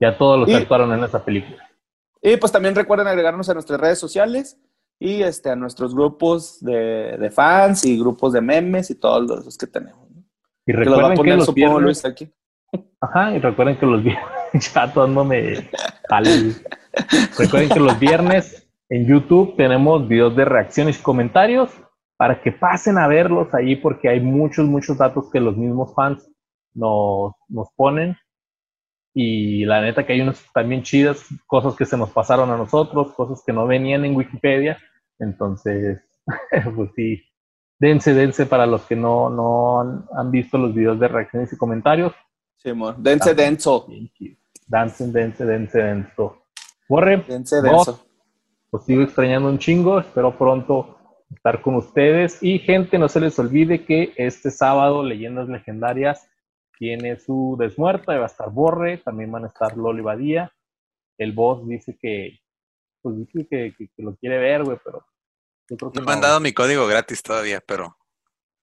[0.00, 1.68] Ya todos los que Y- actuaron en esa película.
[2.24, 4.56] Y pues también recuerden agregarnos a nuestras redes sociales
[5.02, 9.58] y este, a nuestros grupos de, de fans y grupos de memes y todos los
[9.58, 10.08] que tenemos.
[10.10, 10.22] ¿no?
[10.64, 12.32] Y Que los va a recuerden que los supongo viernes, Luis aquí.
[13.00, 14.30] ajá, y recuerden que los viernes,
[14.74, 15.68] ya todo no me.
[17.36, 21.70] Recuerden que los viernes en YouTube tenemos videos de reacciones y comentarios
[22.16, 26.30] para que pasen a verlos ahí porque hay muchos, muchos datos que los mismos fans
[26.74, 28.16] nos, nos ponen.
[29.14, 33.12] Y la neta que hay unos también chidas, cosas que se nos pasaron a nosotros,
[33.14, 34.78] cosas que no venían en Wikipedia.
[35.18, 36.00] Entonces,
[36.74, 37.22] pues sí,
[37.78, 41.56] dense, dense para los que no, no han, han visto los videos de reacciones y
[41.56, 42.12] comentarios.
[42.56, 43.34] Simón, dense Ah.
[43.34, 43.86] denso.
[44.68, 46.44] Dancen, dense, dense, denso.
[46.88, 47.62] Borre, Dense No.
[47.62, 48.06] denso.
[48.70, 49.98] os sigo extrañando un chingo.
[49.98, 50.96] Espero pronto
[51.34, 52.42] estar con ustedes.
[52.42, 56.28] Y gente, no se les olvide que este sábado Leyendas Legendarias
[56.78, 58.14] tiene su desmuerta.
[58.14, 60.52] y Va a estar Borre, también van a estar Loli Badía.
[61.18, 62.40] el boss dice que,
[63.02, 65.04] pues dice que, que, que lo quiere ver, güey, pero
[65.68, 67.96] yo creo que No me han dado mi código gratis todavía, pero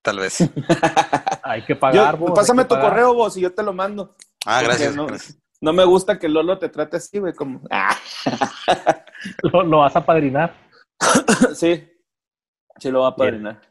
[0.02, 0.38] tal vez.
[1.44, 2.90] Hay que pagar, Yo- hay pásame tu pagar.
[2.92, 4.16] correo, vos, y yo te lo mando.
[4.46, 4.96] Ah, gracias.
[4.96, 5.40] No, gracias.
[5.62, 7.62] no me gusta que Lolo te trate así, güey, como...
[7.72, 7.96] Ah.
[9.52, 10.54] Lo, lo vas a padrinar.
[11.56, 11.90] sí,
[12.80, 13.62] sí lo va a padrinar.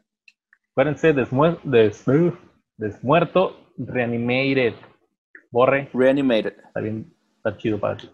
[0.72, 2.04] Acuérdense, desmue- des-
[2.76, 4.74] Desmuerto Reanimated.
[5.50, 6.56] Borre, Reanimated.
[6.66, 8.10] está bien, está chido para ti.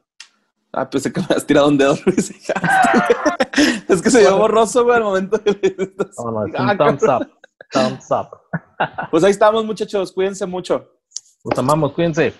[0.76, 2.30] Ah, pensé que me has tirado un dedo, Luis.
[3.88, 5.52] es que se vio borroso, güey, al momento de...
[6.18, 7.30] No, no, es Ah, un thumbs up.
[7.72, 8.28] Thumbs up.
[9.10, 10.12] Pues ahí estamos, muchachos.
[10.12, 10.90] Cuídense mucho.
[11.44, 12.34] Los amamos, cuídense.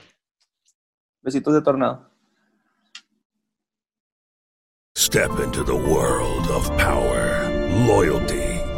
[1.22, 2.10] Besitos de tornado.
[4.96, 7.48] Step into the world of power,
[7.86, 8.43] loyalty,